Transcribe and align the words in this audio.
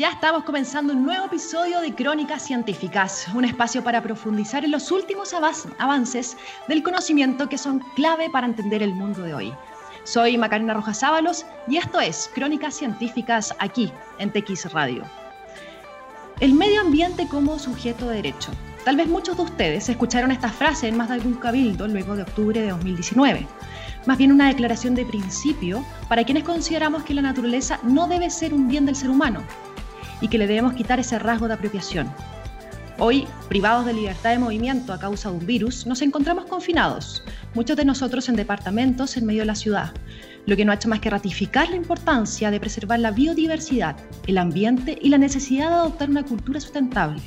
Ya 0.00 0.10
estamos 0.10 0.44
comenzando 0.44 0.92
un 0.92 1.04
nuevo 1.04 1.26
episodio 1.26 1.80
de 1.80 1.92
Crónicas 1.92 2.46
Científicas, 2.46 3.26
un 3.34 3.44
espacio 3.44 3.82
para 3.82 4.00
profundizar 4.00 4.64
en 4.64 4.70
los 4.70 4.92
últimos 4.92 5.34
avances 5.34 6.36
del 6.68 6.84
conocimiento 6.84 7.48
que 7.48 7.58
son 7.58 7.80
clave 7.96 8.30
para 8.30 8.46
entender 8.46 8.80
el 8.80 8.94
mundo 8.94 9.22
de 9.22 9.34
hoy. 9.34 9.52
Soy 10.04 10.38
Macarena 10.38 10.74
Rojas 10.74 11.02
Ábalos 11.02 11.44
y 11.66 11.78
esto 11.78 11.98
es 11.98 12.30
Crónicas 12.32 12.76
Científicas 12.76 13.52
aquí 13.58 13.90
en 14.20 14.30
TX 14.30 14.72
Radio. 14.72 15.02
El 16.38 16.54
medio 16.54 16.80
ambiente 16.80 17.26
como 17.26 17.58
sujeto 17.58 18.06
de 18.06 18.22
derecho. 18.22 18.52
Tal 18.84 18.96
vez 18.96 19.08
muchos 19.08 19.36
de 19.36 19.42
ustedes 19.42 19.88
escucharon 19.88 20.30
esta 20.30 20.48
frase 20.48 20.86
en 20.86 20.96
más 20.96 21.08
de 21.08 21.14
algún 21.14 21.34
cabildo 21.34 21.88
luego 21.88 22.14
de 22.14 22.22
octubre 22.22 22.60
de 22.60 22.70
2019. 22.70 23.48
Más 24.06 24.16
bien 24.16 24.30
una 24.30 24.46
declaración 24.46 24.94
de 24.94 25.04
principio 25.04 25.84
para 26.08 26.22
quienes 26.22 26.44
consideramos 26.44 27.02
que 27.02 27.14
la 27.14 27.22
naturaleza 27.22 27.80
no 27.82 28.06
debe 28.06 28.30
ser 28.30 28.54
un 28.54 28.68
bien 28.68 28.86
del 28.86 28.94
ser 28.94 29.10
humano, 29.10 29.42
y 30.20 30.28
que 30.28 30.38
le 30.38 30.46
debemos 30.46 30.74
quitar 30.74 31.00
ese 31.00 31.18
rasgo 31.18 31.48
de 31.48 31.54
apropiación. 31.54 32.12
Hoy, 33.00 33.28
privados 33.48 33.86
de 33.86 33.92
libertad 33.92 34.30
de 34.30 34.40
movimiento 34.40 34.92
a 34.92 34.98
causa 34.98 35.30
de 35.30 35.36
un 35.36 35.46
virus, 35.46 35.86
nos 35.86 36.02
encontramos 36.02 36.46
confinados, 36.46 37.22
muchos 37.54 37.76
de 37.76 37.84
nosotros 37.84 38.28
en 38.28 38.34
departamentos 38.34 39.16
en 39.16 39.24
medio 39.24 39.42
de 39.42 39.46
la 39.46 39.54
ciudad, 39.54 39.92
lo 40.46 40.56
que 40.56 40.64
no 40.64 40.72
ha 40.72 40.74
hecho 40.74 40.88
más 40.88 40.98
que 40.98 41.10
ratificar 41.10 41.70
la 41.70 41.76
importancia 41.76 42.50
de 42.50 42.58
preservar 42.58 42.98
la 42.98 43.12
biodiversidad, 43.12 43.96
el 44.26 44.38
ambiente 44.38 44.98
y 45.00 45.10
la 45.10 45.18
necesidad 45.18 45.68
de 45.68 45.74
adoptar 45.74 46.10
una 46.10 46.24
cultura 46.24 46.58
sustentable. 46.58 47.22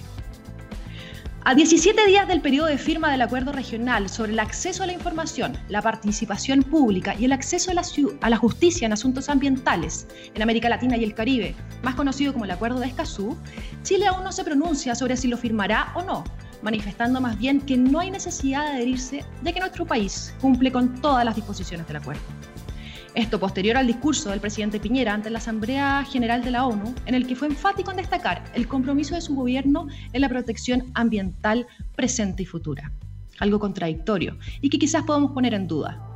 A 1.43 1.55
17 1.55 2.05
días 2.05 2.27
del 2.27 2.39
periodo 2.39 2.67
de 2.67 2.77
firma 2.77 3.11
del 3.11 3.23
acuerdo 3.23 3.51
regional 3.51 4.09
sobre 4.09 4.31
el 4.31 4.39
acceso 4.39 4.83
a 4.83 4.85
la 4.85 4.93
información, 4.93 5.57
la 5.69 5.81
participación 5.81 6.61
pública 6.61 7.15
y 7.17 7.25
el 7.25 7.31
acceso 7.31 7.71
a 7.71 8.29
la, 8.29 8.37
justicia 8.37 8.85
en 8.85 8.93
asuntos 8.93 9.27
ambientales 9.27 10.07
en 10.35 10.43
América 10.43 10.69
Latina 10.69 10.97
y 10.97 11.03
el 11.03 11.15
Caribe, 11.15 11.55
más 11.81 11.95
conocido 11.95 12.31
como 12.31 12.45
el 12.45 12.51
Acuerdo 12.51 12.79
de 12.79 12.85
Escazú, 12.85 13.35
Chile 13.81 14.05
aún 14.05 14.23
no 14.23 14.31
se 14.31 14.43
pronuncia 14.43 14.93
sobre 14.93 15.17
si 15.17 15.27
lo 15.27 15.35
firmará 15.35 15.91
o 15.95 16.03
no, 16.03 16.23
manifestando 16.61 17.19
más 17.19 17.39
bien 17.39 17.59
que 17.59 17.75
no 17.75 17.99
hay 17.99 18.11
necesidad 18.11 18.65
de 18.65 18.71
adherirse 18.73 19.25
ya 19.43 19.51
que 19.51 19.59
nuestro 19.61 19.87
país 19.87 20.35
cumple 20.41 20.71
con 20.71 21.01
todas 21.01 21.25
las 21.25 21.35
disposiciones 21.35 21.87
del 21.87 21.97
acuerdo. 21.97 22.21
Esto 23.13 23.41
posterior 23.41 23.75
al 23.75 23.87
discurso 23.87 24.29
del 24.29 24.39
presidente 24.39 24.79
Piñera 24.79 25.13
ante 25.13 25.29
la 25.29 25.39
Asamblea 25.39 26.05
General 26.05 26.41
de 26.45 26.51
la 26.51 26.65
ONU, 26.65 26.95
en 27.05 27.13
el 27.13 27.27
que 27.27 27.35
fue 27.35 27.49
enfático 27.49 27.91
en 27.91 27.97
destacar 27.97 28.41
el 28.53 28.69
compromiso 28.69 29.15
de 29.15 29.21
su 29.21 29.35
gobierno 29.35 29.87
en 30.13 30.21
la 30.21 30.29
protección 30.29 30.85
ambiental 30.93 31.67
presente 31.97 32.43
y 32.43 32.45
futura. 32.45 32.93
Algo 33.39 33.59
contradictorio 33.59 34.37
y 34.61 34.69
que 34.69 34.79
quizás 34.79 35.03
podamos 35.03 35.31
poner 35.31 35.53
en 35.53 35.67
duda. 35.67 36.07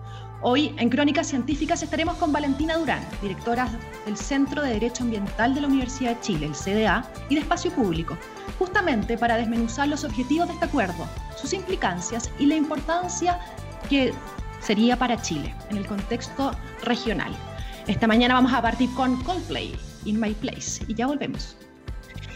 Hoy, 0.42 0.73
en 0.78 0.88
Crónicas 0.88 1.28
Científicas, 1.28 1.84
estaremos 1.84 2.16
con 2.16 2.32
Valentina 2.32 2.78
Durán, 2.78 3.04
directora 3.22 3.68
del 4.06 4.16
Centro 4.16 4.62
de 4.62 4.73
Derecho 4.73 5.04
Ambiental 5.04 5.54
de 5.54 5.62
la 5.62 5.68
Universidad 5.68 6.16
de 6.16 6.22
Chile, 6.22 6.46
el 6.46 6.54
CDA, 6.54 7.12
y 7.30 7.36
de 7.36 7.42
Espacio 7.42 7.72
Público, 7.72 8.18
justamente 8.58 9.18
para 9.18 9.36
desmenuzar 9.36 9.90
los 9.90 10.06
objetivos 10.06 10.48
de 10.48 10.54
este 10.54 10.66
acuerdo, 10.66 11.08
sus 11.36 11.52
implicancias 11.52 12.30
y 12.40 12.46
la 12.46 12.56
importancia 12.56 13.40
que 13.90 14.14
sería 14.66 14.97
para 14.97 15.21
Chile, 15.21 15.53
en 15.69 15.77
el 15.77 15.85
contexto 15.85 16.52
regional. 16.83 17.31
Esta 17.88 18.08
mañana 18.08 18.33
vamos 18.33 18.52
a 18.52 18.61
partir 18.61 18.89
con 18.95 19.21
Coldplay, 19.23 19.75
In 20.05 20.19
My 20.19 20.33
Place, 20.33 20.83
y 20.88 20.95
ya 20.95 21.05
volvemos. 21.05 21.55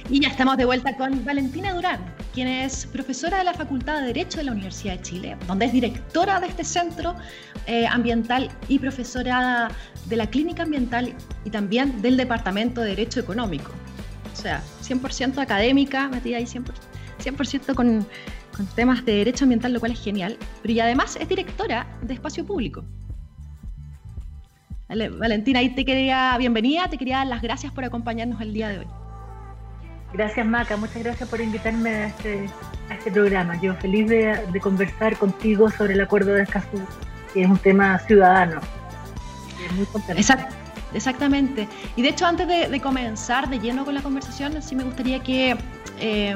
Y 0.09 0.19
ya 0.21 0.29
estamos 0.29 0.57
de 0.57 0.65
vuelta 0.65 0.95
con 0.95 1.25
Valentina 1.25 1.73
Durán, 1.73 1.99
quien 2.33 2.47
es 2.47 2.85
profesora 2.85 3.39
de 3.39 3.43
la 3.45 3.53
Facultad 3.53 4.01
de 4.01 4.07
Derecho 4.07 4.37
de 4.37 4.43
la 4.43 4.51
Universidad 4.51 4.97
de 4.97 5.01
Chile, 5.01 5.37
donde 5.47 5.65
es 5.65 5.73
directora 5.73 6.39
de 6.39 6.47
este 6.47 6.63
centro 6.63 7.15
eh, 7.65 7.87
ambiental 7.87 8.51
y 8.67 8.77
profesora 8.77 9.69
de 10.05 10.15
la 10.15 10.27
Clínica 10.27 10.63
Ambiental 10.63 11.15
y 11.45 11.49
también 11.49 12.01
del 12.01 12.15
Departamento 12.15 12.81
de 12.81 12.89
Derecho 12.89 13.19
Económico. 13.19 13.71
O 14.33 14.35
sea, 14.35 14.61
100% 14.83 15.39
académica, 15.39 16.07
metida 16.09 16.37
ahí 16.37 16.45
100%, 16.45 16.63
100 17.19 17.75
con, 17.75 18.07
con 18.59 18.67
temas 18.67 19.05
de 19.05 19.13
derecho 19.13 19.45
ambiental, 19.45 19.71
lo 19.71 19.79
cual 19.79 19.93
es 19.93 20.03
genial, 20.03 20.37
pero 20.61 20.73
y 20.73 20.81
además 20.81 21.17
es 21.17 21.29
directora 21.29 21.87
de 22.01 22.13
espacio 22.13 22.45
público. 22.45 22.83
Valentina, 24.89 25.59
ahí 25.59 25.69
te 25.69 25.85
quería, 25.85 26.35
bienvenida, 26.37 26.89
te 26.89 26.97
quería 26.97 27.19
dar 27.19 27.27
las 27.27 27.41
gracias 27.41 27.71
por 27.71 27.85
acompañarnos 27.85 28.41
el 28.41 28.53
día 28.53 28.67
de 28.67 28.79
hoy. 28.79 28.87
Gracias 30.11 30.45
Maca, 30.45 30.75
muchas 30.75 31.01
gracias 31.01 31.29
por 31.29 31.39
invitarme 31.39 31.89
a 31.89 32.07
este, 32.07 32.49
a 32.89 32.95
este 32.95 33.09
programa. 33.11 33.61
Yo 33.61 33.75
feliz 33.75 34.09
de, 34.09 34.37
de, 34.51 34.59
conversar 34.59 35.15
contigo 35.15 35.71
sobre 35.71 35.93
el 35.93 36.01
acuerdo 36.01 36.33
de 36.33 36.43
Escazú, 36.43 36.85
que 37.33 37.43
es 37.43 37.49
un 37.49 37.59
tema 37.59 37.97
ciudadano. 37.99 38.59
Es 39.65 39.71
muy 39.71 39.87
Exacto. 40.17 40.53
Exactamente. 40.93 41.67
Y 41.95 42.01
de 42.01 42.09
hecho, 42.09 42.25
antes 42.25 42.47
de, 42.47 42.67
de, 42.67 42.81
comenzar 42.81 43.49
de 43.49 43.59
lleno 43.59 43.85
con 43.85 43.93
la 43.93 44.01
conversación, 44.01 44.59
sí 44.61 44.75
me 44.75 44.83
gustaría 44.83 45.19
que 45.19 45.55
eh, 45.99 46.35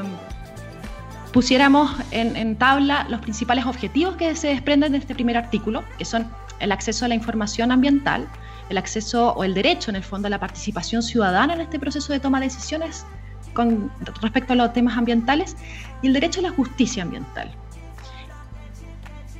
pusiéramos 1.33 1.91
en, 2.11 2.55
tabla 2.55 3.07
los 3.09 3.19
principales 3.19 3.65
objetivos 3.65 4.15
que 4.15 4.35
se 4.35 4.49
desprenden 4.49 4.91
de 4.93 4.99
este 4.99 5.15
primer 5.15 5.35
artículo, 5.35 5.83
que 5.97 6.05
son 6.05 6.27
el 6.59 6.71
acceso 6.71 7.05
a 7.05 7.07
la 7.07 7.15
información 7.15 7.71
ambiental, 7.71 8.29
el 8.69 8.77
acceso 8.77 9.33
o 9.33 9.43
el 9.43 9.53
derecho, 9.53 9.89
en 9.89 9.97
el 9.97 10.03
fondo, 10.03 10.27
a 10.27 10.29
la 10.29 10.39
participación 10.39 11.01
ciudadana 11.01 11.55
en 11.55 11.61
este 11.61 11.79
proceso 11.79 12.13
de 12.13 12.19
toma 12.19 12.39
de 12.39 12.45
decisiones 12.45 13.05
con 13.53 13.91
respecto 14.21 14.53
a 14.53 14.55
los 14.55 14.71
temas 14.73 14.97
ambientales 14.97 15.57
y 16.01 16.07
el 16.07 16.13
derecho 16.13 16.39
a 16.39 16.43
la 16.43 16.51
justicia 16.51 17.03
ambiental. 17.03 17.51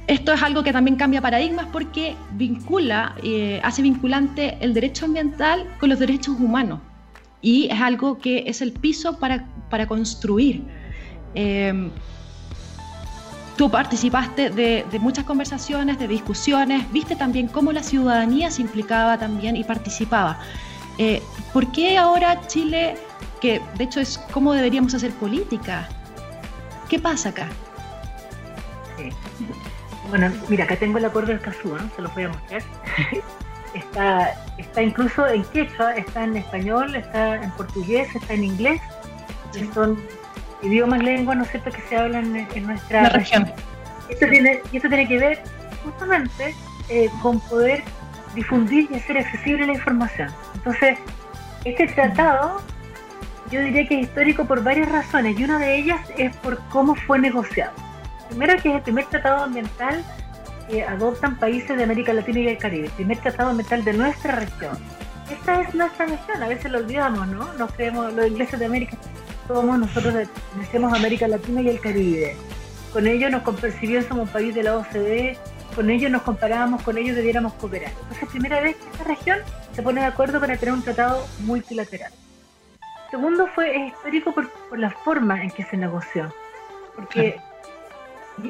Esto 0.08 0.34
es 0.34 0.44
algo 0.44 0.64
que 0.64 0.74
también 0.74 0.98
cambia 0.98 1.22
paradigmas 1.22 1.68
porque 1.72 2.16
vincula, 2.32 3.16
eh, 3.24 3.62
hace 3.64 3.82
vinculante 3.82 4.58
el 4.60 4.74
derecho 4.74 5.06
ambiental 5.06 5.66
con 5.80 5.90
los 5.90 6.00
derechos 6.00 6.36
humanos 6.40 6.80
y 7.42 7.68
es 7.72 7.80
algo 7.80 8.18
que 8.18 8.44
es 8.48 8.62
el 8.62 8.74
piso 8.74 9.20
para, 9.20 9.46
para 9.70 9.88
construir 9.88 10.64
Em, 11.36 11.90
tú 13.56 13.70
participaste 13.70 14.50
de, 14.50 14.86
muchas 15.00 15.26
conversaciones, 15.26 16.00
de 16.00 16.08
discusiones, 16.08 16.92
viste 16.92 17.16
también 17.16 17.48
cómo 17.48 17.72
la 17.72 17.84
ciudadanía 17.84 18.52
se 18.52 18.62
implicaba 18.62 19.18
también 19.18 19.56
y 19.56 19.64
participaba. 19.64 20.40
Eh, 20.98 21.22
¿Por 21.52 21.72
qué 21.72 21.98
ahora 21.98 22.46
Chile, 22.48 22.96
que 23.42 23.62
de 23.78 23.84
hecho 23.84 24.00
es 24.00 24.18
cómo 24.32 24.54
deberíamos 24.54 24.94
hacer 24.94 25.12
política? 25.12 25.88
¿Qué 26.90 27.00
pasa 27.00 27.30
acá? 27.30 27.48
Bueno, 30.10 30.32
mira, 30.48 30.66
acá 30.66 30.76
tengo 30.76 30.98
el 31.00 31.06
acuerdo 31.06 31.30
del 31.30 31.40
Casúa, 31.40 31.80
se 31.96 32.02
lo 32.02 32.10
voy 32.10 32.24
a 32.24 32.30
mostrar. 32.30 32.62
está, 33.74 34.36
está 34.58 34.82
incluso 34.82 35.28
en 35.28 35.44
quechua, 35.46 35.96
está 35.96 36.24
en 36.24 36.38
español, 36.38 36.96
está 36.96 37.36
en 37.42 37.52
portugués, 37.52 38.16
está 38.16 38.34
en 38.34 38.44
inglés. 38.44 38.82
Son 39.74 39.98
idiomas, 40.64 41.04
lenguas, 41.04 41.38
¿no 41.38 41.44
es 41.44 41.52
cierto?, 41.52 41.72
que 41.72 41.82
se 41.82 41.98
hablan 41.98 42.36
en, 42.36 42.68
nuestra 42.68 43.10
región. 43.10 43.52
Esto 44.10 44.28
tiene, 44.28 44.62
y 44.72 44.78
esto 44.78 44.90
tiene 44.90 45.08
que 45.08 45.18
ver 45.18 45.42
justamente 45.84 46.56
eh, 46.90 47.10
con 47.22 47.40
poder 47.42 47.84
difundir 48.34 48.90
y 48.92 48.96
hacer 48.96 49.18
accesible 49.18 49.68
la 49.68 49.74
información. 49.74 50.30
Entonces, 50.56 50.98
este 51.66 51.88
tratado 51.88 52.62
yo 53.52 53.62
diría 53.62 53.88
que 53.88 54.00
es 54.00 54.08
histórico 54.08 54.46
por 54.46 54.64
varias 54.64 54.92
razones 54.92 55.40
y 55.40 55.44
una 55.44 55.60
de 55.60 55.76
ellas 55.76 56.00
es 56.18 56.36
por 56.38 56.60
cómo 56.70 56.96
fue 56.96 57.20
negociado. 57.20 57.74
Primero 58.30 58.62
que 58.62 58.70
es 58.70 58.76
el 58.76 58.82
primer 58.82 59.06
tratado 59.06 59.44
ambiental 59.44 60.04
que 60.70 60.84
adoptan 60.84 61.38
países 61.38 61.78
de 61.78 61.84
América 61.84 62.14
Latina 62.14 62.40
y 62.40 62.48
el 62.48 62.58
Caribe, 62.58 62.86
el 62.88 62.92
primer 62.94 63.18
tratado 63.20 63.50
ambiental 63.50 63.84
de 63.84 63.94
nuestra 63.94 64.36
región. 64.36 64.78
Esta 65.30 65.62
es 65.62 65.76
nuestra 65.76 66.06
región, 66.08 66.42
a 66.42 66.48
veces 66.48 66.72
lo 66.72 66.80
olvidamos, 66.80 67.28
¿no? 67.28 67.54
Nos 67.54 67.72
creemos 67.74 68.14
los 68.14 68.28
ingleses 68.28 68.60
de 68.60 68.66
América 68.66 68.98
somos 69.48 69.80
nosotros 69.80 70.14
decimos 70.58 70.94
América 70.94 71.28
Latina 71.28 71.62
y 71.62 71.70
el 71.70 71.80
Caribe. 71.80 72.36
Con 72.92 73.08
ellos 73.08 73.32
nos 73.32 73.42
percibían 73.60 74.04
como 74.06 74.24
un 74.24 74.28
país 74.28 74.54
de 74.54 74.64
la 74.64 74.78
OCDE, 74.78 75.38
con 75.76 75.90
ellos 75.90 76.12
nos 76.12 76.22
comparábamos, 76.22 76.84
con 76.84 76.98
ellos 76.98 77.16
debiéramos 77.16 77.54
cooperar. 77.54 77.92
Entonces, 78.04 78.30
primera 78.30 78.62
vez 78.62 78.76
que 78.76 78.90
esta 78.90 79.04
región 79.04 79.40
se 79.74 79.82
pone 79.82 80.02
de 80.02 80.08
acuerdo 80.08 80.40
para 80.40 80.56
tener 80.58 80.74
un 80.74 80.84
tratado 80.84 81.26
multilateral. 81.40 82.12
Segundo, 83.10 83.48
fue 83.48 83.88
histórico 83.88 84.34
por, 84.34 84.50
la 84.78 84.90
forma 84.90 85.42
en 85.42 85.52
que 85.52 85.64
se 85.64 85.78
negoció. 85.78 86.34
Porque, 86.96 87.40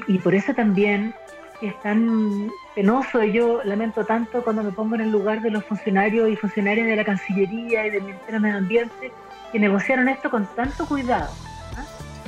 y, 0.07 0.17
por 0.19 0.35
eso 0.35 0.53
también 0.53 1.13
es 1.61 1.79
tan 1.81 2.49
penoso, 2.75 3.23
y 3.23 3.31
yo 3.31 3.63
lamento 3.63 4.05
tanto 4.05 4.43
cuando 4.43 4.63
me 4.63 4.71
pongo 4.71 4.95
en 4.95 5.01
el 5.01 5.11
lugar 5.11 5.41
de 5.41 5.51
los 5.51 5.63
funcionarios 5.65 6.29
y 6.29 6.35
funcionarias 6.35 6.87
de 6.87 6.95
la 6.95 7.05
Cancillería 7.05 7.87
y 7.87 7.89
del 7.89 8.03
Ministerio 8.03 8.33
de 8.33 8.39
Medio 8.39 8.57
Ambiente, 8.57 9.11
que 9.53 9.59
negociaron 9.59 10.09
esto 10.09 10.29
con 10.29 10.45
tanto 10.55 10.85
cuidado. 10.85 11.31
¿ah? 11.77 11.85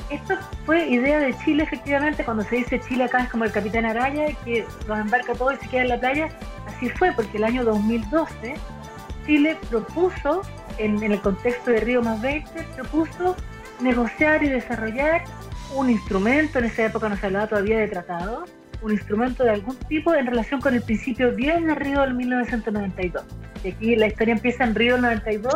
Esto 0.08 0.36
fue 0.64 0.88
idea 0.88 1.18
de 1.18 1.36
Chile, 1.44 1.64
efectivamente, 1.64 2.24
cuando 2.24 2.44
se 2.44 2.56
dice 2.56 2.80
Chile 2.80 3.04
acá 3.04 3.24
es 3.24 3.28
como 3.28 3.44
el 3.44 3.52
capitán 3.52 3.84
Araya, 3.84 4.28
que 4.44 4.64
los 4.86 4.98
embarca 4.98 5.34
todo 5.34 5.52
y 5.52 5.56
se 5.56 5.68
queda 5.68 5.82
en 5.82 5.88
la 5.88 6.00
playa. 6.00 6.28
Así 6.66 6.88
fue, 6.88 7.12
porque 7.12 7.36
el 7.36 7.44
año 7.44 7.64
2012 7.64 8.54
Chile 9.26 9.58
propuso, 9.68 10.42
en, 10.78 11.02
el 11.02 11.20
contexto 11.20 11.72
de 11.72 11.80
Río 11.80 12.00
más 12.00 12.20
20, 12.22 12.62
propuso 12.76 13.36
negociar 13.80 14.42
y 14.44 14.48
desarrollar 14.48 15.24
un 15.74 15.90
instrumento, 15.90 16.60
en 16.60 16.66
esa 16.66 16.86
época 16.86 17.08
no 17.08 17.16
se 17.16 17.26
hablaba 17.26 17.48
todavía 17.48 17.78
de 17.78 17.88
tratado, 17.88 18.44
un 18.82 18.92
instrumento 18.92 19.42
de 19.42 19.50
algún 19.50 19.76
tipo 19.88 20.14
en 20.14 20.26
relación 20.26 20.60
con 20.60 20.74
el 20.74 20.82
principio 20.82 21.32
10 21.32 21.66
de 21.66 21.74
Río 21.74 22.02
del 22.02 22.14
1992. 22.14 23.24
Y 23.64 23.68
aquí 23.68 23.96
la 23.96 24.06
historia 24.06 24.34
empieza 24.34 24.64
en 24.64 24.74
Río 24.74 24.92
del 24.92 25.02
92 25.02 25.54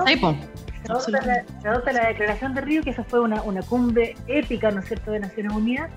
Se 0.85 0.93
adopta, 0.93 1.93
la, 1.93 2.09
Declaración 2.09 2.55
de 2.55 2.61
Río, 2.61 2.83
que 2.83 2.91
esa 2.91 3.05
fue 3.05 3.21
una, 3.21 3.43
una 3.43 3.63
cumbre 3.63 4.15
épica, 4.27 4.71
¿no 4.71 4.81
es 4.81 4.87
cierto?, 4.87 5.11
de 5.13 5.21
Naciones 5.21 5.53
Unidas, 5.53 5.91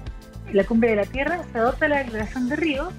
la 0.52 0.64
cumbre 0.66 0.92
de 0.92 0.98
la 0.98 1.06
Tierra, 1.06 1.42
se 1.52 1.58
adopta 1.58 1.88
la 1.88 2.00
Declaración 2.00 2.50
de 2.50 2.56
Río, 2.56 2.92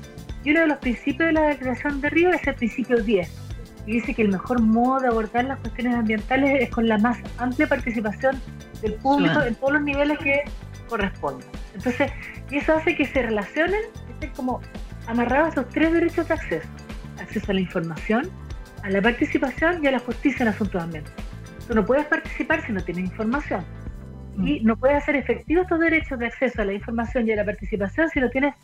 y 0.43 0.51
uno 0.51 0.61
de 0.61 0.67
los 0.67 0.79
principios 0.79 1.29
de 1.29 1.33
la 1.33 1.43
Declaración 1.43 2.01
de 2.01 2.11
Río 2.11 2.31
es 2.31 2.47
el 2.47 2.55
principio 2.55 3.03
10, 3.03 3.31
y 3.87 3.93
dice 3.93 4.15
que 4.15 4.23
el 4.23 4.29
mejor 4.29 4.61
modo 4.61 5.01
de 5.01 5.09
abordar 5.09 5.45
las 5.45 5.59
cuestiones 5.61 5.95
ambientales 5.95 6.63
es 6.63 6.71
con 6.71 6.89
la 6.89 6.99
más 6.99 7.19
amplia 7.39 7.69
participación 7.69 8.41
del 8.81 8.95
público 8.95 9.43
en 9.43 9.55
todos 9.55 9.75
los 9.75 9.83
niveles 9.83 10.19
que 10.19 10.43
correspondan. 10.89 11.49
Entonces, 11.75 12.11
y 12.51 12.57
eso 12.57 12.75
hace 12.75 12.97
que 12.97 13.07
se 13.07 13.23
relacionen, 13.23 13.81
estén 14.11 14.31
como 14.31 14.61
amarrados 15.07 15.49
a 15.49 15.61
esos 15.61 15.69
tres 15.71 15.93
derechos 15.93 16.29
de 16.29 16.35
acceso. 16.35 16.69
Acceso 17.21 17.51
a 17.51 17.55
la 17.55 17.61
información, 17.61 18.31
a 18.83 18.91
la 18.91 19.01
participación 19.01 19.83
y 19.83 19.87
a 19.87 19.93
la 19.93 19.99
justicia 19.99 20.43
en 20.43 20.49
asuntos 20.49 20.83
ambientales. 20.83 21.34
Tú 21.67 21.75
no 21.75 21.85
puedes 21.85 22.07
participar 22.07 22.65
si 22.67 22.73
no 22.73 22.83
tienes 22.83 23.05
información. 23.05 23.65
Y 24.39 24.61
mm. 24.61 24.67
no 24.67 24.77
puedes 24.77 25.03
hacer 25.03 25.17
efectivos 25.17 25.65
estos 25.65 25.81
derechos 25.81 26.19
de 26.19 26.27
acceso 26.27 26.63
a 26.63 26.65
la 26.65 26.73
información 26.73 27.27
y 27.29 27.33
a 27.33 27.37
la 27.37 27.45
participación 27.45 28.09
si 28.11 28.21
no 28.21 28.31
tienes 28.31 28.55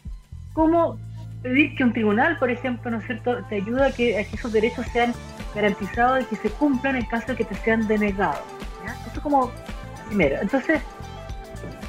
cómo 0.53 0.99
pedir 1.43 1.75
que 1.75 1.85
un 1.85 1.93
tribunal, 1.93 2.39
por 2.39 2.51
ejemplo, 2.51 2.91
¿no 2.91 2.99
es 2.99 3.07
cierto?, 3.07 3.43
te 3.49 3.57
ayude 3.57 3.87
a 3.87 3.93
que, 3.93 4.21
esos 4.21 4.53
derechos 4.53 4.87
sean 4.93 5.13
garantizados 5.55 6.23
y 6.23 6.25
que 6.27 6.37
se 6.37 6.51
cumplan 6.51 6.97
en 6.97 7.05
caso 7.07 7.29
de 7.29 7.37
que 7.37 7.45
te 7.45 7.55
sean 7.57 7.87
denegados. 7.89 8.43
Eso 9.11 9.23
como 9.23 9.51
primero. 10.09 10.37
Entonces, 10.41 10.81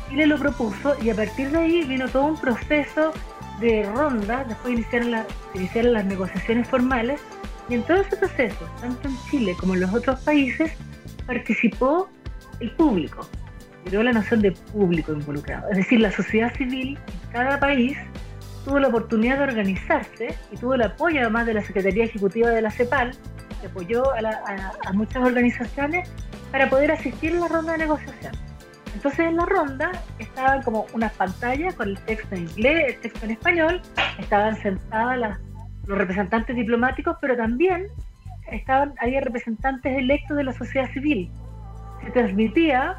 Chile 0.10 0.28
lo 0.28 0.38
propuso 0.38 0.96
y 1.02 1.10
a 1.10 1.16
partir 1.16 1.52
de 1.52 1.58
ahí 1.58 1.84
vino 1.84 2.08
todo 2.08 2.26
un 2.26 2.38
proceso 2.40 3.14
de 3.60 3.84
ronda, 3.94 4.44
después 4.46 4.74
iniciaron, 4.74 5.12
la, 5.12 5.26
iniciaron 5.54 5.94
las 5.94 6.06
negociaciones 6.06 6.68
formales, 6.68 7.22
y 7.70 7.76
en 7.76 7.84
todo 7.84 8.02
ese 8.02 8.18
proceso, 8.18 8.70
tanto 8.82 9.08
en 9.08 9.16
Chile 9.30 9.56
como 9.60 9.76
en 9.76 9.82
los 9.82 9.94
otros 9.94 10.20
países, 10.22 10.72
participó 11.34 12.10
el 12.60 12.72
público. 12.72 13.28
Llegó 13.90 14.04
la 14.04 14.12
noción 14.12 14.42
de 14.42 14.52
público 14.52 15.14
involucrado, 15.14 15.70
es 15.70 15.78
decir, 15.78 16.00
la 16.00 16.12
sociedad 16.12 16.54
civil 16.56 17.00
en 17.08 17.32
cada 17.32 17.60
país 17.60 17.98
tuvo 18.66 18.80
la 18.80 18.90
oportunidad 18.90 19.38
de 19.38 19.44
organizarse 19.44 20.36
y 20.52 20.58
tuvo 20.58 20.76
el 20.76 20.84
apoyo 20.84 21.22
además 21.22 21.48
de 21.48 21.56
la 21.56 21.64
Secretaría 21.64 22.04
Ejecutiva 22.04 22.50
de 22.50 22.62
la 22.62 22.70
CEPAL, 22.70 23.12
que 23.60 23.68
apoyó 23.68 24.04
a, 24.14 24.94
muchas 24.94 25.24
organizaciones 25.24 26.12
para 26.52 26.70
poder 26.70 26.92
asistir 26.92 27.32
a 27.38 27.40
la 27.40 27.48
ronda 27.48 27.72
de 27.72 27.80
negociación. 27.80 28.34
Entonces 28.94 29.20
en 29.22 29.38
la 29.38 29.46
ronda 29.46 29.92
estaban 30.20 30.62
como 30.62 30.86
unas 30.94 31.14
pantallas 31.14 31.74
con 31.76 31.90
el 31.90 31.98
texto 32.02 32.36
en 32.36 32.42
inglés, 32.44 32.96
el 32.96 33.00
texto 33.00 33.26
en 33.26 33.32
español, 33.32 33.82
estaban 34.20 34.62
sentadas 34.62 35.40
los 35.88 35.98
representantes 35.98 36.56
diplomáticos, 36.56 37.16
pero 37.20 37.36
también 37.36 37.88
estaban, 38.52 38.94
había 39.00 39.22
representantes 39.22 39.98
electos 39.98 40.38
de 40.38 40.44
la 40.44 40.54
sociedad 40.54 40.90
civil. 40.92 41.30
Se 42.04 42.12
transmitía 42.12 42.98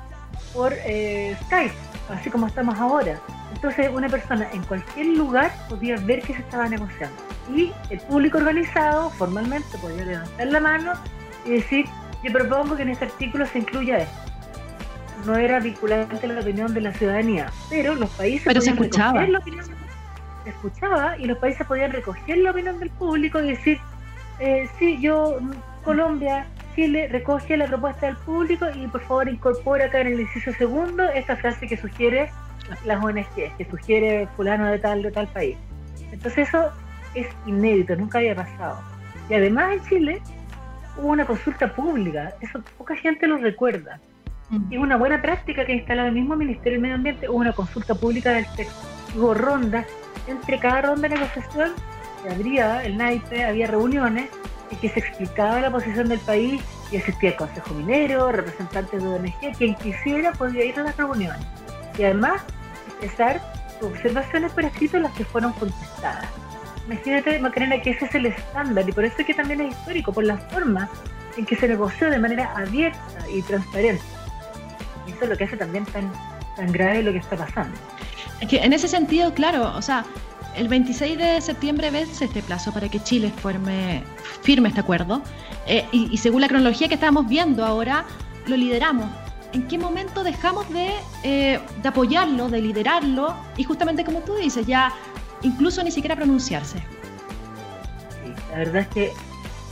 por 0.55 0.73
eh, 0.87 1.37
Skype, 1.45 1.75
así 2.11 2.31
como 2.31 2.47
estamos 2.47 2.79
ahora. 2.79 3.19
Entonces 3.55 3.91
una 3.93 4.09
persona 4.09 4.49
en 4.53 4.63
cualquier 4.65 5.07
lugar 5.07 5.53
podía 5.69 5.97
ver 5.97 6.23
que 6.23 6.35
se 6.35 6.41
estaba 6.41 6.69
negociando. 6.69 7.17
Y 7.55 7.73
el 7.91 8.01
público 8.01 8.39
organizado 8.39 9.11
formalmente 9.11 9.79
podía 9.79 10.05
levantar 10.05 10.47
la 10.47 10.61
mano 10.61 10.93
y 11.45 11.51
decir, 11.51 11.87
yo 12.23 12.33
propongo 12.33 12.77
que 12.77 12.83
en 12.83 12.91
este 12.91 13.07
artículo 13.07 13.47
se 13.47 13.59
incluya 13.59 13.99
esto. 13.99 14.33
No 15.27 15.37
era 15.37 15.61
vinculante 15.61 16.27
la 16.27 16.41
opinión 16.41 16.75
de 16.75 16.81
la 16.81 16.93
ciudadanía, 16.93 17.51
pero 17.69 17.95
los 17.95 18.11
países 18.11 18.45
pero 18.45 18.61
se 18.61 18.71
escuchaba. 18.71 19.25
se 20.45 20.51
escuchaba 20.51 21.17
y 21.19 21.27
los 21.27 21.39
países 21.39 21.67
podían 21.67 21.93
recoger 21.93 22.39
la 22.39 22.51
opinión 22.51 22.79
del 22.81 22.91
público 22.91 23.41
y 23.41 23.51
decir, 23.51 23.79
eh, 24.43 24.69
sí, 24.77 24.99
yo, 25.01 25.39
Colombia, 25.85 26.47
Chile, 26.75 27.07
recoge 27.09 27.57
la 27.57 27.67
propuesta 27.69 28.07
del 28.07 28.17
público 28.17 28.67
y 28.75 28.89
por 28.89 29.01
favor 29.03 29.29
incorpora 29.29 29.85
acá 29.87 30.01
en 30.01 30.09
el 30.09 30.21
inciso 30.21 30.53
segundo 30.55 31.05
esta 31.11 31.37
frase 31.37 31.69
que 31.69 31.77
sugiere 31.77 32.29
las 32.85 33.05
ONG, 33.05 33.57
que 33.57 33.67
sugiere 33.71 34.27
fulano 34.37 34.67
de 34.67 34.81
tal, 34.81 35.03
de 35.03 35.13
tal 35.13 35.29
país. 35.29 35.57
Entonces 36.11 36.49
eso 36.49 36.71
es 37.15 37.29
inédito, 37.47 37.95
nunca 37.95 38.19
había 38.19 38.35
pasado. 38.35 38.81
Y 39.29 39.35
además 39.35 39.75
en 39.75 39.85
Chile 39.85 40.23
hubo 40.97 41.09
una 41.09 41.25
consulta 41.25 41.73
pública, 41.73 42.33
eso 42.41 42.61
poca 42.77 42.97
gente 42.97 43.29
lo 43.29 43.37
recuerda. 43.37 44.01
Mm. 44.51 44.73
Es 44.73 44.79
una 44.79 44.97
buena 44.97 45.23
práctica 45.23 45.65
que 45.65 45.73
ha 45.73 45.77
instalado 45.77 46.09
el 46.09 46.15
mismo 46.15 46.35
Ministerio 46.35 46.73
del 46.73 46.83
Medio 46.83 46.97
Ambiente, 46.97 47.29
hubo 47.29 47.39
una 47.39 47.53
consulta 47.53 47.95
pública 47.95 48.33
del 48.33 48.47
texto. 48.57 48.89
Hubo 49.15 49.35
rondas, 49.35 49.87
entre 50.27 50.59
cada 50.59 50.83
ronda 50.83 51.09
de 51.09 51.15
negociación 51.15 51.71
abría 52.31 52.85
el 52.85 52.97
naipe, 52.97 53.45
había 53.45 53.67
reuniones 53.67 54.29
en 54.71 54.79
que 54.79 54.89
se 54.89 55.01
explicaba 55.01 55.61
la 55.61 55.71
posición 55.71 56.09
del 56.09 56.21
país 56.21 56.63
y 56.91 56.97
asistía 56.97 57.31
el 57.31 57.37
Consejo 57.37 57.75
Minero, 57.75 58.33
representantes 58.33 59.03
de 59.03 59.09
ONG, 59.09 59.57
quien 59.57 59.75
quisiera 59.77 60.33
podía 60.33 60.65
ir 60.65 60.79
a 60.79 60.85
las 60.85 60.97
reuniones 60.97 61.47
y 61.99 62.05
además 62.05 62.43
expresar 62.87 63.41
observaciones 63.81 64.53
por 64.53 64.65
escrito 64.65 64.99
las 64.99 65.13
que 65.13 65.25
fueron 65.25 65.53
contestadas. 65.55 66.29
Imagínate, 66.87 67.39
Macarena, 67.39 67.81
que 67.81 67.91
ese 67.91 68.07
es 68.07 68.15
el 68.15 68.27
estándar 68.27 68.89
y 68.89 68.93
por 68.93 69.05
eso 69.05 69.17
es 69.19 69.27
que 69.27 69.35
también 69.35 69.61
es 69.61 69.73
histórico, 69.73 70.13
por 70.13 70.25
la 70.25 70.37
forma 70.37 70.89
en 71.37 71.47
que 71.47 71.57
se 71.57 71.69
negoció 71.69 72.11
de 72.11 72.19
manera 72.19 72.53
abierta 72.57 72.99
y 73.33 73.43
transparente. 73.43 74.03
Y 75.07 75.13
eso 75.13 75.25
es 75.25 75.31
lo 75.31 75.37
que 75.37 75.45
hace 75.45 75.57
también 75.57 75.85
tan, 75.87 76.13
tan 76.57 76.73
grave 76.73 77.03
lo 77.03 77.13
que 77.13 77.19
está 77.19 77.37
pasando. 77.37 77.77
Es 78.41 78.49
que 78.49 78.59
en 78.59 78.73
ese 78.73 78.89
sentido, 78.89 79.33
claro, 79.33 79.73
o 79.77 79.83
sea, 79.83 80.05
el 80.57 80.69
26 80.69 81.19
de 81.19 81.41
septiembre 81.41 81.91
vence 81.91 82.25
este 82.25 82.43
plazo 82.43 82.73
para 82.73 82.89
que 82.89 83.01
Chile 83.01 83.33
forme, 83.43 84.03
firme 84.43 84.69
este 84.69 84.81
acuerdo. 84.81 85.23
Eh, 85.67 85.87
y, 85.93 86.09
y 86.13 86.17
según 86.19 86.41
la 86.41 86.49
cronología 86.49 86.89
que 86.89 86.95
estamos 86.95 87.29
viendo 87.29 87.65
ahora, 87.65 88.05
lo 88.47 88.57
lideramos. 88.57 89.11
En 89.53 89.69
qué 89.69 89.79
momento 89.79 90.25
dejamos 90.25 90.67
eh, 90.75 91.61
de, 91.83 91.89
apoyarlo, 91.89 92.49
de 92.49 92.63
liderarlo 92.63 93.35
y 93.57 93.65
justamente 93.65 94.05
como 94.05 94.21
tú 94.21 94.35
dices, 94.37 94.67
ya 94.67 94.93
incluso 95.43 95.83
ni 95.83 95.91
siquiera 95.91 96.17
pronunciarse. 96.17 96.83
La 98.51 98.59
verdad 98.59 98.83
es 98.83 98.89
que 98.89 99.13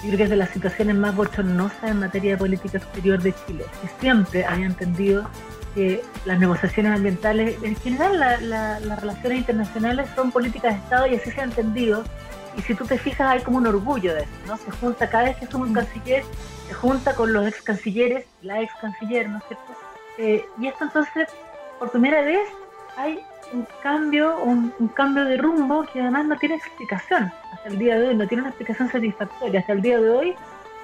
yo 0.02 0.06
creo 0.06 0.16
que 0.16 0.22
es 0.24 0.30
de 0.30 0.36
las 0.36 0.50
situaciones 0.50 0.96
más 0.96 1.14
bochornosas 1.14 1.90
en 1.90 2.00
materia 2.00 2.32
de 2.32 2.36
política 2.36 2.78
exterior 2.78 3.22
de 3.22 3.34
Chile, 3.46 3.64
que 3.80 3.88
siempre 4.00 4.44
había 4.44 4.66
entendido 4.66 5.28
que 5.74 6.02
las 6.24 6.38
negociaciones 6.38 6.92
ambientales, 6.96 7.56
en 7.62 7.76
general 7.76 8.18
las 8.48 9.00
relaciones 9.00 9.38
internacionales 9.38 10.08
son 10.14 10.30
políticas 10.32 10.74
de 10.74 10.80
Estado 10.80 11.06
y 11.06 11.16
así 11.16 11.30
se 11.30 11.40
ha 11.40 11.44
entendido. 11.44 12.04
Y 12.56 12.62
si 12.62 12.74
tú 12.74 12.84
te 12.84 12.98
fijas 12.98 13.30
hay 13.30 13.40
como 13.40 13.58
un 13.58 13.66
orgullo 13.66 14.12
de 14.14 14.22
eso, 14.22 14.30
¿no? 14.46 14.56
Se 14.56 14.70
junta 14.72 15.08
cada 15.08 15.24
vez 15.24 15.36
que 15.36 15.46
somos 15.46 15.68
un 15.68 15.72
mm. 15.72 15.76
canciller 15.76 16.24
se 16.70 16.74
junta 16.74 17.16
con 17.16 17.32
los 17.32 17.48
ex 17.48 17.62
cancilleres, 17.62 18.26
la 18.42 18.62
ex 18.62 18.72
canciller, 18.80 19.28
¿no 19.28 19.38
es 19.38 19.44
cierto? 19.48 19.72
Eh, 20.18 20.44
y 20.60 20.68
esto 20.68 20.84
entonces, 20.84 21.28
por 21.80 21.90
primera 21.90 22.22
vez, 22.22 22.48
hay 22.96 23.18
un 23.52 23.66
cambio, 23.82 24.38
un, 24.40 24.72
cambio 24.94 25.24
de 25.24 25.36
rumbo 25.36 25.84
que 25.92 26.00
además 26.00 26.26
no 26.26 26.38
tiene 26.38 26.54
explicación 26.54 27.32
hasta 27.52 27.68
el 27.68 27.76
día 27.76 27.98
de 27.98 28.08
hoy, 28.08 28.14
no 28.14 28.28
tiene 28.28 28.42
una 28.42 28.50
explicación 28.50 28.88
satisfactoria. 28.88 29.58
Hasta 29.58 29.72
el 29.72 29.82
día 29.82 29.98
de 29.98 30.10
hoy 30.10 30.36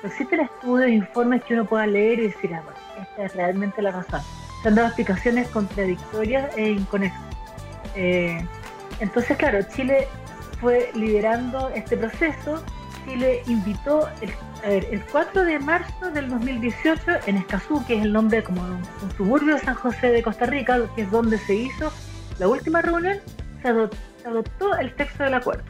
existen 0.02 0.40
estudios, 0.40 0.90
informes 0.90 1.44
que 1.44 1.54
uno 1.54 1.64
pueda 1.64 1.86
leer 1.86 2.18
y 2.18 2.22
decir, 2.22 2.52
ah, 2.52 2.62
bueno, 2.64 2.80
esta 3.08 3.24
es 3.24 3.36
realmente 3.36 3.80
la 3.80 3.92
razón. 3.92 4.22
Se 4.66 4.70
han 4.70 4.78
explicaciones 4.80 5.48
contradictorias 5.50 6.50
e 6.56 6.70
inconexas. 6.70 7.22
Eh, 7.94 8.44
entonces, 8.98 9.36
claro, 9.36 9.60
Chile 9.62 10.08
fue 10.60 10.90
liderando 10.92 11.68
este 11.68 11.96
proceso, 11.96 12.64
Chile 13.04 13.44
invitó 13.46 14.08
el 14.20 14.30
a 14.64 14.68
ver, 14.68 14.88
el 14.90 15.04
4 15.12 15.44
de 15.44 15.60
marzo 15.60 16.10
del 16.10 16.28
2018 16.30 17.00
en 17.26 17.36
Escazú, 17.36 17.84
que 17.86 17.94
es 17.94 18.02
el 18.02 18.12
nombre 18.12 18.42
como 18.42 18.60
un, 18.60 18.82
suburbio 19.16 19.54
de 19.54 19.60
San 19.60 19.76
José 19.76 20.08
de 20.08 20.20
Costa 20.20 20.46
Rica, 20.46 20.80
que 20.96 21.02
es 21.02 21.10
donde 21.12 21.38
se 21.38 21.54
hizo 21.54 21.92
la 22.40 22.48
última 22.48 22.82
reunión, 22.82 23.18
se 23.62 23.68
adoptó, 23.68 24.76
el 24.78 24.92
texto 24.96 25.22
del 25.22 25.34
acuerdo. 25.34 25.62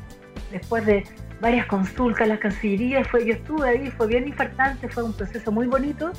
Después 0.51 0.87
de 0.87 1.05
varias 1.43 1.67
consultas, 1.67 2.27
las 2.29 2.39
cancillerías, 2.39 3.07
fue, 3.09 3.27
yo 3.27 3.35
estuve 3.35 3.69
ahí, 3.69 3.91
fue 3.91 4.07
bien 4.07 4.27
infartante, 4.27 4.89
fue 4.89 5.03
un 5.03 5.13
proceso 5.13 5.53
muy 5.53 5.67
bonito 5.67 6.13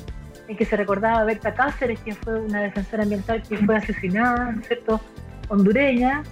en 0.48 0.56
que 0.56 0.64
se 0.64 0.76
recordaba 0.76 1.20
a 1.20 1.24
Berta 1.24 1.54
Cáceres, 1.54 2.00
quien 2.00 2.16
fue 2.16 2.40
una 2.40 2.62
defensora 2.62 3.02
ambiental 3.04 3.42
que 3.42 3.56
fue 3.58 3.76
asesinada, 3.76 4.54
¿cierto? 4.66 5.00
hondureña, 5.48 6.22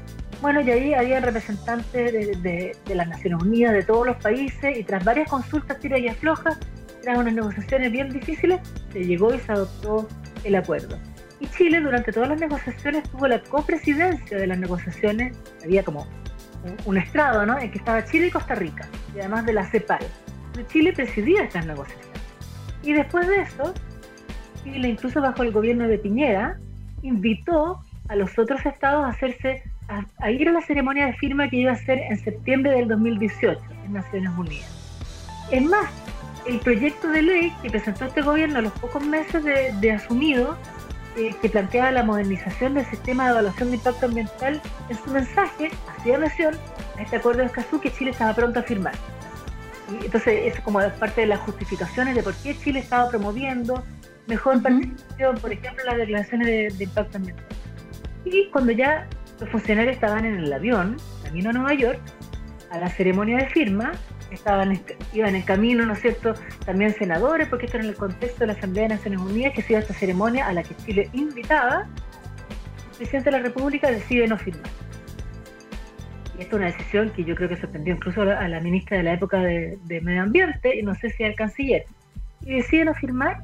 bueno, 0.43 0.61
y 0.61 0.71
ahí 0.71 0.95
había 0.95 1.21
representantes 1.21 2.43
de, 2.43 2.77
las 2.95 3.09
Naciones 3.09 3.43
Unidas, 3.43 3.73
de 3.73 3.83
todos 3.83 4.07
los 4.07 4.17
países, 4.17 4.77
y 4.77 4.85
tras 4.85 5.03
varias 5.05 5.31
consultas 5.31 5.79
tira 5.79 5.99
y 5.99 6.09
afloja, 6.09 6.59
tras 7.03 7.19
unas 7.19 7.33
negociaciones 7.33 7.91
bien 7.91 8.11
difíciles, 8.11 8.61
se 8.93 9.05
llegó 9.05 9.35
y 9.35 9.39
se 9.39 9.53
adoptó 9.53 10.07
el 10.45 10.55
acuerdo. 10.55 10.99
Y 11.41 11.47
Chile 11.49 11.81
durante 11.81 12.13
todas 12.13 12.29
las 12.31 12.41
negociaciones 12.41 13.09
tuvo 13.11 13.29
la 13.29 13.43
copresidencia 13.43 14.37
de 14.37 14.47
las 14.47 14.59
negociaciones, 14.59 15.37
había 15.65 15.83
como 15.83 16.07
un, 16.85 16.99
estrado, 16.99 17.47
¿no? 17.47 17.59
En 17.59 17.71
que 17.71 17.79
estaba 17.79 18.05
Chile 18.05 18.27
y 18.27 18.31
Costa 18.31 18.55
Rica, 18.55 18.87
y 19.15 19.21
además 19.21 19.47
de 19.47 19.53
la 19.55 19.65
CEPAL. 19.71 20.05
Chile 20.69 20.93
presidía 20.93 21.45
estas 21.45 21.67
negociaciones. 21.67 22.21
Y 22.83 22.93
después 22.93 23.27
de 23.27 23.43
eso, 23.43 23.75
Chile, 24.73 24.89
incluso 24.89 25.21
bajo 25.21 25.43
el 25.43 25.53
gobierno 25.53 25.87
de 25.87 25.99
Piñera, 25.99 26.59
invitó 27.03 27.81
a 28.09 28.17
los 28.17 28.39
otros 28.39 28.65
estados 28.67 29.05
a 29.05 29.09
hacerse 29.09 29.63
a, 29.89 30.31
ir 30.31 30.49
a 30.49 30.53
la 30.53 30.61
ceremonia 30.63 31.07
de 31.07 31.13
firma 31.15 31.49
que 31.49 31.57
iba 31.57 31.73
a 31.73 31.77
ser 31.77 31.99
en 31.99 32.19
septiembre 32.19 32.73
del 32.73 32.89
2018 32.89 33.61
en 33.85 33.93
Naciones 33.93 34.31
Unidas. 34.37 34.69
Es 35.51 35.63
más, 35.63 35.87
el 36.47 36.59
proyecto 36.59 37.09
de 37.09 37.23
ley 37.23 37.53
que 37.63 37.71
presentó 37.71 38.07
este 38.07 38.23
gobierno 38.23 38.59
a 38.59 38.63
los 38.63 38.73
pocos 38.73 39.05
meses 39.05 39.45
de, 39.45 39.93
asumido, 39.93 40.57
eh, 41.17 41.35
que 41.41 41.49
planteaba 41.49 41.93
la 41.93 42.03
modernización 42.03 42.75
del 42.75 42.85
sistema 42.87 43.27
de 43.27 43.31
evaluación 43.31 43.71
de 43.71 43.77
impacto 43.77 44.07
ambiental, 44.07 44.61
en 44.89 44.97
su 44.97 45.11
mensaje 45.11 45.71
hacía 45.97 46.19
mención 46.19 46.55
a 46.99 47.03
este 47.03 47.17
acuerdo 47.17 47.41
de 47.41 47.47
Escazú 47.47 47.81
que 47.81 47.93
Chile 47.93 48.11
estaba 48.11 48.35
pronto 48.35 48.61
a 48.61 48.63
firmar. 48.63 48.95
Y 49.89 50.07
entonces, 50.07 50.53
eso 50.53 50.63
como 50.65 50.81
parte 50.99 51.21
de 51.21 51.29
las 51.29 51.39
justificaciones 51.41 52.17
de 52.17 52.23
por 52.23 52.35
qué 52.35 52.57
Chile 52.59 52.81
estaba 52.81 53.09
promoviendo 53.09 53.85
mejor 54.27 54.63
participación, 54.63 55.37
por 55.37 55.53
ejemplo, 55.53 55.85
las 55.85 55.97
declaraciones 55.97 56.47
de, 56.47 56.69
de 56.77 56.85
impacto 56.85 57.19
ambiental. 57.19 57.47
Y 58.25 58.49
cuando 58.51 58.73
ya 58.73 59.07
los 59.41 59.49
funcionarios 59.51 59.95
estaban 59.95 60.25
en 60.25 60.39
el 60.39 60.53
avión, 60.53 60.97
camino 61.23 61.51
a 61.51 61.53
Nueva 61.53 61.75
York, 61.75 62.01
a 62.71 62.79
la 62.79 62.89
ceremonia 62.89 63.39
de 63.39 63.47
firma, 63.47 63.93
estaban 64.31 64.81
iban 65.13 65.35
en 65.35 65.43
camino, 65.43 65.87
¿no 65.87 65.93
es 65.93 66.01
cierto?, 66.01 66.35
también 66.65 66.93
senadores, 66.95 67.49
porque 67.49 67.67
esto 67.67 67.79
era 67.79 67.85
en 67.85 67.91
el 67.91 67.97
contexto 67.97 68.41
de 68.41 68.49
la 68.49 68.53
Asamblea 68.55 68.85
de 68.85 68.95
Naciones 68.97 69.21
Unidas, 69.21 69.53
que 69.55 69.63
se 69.63 69.73
iba 69.73 69.79
a 69.79 69.83
esta 69.83 69.95
ceremonia 69.95 70.47
a 70.47 70.53
la 70.53 70.63
que 70.63 70.75
Chile 70.85 71.09
invitaba, 71.13 71.87
el 72.93 72.97
presidente 72.97 73.31
de 73.31 73.37
la 73.37 73.43
República 73.43 73.91
decide 73.91 74.27
no 74.27 74.39
firmar. 74.39 74.71
Y 76.39 76.43
esta 76.43 76.57
es 76.57 76.61
una 76.61 76.67
decisión 76.67 77.11
que 77.11 77.25
yo 77.25 77.35
creo 77.35 77.49
que 77.49 77.57
sorprendió 77.57 77.95
incluso 77.95 78.23
a 78.23 78.49
la, 78.49 78.61
ministra 78.61 78.99
de 78.99 79.05
la 79.05 79.13
época 79.15 79.39
de, 79.41 79.79
de 79.85 80.01
Medio 80.01 80.23
Ambiente, 80.23 80.77
y 80.77 80.83
no 80.83 80.95
sé 80.95 81.11
si 81.11 81.25
al 81.25 81.35
canciller. 81.35 81.85
Y 82.43 82.57
decide 82.57 82.85
no 82.85 82.95
firmar 82.95 83.43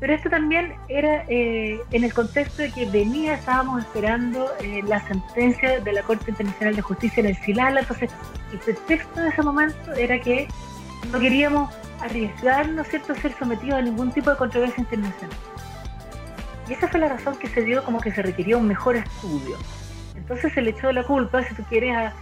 pero 0.00 0.14
esto 0.14 0.30
también 0.30 0.74
era 0.88 1.24
eh, 1.28 1.80
en 1.90 2.04
el 2.04 2.14
contexto 2.14 2.62
de 2.62 2.70
que 2.70 2.86
venía, 2.86 3.34
estábamos 3.34 3.82
esperando 3.82 4.48
eh, 4.60 4.82
la 4.86 5.00
sentencia 5.06 5.80
de 5.80 5.92
la 5.92 6.02
Corte 6.02 6.30
Internacional 6.30 6.76
de 6.76 6.82
Justicia 6.82 7.20
en 7.20 7.26
el 7.26 7.36
Silala, 7.36 7.80
entonces 7.80 8.10
el 8.52 8.58
pretexto 8.60 9.20
de 9.20 9.28
ese 9.28 9.42
momento 9.42 9.92
era 9.94 10.20
que 10.20 10.46
no 11.12 11.18
queríamos 11.18 11.74
arriesgar, 12.00 12.68
¿no 12.68 12.82
es 12.82 12.88
cierto?, 12.88 13.14
ser 13.16 13.32
sometidos 13.38 13.78
a 13.78 13.82
ningún 13.82 14.12
tipo 14.12 14.30
de 14.30 14.36
controversia 14.36 14.80
internacional. 14.80 15.36
Y 16.68 16.74
esa 16.74 16.86
fue 16.86 17.00
la 17.00 17.08
razón 17.08 17.36
que 17.36 17.48
se 17.48 17.62
dio 17.62 17.82
como 17.82 18.00
que 18.00 18.12
se 18.12 18.22
requería 18.22 18.56
un 18.56 18.68
mejor 18.68 18.96
estudio. 18.96 19.56
Entonces 20.14 20.52
se 20.52 20.62
le 20.62 20.70
echó 20.70 20.92
la 20.92 21.02
culpa, 21.02 21.42
si 21.42 21.54
tú 21.54 21.64
quieres, 21.64 21.96
a, 21.96 22.12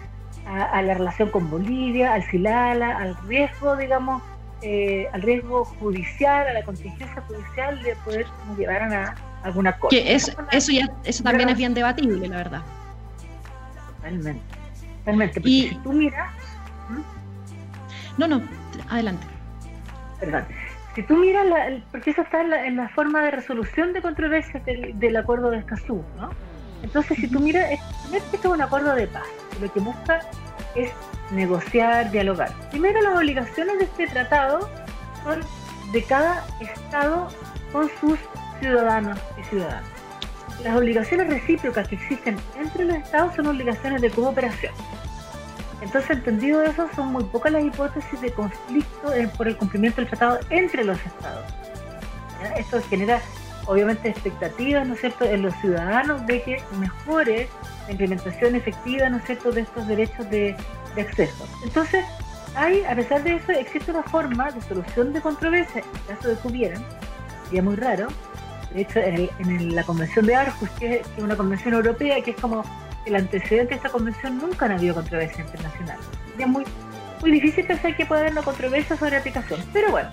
a 0.47 0.83
la 0.83 0.95
relación 0.95 1.31
con 1.31 1.51
Bolivia, 1.51 2.15
al 2.15 2.23
Silala, 2.31 2.97
al 2.97 3.17
riesgo, 3.27 3.77
digamos, 3.77 4.23
eh, 4.69 5.09
al 5.13 5.23
riesgo 5.23 5.65
judicial, 5.65 6.49
a 6.49 6.53
la 6.53 6.65
contingencia 6.65 7.23
judicial 7.29 7.81
de 7.85 7.95
poder 8.05 8.27
llevar 8.59 8.83
a 8.83 9.15
alguna 9.45 9.79
cosa. 9.79 9.91
Que 9.91 10.13
eso, 10.13 10.33
eso, 10.51 10.73
ya, 10.73 10.91
eso 11.05 11.23
también 11.23 11.49
es 11.51 11.57
bien 11.57 11.73
debatible, 11.73 12.27
la 12.27 12.39
verdad. 12.39 12.63
Totalmente. 13.95 14.43
Totalmente. 14.99 15.35
Porque 15.35 15.49
y, 15.49 15.69
si 15.69 15.75
tú 15.77 15.93
miras. 15.93 16.35
No, 18.19 18.27
no, 18.27 18.43
adelante. 18.89 19.25
Perdón. 20.19 20.45
Si 20.97 21.03
tú 21.05 21.17
miras, 21.17 21.47
la, 21.47 21.81
porque 21.93 22.11
eso 22.11 22.23
está 22.23 22.41
en 22.41 22.77
la, 22.77 22.89
forma 22.89 23.23
de 23.23 23.31
resolución 23.31 23.93
de 23.93 24.03
controversias 24.03 24.65
del, 24.65 25.17
acuerdo 25.17 25.51
de 25.51 25.59
Escazú, 25.59 26.03
¿no? 26.17 26.31
Entonces, 26.83 27.19
si 27.19 27.29
tú 27.29 27.39
miras, 27.39 27.71
este 28.13 28.37
es 28.37 28.45
un 28.45 28.63
acuerdo 28.63 28.97
de 28.97 29.07
paz. 29.07 29.29
Lo 29.61 29.73
que 29.73 29.79
busca 29.79 30.23
es 30.75 30.91
negociar, 31.31 32.11
dialogar. 32.11 32.53
Primero, 32.71 33.01
las 33.03 33.17
obligaciones 33.17 33.79
de 33.79 33.85
este 33.85 34.07
tratado 34.07 34.69
son 35.25 35.41
de 35.93 36.03
cada 36.03 36.45
Estado 36.61 37.29
con 37.73 37.91
sus 38.01 38.19
ciudadanos 38.61 39.19
y 39.41 39.45
ciudadanas. 39.45 39.89
Las 40.63 40.77
obligaciones 40.77 41.29
recíprocas 41.29 41.89
que 41.89 41.97
existen 41.97 42.39
entre 42.59 42.85
los 42.85 42.97
Estados 42.97 43.35
son 43.35 43.47
obligaciones 43.47 44.01
de 44.03 44.11
cooperación. 44.11 44.73
Entonces, 45.83 46.11
entendido 46.11 46.63
eso, 46.63 46.89
son 46.97 47.13
muy 47.13 47.25
pocas 47.25 47.53
las 47.53 47.63
hipótesis 47.63 48.21
de 48.21 48.33
conflicto 48.33 49.13
por 49.37 49.49
el 49.49 49.57
cumplimiento 49.57 50.01
del 50.01 50.09
tratado 50.09 50.41
entre 50.49 50.85
los 50.85 50.99
Estados. 51.05 51.45
Esto 52.57 52.81
genera, 52.89 53.21
obviamente, 53.67 54.09
expectativas, 54.09 54.87
¿no 54.87 54.95
es 54.95 55.01
cierto?, 55.01 55.25
en 55.25 55.43
los 55.43 55.55
ciudadanos 55.57 56.27
de 56.27 56.43
que 56.43 56.63
mejore 56.79 57.49
la 57.87 57.91
implementación 57.93 58.55
efectiva, 58.55 59.09
¿no 59.11 59.19
es 59.19 59.25
cierto?, 59.25 59.53
de 59.53 59.61
estos 59.61 59.87
derechos 59.87 60.29
de 60.31 60.57
de 60.97 61.03
acceso. 61.03 61.47
Entonces, 61.63 62.05
hay, 62.57 62.83
a 62.85 62.97
pesar 62.97 63.23
de 63.23 63.35
eso, 63.35 63.53
existe 63.53 63.91
una 63.91 64.03
forma 64.03 64.51
de 64.51 64.61
solución 64.63 65.13
de 65.13 65.21
controversia, 65.21 65.83
en 65.83 66.15
caso 66.17 66.29
de 66.29 66.37
que 66.37 66.49
hubiera, 66.49 66.81
sería 67.45 67.63
muy 67.63 67.77
raro. 67.77 68.09
De 68.75 68.83
hecho, 68.83 68.99
en, 68.99 69.75
la 69.75 69.85
Convención 69.85 70.27
de 70.27 70.35
Arhus, 70.35 70.69
que 70.79 70.97
es, 70.97 71.07
una 71.19 71.37
convención 71.37 71.75
europea, 71.75 72.21
que 72.23 72.33
es 72.33 72.37
como 72.37 72.65
el 73.05 73.15
antecedente 73.15 73.71
de 73.71 73.77
esta 73.77 73.91
convención, 73.91 74.39
nunca 74.39 74.67
ha 74.67 74.75
habido 74.75 74.95
controversia 74.95 75.45
internacional. 75.45 75.99
Sería 76.33 76.47
muy, 76.47 76.65
muy 77.21 77.31
difícil 77.31 77.65
pensar 77.67 77.97
que 77.97 78.05
pueda 78.05 78.23
haber 78.23 78.33
una 78.33 78.43
controversia 78.43 78.97
sobre 78.97 79.17
aplicación. 79.17 79.61
Pero 79.73 79.91
bueno. 79.91 80.11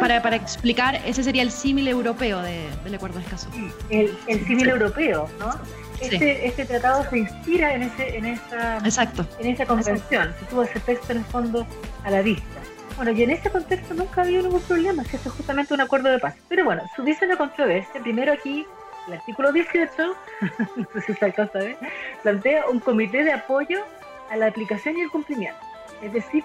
para, 0.00 0.22
para 0.22 0.36
explicar, 0.36 1.00
ese 1.04 1.22
sería 1.22 1.42
el 1.42 1.50
símil 1.50 1.88
europeo 1.88 2.40
de, 2.42 2.68
del 2.84 2.94
acuerdo 2.94 3.18
de 3.18 3.24
escaso. 3.24 3.48
El, 3.90 4.16
el 4.26 4.46
símil 4.46 4.68
europeo, 4.68 5.28
¿no? 5.38 5.52
Este, 6.00 6.46
este 6.46 6.64
tratado 6.64 7.08
se 7.08 7.18
inspira 7.18 7.74
en, 7.74 7.82
ese, 7.82 8.16
en, 8.16 8.26
esa, 8.26 8.78
en 8.78 9.46
esa 9.46 9.66
convención, 9.66 10.34
se 10.38 10.44
tuvo 10.46 10.62
ese 10.62 10.80
texto 10.80 11.12
en 11.12 11.18
el 11.18 11.24
fondo 11.24 11.66
a 12.04 12.10
la 12.10 12.22
vista. 12.22 12.60
Bueno, 12.96 13.10
y 13.10 13.22
en 13.22 13.30
ese 13.30 13.50
contexto 13.50 13.94
nunca 13.94 14.22
ha 14.22 14.24
habido 14.24 14.42
ningún 14.42 14.62
problema, 14.62 15.04
si 15.04 15.16
eso 15.16 15.28
es 15.28 15.34
justamente 15.34 15.74
un 15.74 15.80
acuerdo 15.80 16.08
de 16.08 16.18
paz. 16.18 16.34
Pero 16.48 16.64
bueno, 16.64 16.82
subiese 16.96 17.26
la 17.26 17.36
controversia, 17.36 18.00
primero 18.00 18.32
aquí 18.32 18.66
el 19.06 19.14
artículo 19.14 19.52
18, 19.52 19.90
no 20.76 20.86
sé 20.94 21.00
si 21.02 21.14
se 21.14 21.24
alcanza 21.24 21.58
a 21.58 21.62
ver, 21.62 21.76
plantea 22.22 22.66
un 22.68 22.80
comité 22.80 23.22
de 23.22 23.32
apoyo 23.32 23.84
a 24.30 24.36
la 24.36 24.46
aplicación 24.46 24.96
y 24.96 25.02
el 25.02 25.10
cumplimiento. 25.10 25.58
Es 26.02 26.12
decir, 26.12 26.42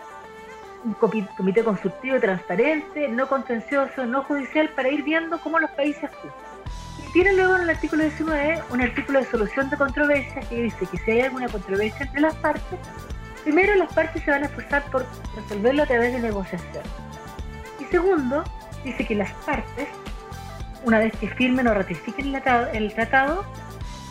un 0.83 0.93
comité 0.93 1.63
consultivo 1.63 2.19
transparente, 2.19 3.07
no 3.07 3.27
contencioso, 3.27 4.05
no 4.05 4.23
judicial, 4.23 4.69
para 4.69 4.89
ir 4.89 5.03
viendo 5.03 5.39
cómo 5.39 5.59
los 5.59 5.71
países 5.71 6.03
actúan 6.03 6.33
tiene 7.13 7.33
luego 7.33 7.57
en 7.57 7.63
el 7.63 7.69
artículo 7.71 8.03
19 8.03 8.59
un 8.69 8.81
artículo 8.81 9.19
de 9.19 9.25
solución 9.25 9.69
de 9.69 9.77
controversias 9.77 10.47
que 10.47 10.63
dice 10.63 10.85
que 10.89 10.97
si 10.97 11.11
hay 11.11 11.21
alguna 11.21 11.49
controversia 11.49 12.05
entre 12.05 12.21
las 12.21 12.35
partes, 12.35 12.79
primero 13.43 13.75
las 13.75 13.91
partes 13.93 14.23
se 14.23 14.31
van 14.31 14.43
a 14.43 14.45
esforzar 14.45 14.83
por 14.91 15.05
resolverlo 15.35 15.83
a 15.83 15.85
través 15.85 16.13
de 16.13 16.19
negociación. 16.19 16.83
Y 17.79 17.85
segundo, 17.85 18.43
dice 18.85 19.05
que 19.05 19.15
las 19.15 19.31
partes, 19.45 19.87
una 20.85 20.99
vez 20.99 21.13
que 21.17 21.27
firmen 21.27 21.67
o 21.67 21.73
ratifiquen 21.73 22.33
el 22.73 22.93
tratado, 22.93 23.43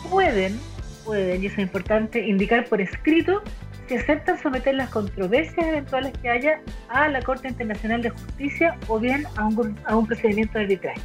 pueden, 0.09 0.59
pueden, 1.03 1.41
y 1.41 1.47
eso 1.47 1.55
es 1.55 1.63
importante, 1.63 2.27
indicar 2.27 2.65
por 2.65 2.81
escrito 2.81 3.41
si 3.87 3.95
aceptan 3.95 4.39
someter 4.41 4.75
las 4.75 4.89
controversias 4.89 5.65
eventuales 5.65 6.13
que 6.21 6.29
haya 6.29 6.61
a 6.89 7.09
la 7.09 7.21
Corte 7.23 7.47
Internacional 7.47 8.03
de 8.03 8.11
Justicia 8.11 8.77
o 8.87 8.99
bien 8.99 9.25
a 9.37 9.47
un, 9.47 9.77
a 9.85 9.95
un 9.95 10.05
procedimiento 10.05 10.59
de 10.59 10.65
arbitraje 10.65 11.01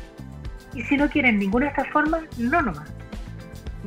y 0.76 0.82
si 0.82 0.96
no 0.96 1.08
quieren 1.08 1.38
ninguna 1.38 1.66
de 1.66 1.70
estas 1.70 1.88
formas, 1.88 2.22
no 2.38 2.62
nomás. 2.62 2.92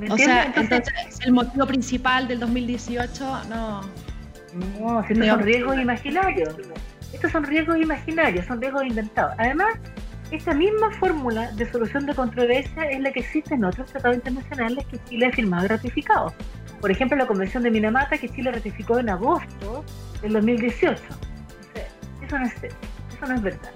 o 0.09 0.17
sea, 0.17 0.45
entonces, 0.45 0.83
el 1.25 1.33
motivo 1.33 1.65
principal 1.65 2.27
del 2.27 2.39
2018 2.39 3.43
no... 3.49 3.81
No, 4.79 5.05
si 5.07 5.13
son 5.13 5.39
riesgos 5.41 5.77
imaginarios. 5.77 6.55
Estos 7.13 7.31
son 7.31 7.43
riesgos 7.43 7.77
imaginarios, 7.77 8.45
son 8.47 8.59
riesgos 8.59 8.83
inventados. 8.83 9.35
Además, 9.37 9.75
esta 10.31 10.53
misma 10.53 10.91
fórmula 10.91 11.51
de 11.51 11.71
solución 11.71 12.05
de 12.07 12.15
controversia 12.15 12.83
es 12.89 12.99
la 12.99 13.11
que 13.11 13.19
existe 13.19 13.53
en 13.53 13.63
otros 13.63 13.91
tratados 13.91 14.17
internacionales 14.17 14.85
que 14.89 14.99
Chile 15.05 15.27
ha 15.27 15.31
firmado 15.31 15.65
y 15.65 15.67
ratificado. 15.67 16.33
Por 16.81 16.91
ejemplo, 16.91 17.17
la 17.17 17.27
Convención 17.27 17.63
de 17.63 17.71
Minamata 17.71 18.17
que 18.17 18.29
Chile 18.29 18.51
ratificó 18.51 18.99
en 18.99 19.09
agosto 19.09 19.83
del 20.21 20.33
2018. 20.33 21.01
eso, 22.21 22.39
no 22.39 22.45
es, 22.45 22.53
eso 22.63 23.25
no 23.27 23.35
es 23.35 23.41
verdad. 23.41 23.71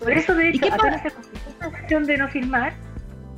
Por 0.00 0.12
eso, 0.12 0.34
de 0.34 0.48
hecho, 0.48 0.72
apenas 0.72 1.02
se 1.02 1.12
la 1.60 1.66
acción 1.66 2.06
de 2.06 2.16
no 2.16 2.28
firmar, 2.28 2.72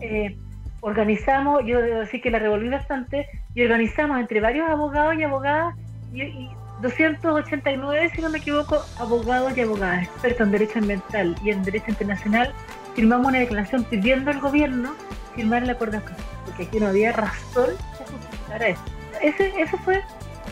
eh, 0.00 0.36
organizamos, 0.80 1.62
yo 1.66 1.80
debo 1.80 2.00
decir 2.00 2.22
que 2.22 2.30
la 2.30 2.38
revolví 2.38 2.68
bastante, 2.68 3.26
y 3.54 3.62
organizamos 3.62 4.18
entre 4.18 4.40
varios 4.40 4.68
abogados 4.70 5.16
y 5.16 5.24
abogadas, 5.24 5.74
y, 6.12 6.48
289, 6.80 8.10
si 8.14 8.20
no 8.20 8.28
me 8.28 8.38
equivoco, 8.38 8.84
abogados 8.98 9.56
y 9.56 9.60
abogadas, 9.60 10.02
expertos 10.04 10.46
en 10.46 10.50
derecho 10.50 10.78
ambiental 10.80 11.36
y 11.44 11.50
en 11.50 11.62
derecho 11.62 11.90
internacional, 11.90 12.52
firmamos 12.94 13.28
una 13.28 13.38
declaración 13.38 13.84
pidiendo 13.84 14.32
al 14.32 14.40
gobierno 14.40 14.94
firmar 15.36 15.62
el 15.62 15.70
acuerdo 15.70 16.00
porque 16.44 16.64
aquí 16.64 16.80
no 16.80 16.88
había 16.88 17.12
razón 17.12 17.70
que 17.96 18.04
justificara 18.04 18.68
eso. 18.68 18.82
Ese, 19.22 19.60
eso 19.60 19.76
fue 19.78 20.02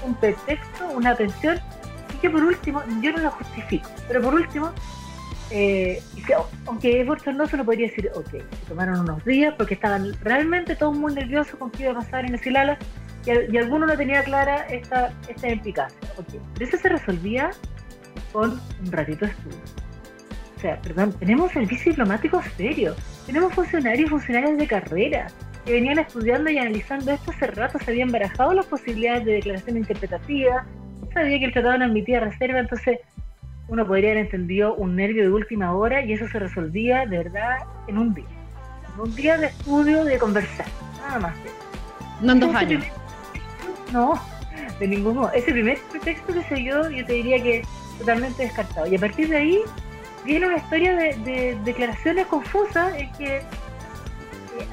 un 0.07 0.15
pretexto, 0.15 0.89
una 0.95 1.15
pensión, 1.17 1.59
y 2.15 2.19
que 2.19 2.31
por 2.31 2.45
último, 2.45 2.83
yo 3.03 3.13
no 3.13 3.19
lo 3.19 3.31
justifico, 3.33 3.91
pero 4.07 4.23
por 4.23 4.35
último, 4.35 4.73
eh, 5.51 6.01
aunque 6.67 7.01
es 7.01 7.07
bochornoso, 7.07 7.57
no 7.57 7.65
podría 7.65 7.89
decir, 7.89 8.11
ok, 8.15 8.31
se 8.31 8.67
tomaron 8.69 9.01
unos 9.01 9.25
días 9.25 9.55
porque 9.57 9.75
estaban 9.75 10.15
realmente 10.23 10.77
todos 10.77 10.97
muy 10.97 11.13
nerviosos 11.13 11.57
con 11.57 11.71
qué 11.71 11.85
iba 11.85 11.93
a 11.93 11.97
pasar 11.97 12.25
en 12.25 12.35
el 12.35 12.41
Silala 12.41 12.79
y, 13.27 13.57
alguno 13.57 13.87
no 13.87 13.97
tenía 13.97 14.23
clara 14.23 14.67
esta, 14.69 15.13
esta 15.29 15.49
implicancia. 15.49 15.99
Okay. 16.17 16.41
Pero 16.55 16.67
eso 16.67 16.79
se 16.79 16.89
resolvía 16.89 17.51
con 18.33 18.61
un 18.81 18.93
ratito 18.93 19.27
de 19.27 19.33
estudio. 19.33 19.59
O 20.57 20.61
sea, 20.61 20.81
perdón, 20.83 21.13
tenemos 21.19 21.53
servicio 21.53 21.93
diplomático 21.93 22.41
serio, 22.57 22.95
tenemos 23.27 23.53
funcionarios 23.55 24.07
y 24.07 24.11
funcionarios 24.11 24.59
de 24.59 24.67
carrera 24.67 25.27
que 25.65 25.73
venían 25.73 25.99
estudiando 25.99 26.51
y 26.51 26.59
analizando 26.59 27.13
esto 27.13 27.31
hace 27.31 27.47
rato, 27.49 27.79
se 27.79 27.91
habían 27.91 28.11
barajado 28.11 28.53
las 28.53 28.67
posibilidades 28.67 29.25
de 29.25 29.33
declaración 29.33 29.79
interpretativa, 29.79 30.67
sabía 31.13 31.39
que 31.39 31.45
el 31.47 31.53
tratado 31.53 31.79
no 31.79 31.85
admitía 31.87 32.21
reserva, 32.21 32.61
entonces 32.61 32.99
uno 33.71 33.87
podría 33.87 34.11
haber 34.11 34.25
entendido 34.25 34.75
un 34.75 34.97
nervio 34.97 35.23
de 35.23 35.31
última 35.31 35.73
hora 35.73 36.05
y 36.05 36.13
eso 36.13 36.27
se 36.29 36.41
resolvía 36.41 37.07
de 37.07 37.19
verdad 37.19 37.59
en 37.87 37.99
un 37.99 38.13
día. 38.13 38.27
En 38.95 39.01
un 39.01 39.15
día 39.15 39.39
de 39.39 39.47
estudio, 39.47 40.05
de 40.05 40.19
conversar, 40.19 40.67
nada 40.99 41.21
más. 41.21 41.37
No 42.21 42.33
en 42.33 42.41
dos 42.41 42.55
años. 42.55 42.85
no, 43.93 44.21
de 44.81 44.89
ningún 44.89 45.17
modo. 45.17 45.33
Ese 45.33 45.53
primer 45.53 45.79
pretexto 45.93 46.35
que 46.35 46.43
se 46.43 46.57
dio, 46.57 46.91
yo 46.91 47.07
te 47.07 47.13
diría 47.13 47.41
que 47.41 47.63
totalmente 47.99 48.43
descartado. 48.43 48.89
Y 48.89 48.97
a 48.97 48.99
partir 48.99 49.29
de 49.29 49.37
ahí 49.37 49.61
viene 50.25 50.49
una 50.49 50.57
historia 50.57 50.97
de, 50.97 51.57
declaraciones 51.65 52.27
confusas 52.27 52.93
en 52.97 53.13
que 53.13 53.37
eh, 53.37 53.43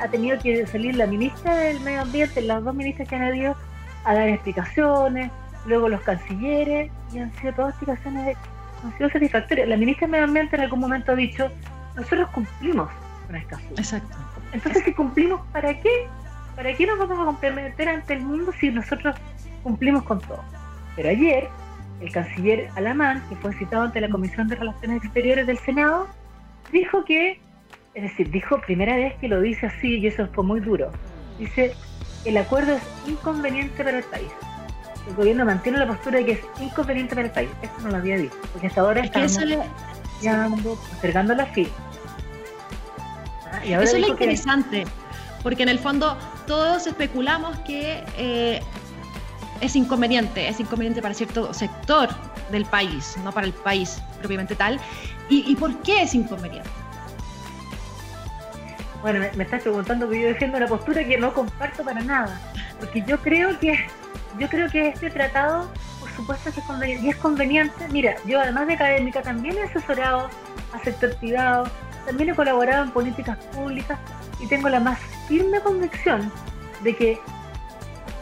ha 0.01 0.07
tenido 0.07 0.39
que 0.39 0.65
salir 0.65 0.95
la 0.95 1.05
ministra 1.05 1.55
del 1.55 1.79
Medio 1.81 2.01
Ambiente, 2.01 2.41
las 2.41 2.63
dos 2.63 2.73
ministras 2.73 3.07
que 3.07 3.15
han 3.15 3.35
ido 3.35 3.55
a 4.05 4.15
dar 4.15 4.27
explicaciones, 4.27 5.29
luego 5.67 5.87
los 5.87 6.01
cancilleres, 6.01 6.89
y 7.13 7.19
han 7.19 7.31
sido 7.35 7.53
todas 7.53 7.69
explicaciones 7.75 8.35
han 8.83 8.97
sido 8.97 9.09
satisfactorias. 9.09 9.67
La 9.67 9.77
ministra 9.77 10.05
del 10.05 10.11
Medio 10.11 10.25
Ambiente 10.25 10.55
en 10.55 10.61
algún 10.63 10.79
momento 10.79 11.11
ha 11.11 11.15
dicho, 11.15 11.49
nosotros 11.95 12.29
cumplimos 12.29 12.89
con 13.25 13.35
esta 13.35 13.59
Exacto. 13.71 14.17
Entonces, 14.53 14.83
si 14.83 14.93
cumplimos, 14.93 15.41
¿para 15.51 15.79
qué? 15.79 16.07
¿Para 16.55 16.73
qué 16.73 16.87
nos 16.87 16.97
vamos 16.97 17.19
a 17.19 17.25
comprometer 17.25 17.89
ante 17.89 18.13
el 18.13 18.21
mundo 18.21 18.51
si 18.59 18.69
nosotros 18.69 19.15
cumplimos 19.63 20.03
con 20.03 20.19
todo? 20.21 20.43
Pero 20.95 21.09
ayer, 21.09 21.47
el 22.01 22.11
canciller 22.11 22.69
Alamán, 22.75 23.23
que 23.29 23.35
fue 23.35 23.53
citado 23.53 23.83
ante 23.83 24.01
la 24.01 24.09
Comisión 24.09 24.47
de 24.47 24.55
Relaciones 24.55 25.03
Exteriores 25.03 25.45
del 25.45 25.59
Senado, 25.59 26.07
dijo 26.71 27.03
que, 27.05 27.39
es 27.93 28.03
decir, 28.03 28.31
dijo 28.31 28.59
primera 28.61 28.95
vez 28.95 29.13
que 29.15 29.27
lo 29.27 29.41
dice 29.41 29.67
así, 29.67 29.99
y 29.99 30.07
eso 30.07 30.27
fue 30.33 30.43
muy 30.43 30.59
duro, 30.59 30.91
dice, 31.37 31.73
el 32.25 32.37
acuerdo 32.37 32.73
es 32.75 32.83
inconveniente 33.07 33.83
para 33.83 33.99
el 33.99 34.03
país. 34.05 34.31
El 35.07 35.15
gobierno 35.15 35.45
mantiene 35.45 35.77
la 35.77 35.87
postura 35.87 36.19
de 36.19 36.25
que 36.25 36.31
es 36.33 36.41
inconveniente 36.59 37.15
para 37.15 37.27
el 37.27 37.33
país. 37.33 37.49
Esto 37.61 37.81
no 37.81 37.89
lo 37.89 37.97
había 37.97 38.17
dicho, 38.17 38.35
porque 38.51 38.67
hasta 38.67 38.81
ahora 38.81 39.01
estamos 39.01 39.37
ya 40.21 40.49
postergando 40.63 41.33
la 41.33 41.45
fila. 41.47 41.69
Ah, 43.51 43.61
eso 43.63 43.95
es 43.95 44.01
lo 44.01 44.07
interesante, 44.07 44.85
porque 45.43 45.63
en 45.63 45.69
el 45.69 45.79
fondo 45.79 46.17
todos 46.45 46.87
especulamos 46.87 47.57
que 47.59 48.03
eh, 48.17 48.61
es 49.61 49.75
inconveniente, 49.75 50.47
es 50.47 50.59
inconveniente 50.59 51.01
para 51.01 51.13
cierto 51.13 51.53
sector 51.53 52.09
del 52.51 52.65
país, 52.65 53.15
no 53.23 53.31
para 53.31 53.47
el 53.47 53.53
país 53.53 54.01
propiamente 54.19 54.55
tal. 54.55 54.79
¿Y, 55.29 55.55
por 55.57 55.75
qué 55.81 56.03
es 56.03 56.15
inconveniente? 56.15 56.69
Bueno, 59.01 59.19
me, 59.35 59.43
estás 59.43 59.61
preguntando 59.61 60.09
que 60.09 60.21
yo 60.21 60.27
defiendo 60.29 60.57
una 60.57 60.67
postura 60.67 61.03
que 61.03 61.17
no 61.17 61.33
comparto 61.33 61.83
para 61.83 62.01
nada, 62.01 62.39
porque 62.79 63.03
yo 63.05 63.17
creo 63.19 63.59
que 63.59 63.77
yo 64.39 64.47
creo 64.49 64.69
que 64.69 64.89
este 64.89 65.09
tratado, 65.09 65.71
por 65.99 66.09
supuesto 66.11 66.49
es 66.49 66.59
conveniente, 66.65 67.05
y 67.05 67.09
es 67.09 67.15
conveniente. 67.17 67.87
Mira, 67.89 68.15
yo 68.25 68.39
además 68.39 68.67
de 68.67 68.73
académica 68.73 69.21
también 69.21 69.57
he 69.57 69.63
asesorado 69.63 70.29
a 70.73 70.79
sector 70.83 71.15
privado, 71.17 71.69
también 72.05 72.29
he 72.29 72.35
colaborado 72.35 72.83
en 72.83 72.91
políticas 72.91 73.37
públicas 73.53 73.99
y 74.39 74.47
tengo 74.47 74.69
la 74.69 74.79
más 74.79 74.99
firme 75.27 75.59
convicción 75.59 76.31
de 76.83 76.95
que 76.95 77.19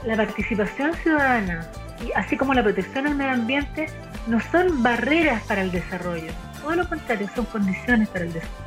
la 0.06 0.16
participación 0.16 0.94
ciudadana, 0.96 1.68
y 2.06 2.12
así 2.14 2.38
como 2.38 2.54
la 2.54 2.64
protección 2.64 3.08
al 3.08 3.16
medio 3.16 3.34
ambiente, 3.34 3.88
no 4.28 4.40
son 4.40 4.82
barreras 4.84 5.42
para 5.44 5.62
el 5.62 5.72
desarrollo, 5.72 6.32
todo 6.62 6.76
lo 6.76 6.90
contrario, 6.90 7.30
son 7.36 7.46
condiciones 7.46 8.08
para 8.10 8.26
el 8.26 8.34
desarrollo. 8.34 8.66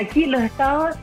Aquí 0.00 0.26
los 0.26 0.42
estados, 0.42 0.96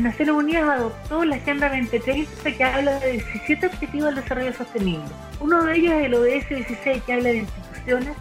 Naciones 0.00 0.34
Unidas 0.34 0.68
adoptó 0.68 1.24
la 1.24 1.36
Agenda 1.36 1.68
2030 1.68 2.52
que 2.56 2.64
habla 2.64 2.98
de 3.00 3.12
17 3.12 3.66
objetivos 3.66 4.06
del 4.06 4.22
desarrollo 4.22 4.52
sostenible. 4.52 5.04
Uno 5.40 5.64
de 5.64 5.76
ellos 5.76 5.94
es 5.94 6.04
el 6.04 6.14
ODS 6.14 6.48
16 6.48 7.02
que 7.04 7.12
habla 7.12 7.28
de 7.28 7.36
instituciones 7.38 8.16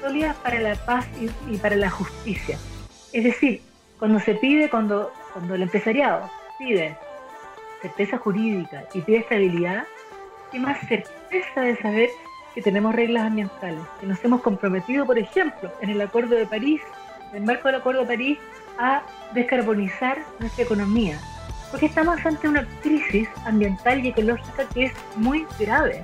sólidas 0.00 0.36
para 0.36 0.60
la 0.60 0.74
paz 0.74 1.06
y, 1.48 1.56
para 1.58 1.76
la 1.76 1.90
justicia. 1.90 2.58
Es 3.12 3.24
decir, 3.24 3.62
cuando 3.98 4.18
se 4.20 4.34
pide, 4.34 4.68
cuando, 4.70 5.12
cuando 5.32 5.54
el 5.54 5.62
empresariado 5.62 6.30
pide 6.58 6.96
certeza 7.82 8.18
jurídica 8.18 8.84
y 8.94 9.00
pide 9.00 9.18
estabilidad, 9.18 9.84
y 10.52 10.58
más 10.58 10.78
certeza 10.86 11.60
de 11.60 11.76
saber 11.76 12.08
que 12.54 12.62
tenemos 12.62 12.94
reglas 12.94 13.24
ambientales, 13.24 13.80
que 14.00 14.06
nos 14.06 14.24
hemos 14.24 14.40
comprometido, 14.40 15.04
por 15.04 15.18
ejemplo, 15.18 15.72
en 15.80 15.90
el 15.90 16.00
Acuerdo 16.00 16.36
de 16.36 16.46
París, 16.46 16.80
en 17.34 17.42
el 17.42 17.46
marco 17.46 17.68
del 17.68 17.76
Acuerdo 17.76 18.02
de 18.02 18.06
París, 18.06 18.38
a 18.78 19.02
descarbonizar 19.34 20.18
nuestra 20.38 20.64
economía, 20.64 21.18
porque 21.70 21.86
estamos 21.86 22.24
ante 22.24 22.48
una 22.48 22.66
crisis 22.82 23.28
ambiental 23.44 24.04
y 24.04 24.08
ecológica 24.08 24.64
que 24.72 24.84
es 24.84 24.92
muy 25.16 25.46
grave. 25.58 26.02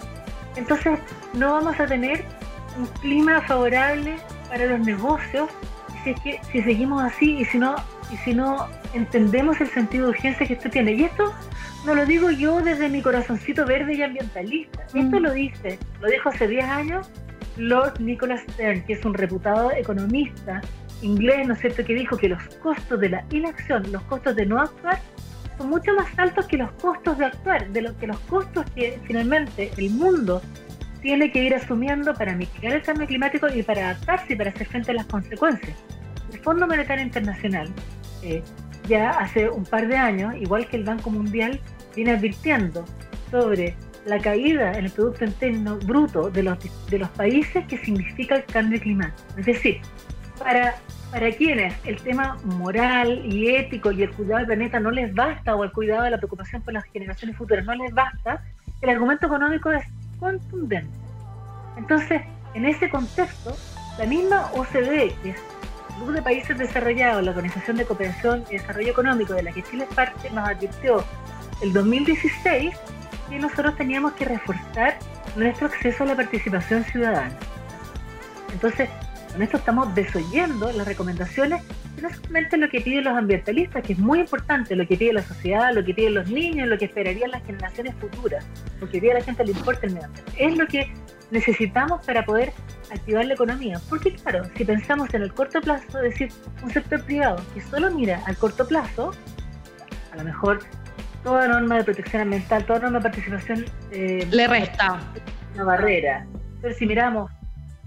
Entonces, 0.56 0.98
no 1.34 1.52
vamos 1.52 1.78
a 1.78 1.86
tener 1.86 2.24
un 2.76 2.86
clima 3.00 3.40
favorable 3.42 4.16
para 4.48 4.66
los 4.66 4.80
negocios 4.80 5.48
si, 6.02 6.10
es 6.10 6.20
que, 6.20 6.40
si 6.50 6.62
seguimos 6.62 7.02
así 7.02 7.38
y 7.38 7.44
si 7.44 7.58
no 7.58 7.76
y 8.10 8.16
si 8.18 8.34
no 8.34 8.66
entendemos 8.92 9.60
el 9.60 9.68
sentido 9.68 10.06
de 10.06 10.10
urgencia 10.10 10.46
que 10.46 10.54
esto 10.54 10.68
tiene. 10.68 10.94
Y 10.94 11.04
esto 11.04 11.32
no 11.86 11.94
lo 11.94 12.04
digo 12.04 12.30
yo 12.30 12.60
desde 12.60 12.88
mi 12.88 13.02
corazoncito 13.02 13.64
verde 13.64 13.94
y 13.94 14.02
ambientalista. 14.02 14.82
Esto 14.86 15.20
mm. 15.20 15.22
lo 15.22 15.32
dice, 15.32 15.78
lo 16.00 16.08
dijo 16.08 16.28
hace 16.28 16.48
10 16.48 16.64
años 16.64 17.10
Lord 17.56 18.00
Nicholas 18.00 18.40
Stern, 18.52 18.82
que 18.82 18.94
es 18.94 19.04
un 19.04 19.14
reputado 19.14 19.70
economista 19.72 20.60
inglés, 21.02 21.46
¿no 21.46 21.54
es 21.54 21.60
cierto?, 21.60 21.84
que 21.84 21.94
dijo 21.94 22.16
que 22.16 22.28
los 22.28 22.42
costos 22.62 23.00
de 23.00 23.08
la 23.08 23.24
inacción, 23.30 23.90
los 23.90 24.02
costos 24.02 24.36
de 24.36 24.46
no 24.46 24.60
actuar, 24.60 25.00
son 25.58 25.70
mucho 25.70 25.92
más 25.94 26.06
altos 26.16 26.46
que 26.46 26.56
los 26.56 26.70
costos 26.72 27.18
de 27.18 27.26
actuar, 27.26 27.68
de 27.68 27.82
lo 27.82 27.96
que 27.98 28.06
los 28.06 28.18
costos 28.20 28.64
que 28.74 28.98
finalmente 29.04 29.70
el 29.76 29.90
mundo 29.90 30.40
tiene 31.02 31.30
que 31.32 31.42
ir 31.42 31.54
asumiendo 31.54 32.14
para 32.14 32.34
mitigar 32.34 32.74
el 32.74 32.82
cambio 32.82 33.06
climático 33.06 33.48
y 33.48 33.62
para 33.62 33.90
adaptarse 33.90 34.32
y 34.32 34.36
para 34.36 34.50
hacer 34.50 34.66
frente 34.66 34.90
a 34.90 34.94
las 34.94 35.06
consecuencias. 35.06 35.76
El 36.32 36.38
Fondo 36.40 36.66
Monetario 36.66 37.04
Internacional 37.04 37.68
eh, 38.22 38.42
ya 38.88 39.10
hace 39.10 39.48
un 39.48 39.64
par 39.64 39.86
de 39.88 39.96
años, 39.96 40.34
igual 40.36 40.66
que 40.66 40.76
el 40.76 40.84
Banco 40.84 41.10
Mundial, 41.10 41.60
viene 41.94 42.12
advirtiendo 42.12 42.84
sobre 43.30 43.74
la 44.06 44.18
caída 44.18 44.72
en 44.72 44.86
el 44.86 44.90
Producto 44.90 45.24
Interno 45.24 45.76
Bruto 45.78 46.30
de 46.30 46.42
los, 46.42 46.58
de 46.88 46.98
los 46.98 47.08
países 47.10 47.66
que 47.66 47.78
significa 47.78 48.36
el 48.36 48.44
cambio 48.44 48.80
climático. 48.80 49.22
Es 49.36 49.46
decir, 49.46 49.80
para, 50.40 50.76
para 51.12 51.31
quienes 51.33 51.74
el 51.85 52.00
tema 52.00 52.37
moral 52.44 53.22
y 53.24 53.55
ético 53.55 53.92
y 53.92 54.03
el 54.03 54.11
cuidado 54.11 54.38
del 54.38 54.46
planeta 54.46 54.81
no 54.81 54.90
les 54.90 55.14
basta, 55.14 55.55
o 55.55 55.62
el 55.62 55.70
cuidado 55.70 56.05
de 56.05 56.11
la 56.11 56.16
preocupación 56.16 56.62
por 56.62 56.74
las 56.74 56.85
generaciones 56.85 57.37
futuras 57.37 57.64
no 57.64 57.74
les 57.74 57.92
basta, 57.94 58.42
el 58.81 58.90
argumento 58.90 59.26
económico 59.26 59.70
es 59.70 59.85
contundente. 60.18 60.90
Entonces, 61.76 62.22
en 62.55 62.64
ese 62.64 62.88
contexto, 62.90 63.57
la 63.98 64.07
misma 64.07 64.50
OCDE, 64.55 65.14
que 65.22 65.31
es 65.31 65.37
Club 65.96 66.12
de 66.12 66.22
Países 66.22 66.57
Desarrollados, 66.57 67.22
la 67.22 67.31
Organización 67.31 67.76
de 67.76 67.85
Cooperación 67.85 68.44
y 68.50 68.55
Desarrollo 68.55 68.90
Económico 68.90 69.35
de 69.35 69.42
la 69.42 69.53
que 69.53 69.62
Chile 69.62 69.87
es 69.88 69.94
parte, 69.94 70.31
nos 70.31 70.48
advirtió 70.48 71.05
el 71.62 71.72
2016 71.72 72.74
que 73.29 73.38
nosotros 73.38 73.76
teníamos 73.76 74.12
que 74.14 74.24
reforzar 74.24 74.98
nuestro 75.37 75.66
acceso 75.66 76.05
a 76.05 76.07
la 76.07 76.16
participación 76.16 76.85
ciudadana. 76.85 77.37
Entonces, 78.53 78.88
con 79.32 79.42
esto 79.42 79.56
estamos 79.56 79.94
desoyendo 79.94 80.72
las 80.72 80.86
recomendaciones, 80.86 81.62
no 82.02 82.10
solamente 82.10 82.56
lo 82.56 82.68
que 82.68 82.80
piden 82.80 83.04
los 83.04 83.16
ambientalistas, 83.16 83.82
que 83.82 83.92
es 83.92 83.98
muy 83.98 84.20
importante, 84.20 84.74
lo 84.74 84.86
que 84.86 84.96
pide 84.96 85.12
la 85.12 85.22
sociedad, 85.22 85.72
lo 85.72 85.84
que 85.84 85.94
piden 85.94 86.14
los 86.14 86.28
niños, 86.30 86.68
lo 86.68 86.78
que 86.78 86.86
esperarían 86.86 87.30
las 87.30 87.44
generaciones 87.44 87.94
futuras, 87.96 88.44
lo 88.80 88.88
que 88.88 89.00
pide 89.00 89.12
a 89.12 89.14
la 89.14 89.24
gente 89.24 89.44
le 89.44 89.52
importa 89.52 89.86
el 89.86 89.94
medio 89.94 90.06
ambiente. 90.06 90.32
Es 90.36 90.56
lo 90.56 90.66
que 90.66 90.92
necesitamos 91.30 92.04
para 92.04 92.24
poder 92.24 92.52
activar 92.92 93.24
la 93.24 93.34
economía. 93.34 93.80
Porque 93.88 94.14
claro, 94.14 94.44
si 94.56 94.64
pensamos 94.64 95.12
en 95.14 95.22
el 95.22 95.32
corto 95.32 95.60
plazo, 95.60 95.98
es 96.02 96.10
decir, 96.10 96.32
un 96.62 96.70
sector 96.70 97.04
privado 97.04 97.42
que 97.54 97.60
solo 97.60 97.90
mira 97.90 98.22
al 98.26 98.36
corto 98.36 98.66
plazo, 98.66 99.12
a 100.12 100.16
lo 100.16 100.24
mejor 100.24 100.60
toda 101.22 101.46
norma 101.46 101.76
de 101.76 101.84
protección 101.84 102.22
ambiental, 102.22 102.64
toda 102.64 102.80
norma 102.80 102.98
de 102.98 103.02
participación... 103.02 103.64
Eh, 103.92 104.26
Le 104.30 104.48
resta. 104.48 105.00
Una 105.54 105.64
barrera. 105.64 106.26
Pero 106.62 106.74
si 106.74 106.86
miramos 106.86 107.30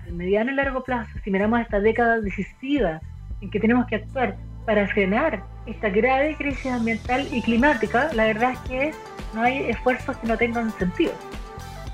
al 0.06 0.14
mediano 0.14 0.52
y 0.52 0.56
largo 0.56 0.84
plazo, 0.84 1.12
si 1.24 1.32
miramos 1.32 1.62
esta 1.62 1.80
década 1.80 2.20
decisiva 2.20 3.02
en 3.42 3.50
que 3.50 3.60
tenemos 3.60 3.86
que 3.88 3.96
actuar 3.96 4.36
para 4.66 4.88
frenar 4.88 5.44
esta 5.66 5.90
grave 5.90 6.36
crisis 6.38 6.68
ambiental 6.68 7.28
y 7.32 7.42
climática, 7.42 8.10
la 8.14 8.26
verdad 8.26 8.52
es 8.52 8.60
que 8.60 8.92
no 9.34 9.42
hay 9.42 9.70
esfuerzos 9.70 10.16
que 10.18 10.28
no 10.28 10.38
tengan 10.38 10.72
sentido. 10.78 11.14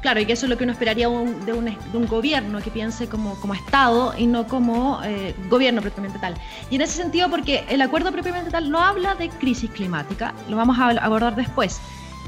Claro, 0.02 0.22
y 0.22 0.26
que 0.26 0.34
eso 0.34 0.46
es 0.46 0.50
lo 0.50 0.58
que 0.58 0.64
uno 0.64 0.72
esperaría 0.72 1.10
de, 1.10 1.54
un, 1.54 2.08
gobierno 2.08 2.62
que 2.62 2.72
piense 2.72 3.10
como, 3.10 3.38
como 3.42 3.54
Estado 3.54 4.14
y 4.18 4.28
no 4.28 4.48
como 4.48 5.02
eh, 5.04 5.36
gobierno 5.50 5.82
propiamente 5.82 6.18
tal. 6.20 6.36
Y 6.70 6.76
en 6.76 6.82
ese 6.82 7.02
sentido, 7.02 7.30
porque 7.30 7.66
el 7.70 7.82
acuerdo 7.82 8.12
propiamente 8.12 8.50
tal 8.50 8.72
no 8.72 8.80
habla 8.80 9.16
de 9.16 9.28
crisis 9.28 9.70
climática, 9.72 10.34
lo 10.48 10.56
vamos 10.56 10.80
a 10.80 10.92
abordar 11.04 11.36
después. 11.36 11.82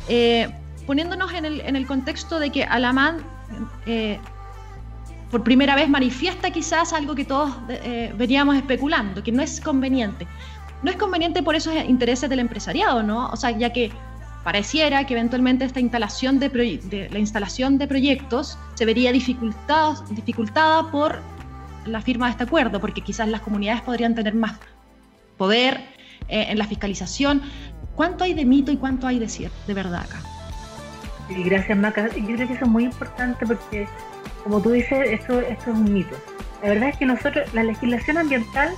Eh, 0.09 0.49
poniéndonos 0.85 1.33
en 1.33 1.45
el, 1.45 1.61
en 1.61 1.77
el, 1.77 1.87
contexto 1.87 2.39
de 2.39 2.49
que 2.49 2.65
Alamán 2.65 3.19
eh, 3.85 4.19
por 5.31 5.43
primera 5.43 5.75
vez 5.75 5.89
manifiesta 5.89 6.51
quizás 6.51 6.93
algo 6.93 7.15
que 7.15 7.25
todos 7.25 7.51
veníamos 8.17 8.55
especulando, 8.57 9.23
que 9.23 9.31
no 9.31 9.41
es 9.41 9.61
conveniente. 9.61 10.27
No 10.83 10.91
es 10.91 10.97
conveniente 10.97 11.41
por 11.41 11.55
esos 11.55 11.73
intereses 11.87 12.29
del 12.29 12.39
empresariado, 12.39 13.01
¿no? 13.03 13.29
O 13.29 13.37
sea, 13.37 13.51
ya 13.51 13.71
que 13.71 13.91
pareciera 14.43 15.05
que 15.05 15.13
eventualmente 15.13 15.65
esta 15.65 15.79
instalación 15.79 16.39
de, 16.39 17.09
la 17.11 17.19
instalación 17.19 17.77
de 17.77 17.87
proyectos 17.87 18.57
se 18.73 18.85
vería 18.85 19.11
dificultada, 19.11 19.95
dificultada 20.09 20.89
por 20.89 21.21
la 21.85 22.01
firma 22.01 22.27
de 22.27 22.31
este 22.31 22.43
acuerdo, 22.43 22.79
porque 22.79 23.01
quizás 23.01 23.27
las 23.27 23.41
comunidades 23.41 23.81
podrían 23.81 24.15
tener 24.15 24.33
más 24.33 24.59
poder 25.37 25.81
eh, 26.27 26.47
en 26.49 26.57
la 26.57 26.65
fiscalización. 26.65 27.41
¿Cuánto 27.95 28.23
hay 28.23 28.33
de 28.33 28.45
mito 28.45 28.71
y 28.71 28.77
cuánto 28.77 29.07
hay 29.07 29.19
de, 29.19 29.29
cierto, 29.29 29.57
de 29.67 29.73
verdad 29.73 30.01
acá? 30.01 30.30
Sí, 31.33 31.43
gracias 31.43 31.77
Maca. 31.77 32.09
Yo 32.09 32.35
creo 32.35 32.47
que 32.47 32.53
eso 32.53 32.65
es 32.65 32.71
muy 32.71 32.85
importante 32.85 33.45
porque, 33.45 33.87
como 34.43 34.61
tú 34.61 34.71
dices, 34.71 35.09
esto, 35.09 35.39
esto 35.39 35.71
es 35.71 35.77
un 35.77 35.93
mito. 35.93 36.15
La 36.61 36.69
verdad 36.69 36.89
es 36.89 36.97
que 36.97 37.05
nosotros, 37.05 37.53
la 37.53 37.63
legislación 37.63 38.17
ambiental 38.17 38.73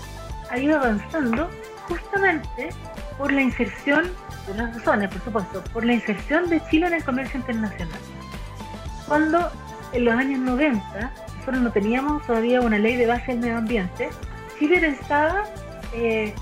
ha 0.49 0.57
ido 0.57 0.77
avanzando 0.77 1.49
justamente 1.87 2.69
por 3.17 3.31
la 3.31 3.41
inserción, 3.41 4.11
de 4.47 4.55
las 4.55 4.75
razones, 4.75 5.09
por 5.09 5.23
supuesto, 5.23 5.63
por 5.73 5.85
la 5.85 5.93
inserción 5.93 6.49
de 6.49 6.61
Chile 6.69 6.87
en 6.87 6.93
el 6.93 7.03
comercio 7.03 7.39
internacional. 7.39 7.99
Cuando 9.07 9.51
en 9.93 10.05
los 10.05 10.13
años 10.15 10.39
90 10.39 11.11
nosotros 11.37 11.61
no 11.61 11.71
teníamos 11.71 12.25
todavía 12.25 12.61
una 12.61 12.77
ley 12.77 12.95
de 12.95 13.05
base 13.07 13.31
del 13.31 13.39
medio 13.39 13.57
ambiente, 13.57 14.09
Chile 14.59 14.79
pensaba 14.79 15.43
eh, 15.93 16.33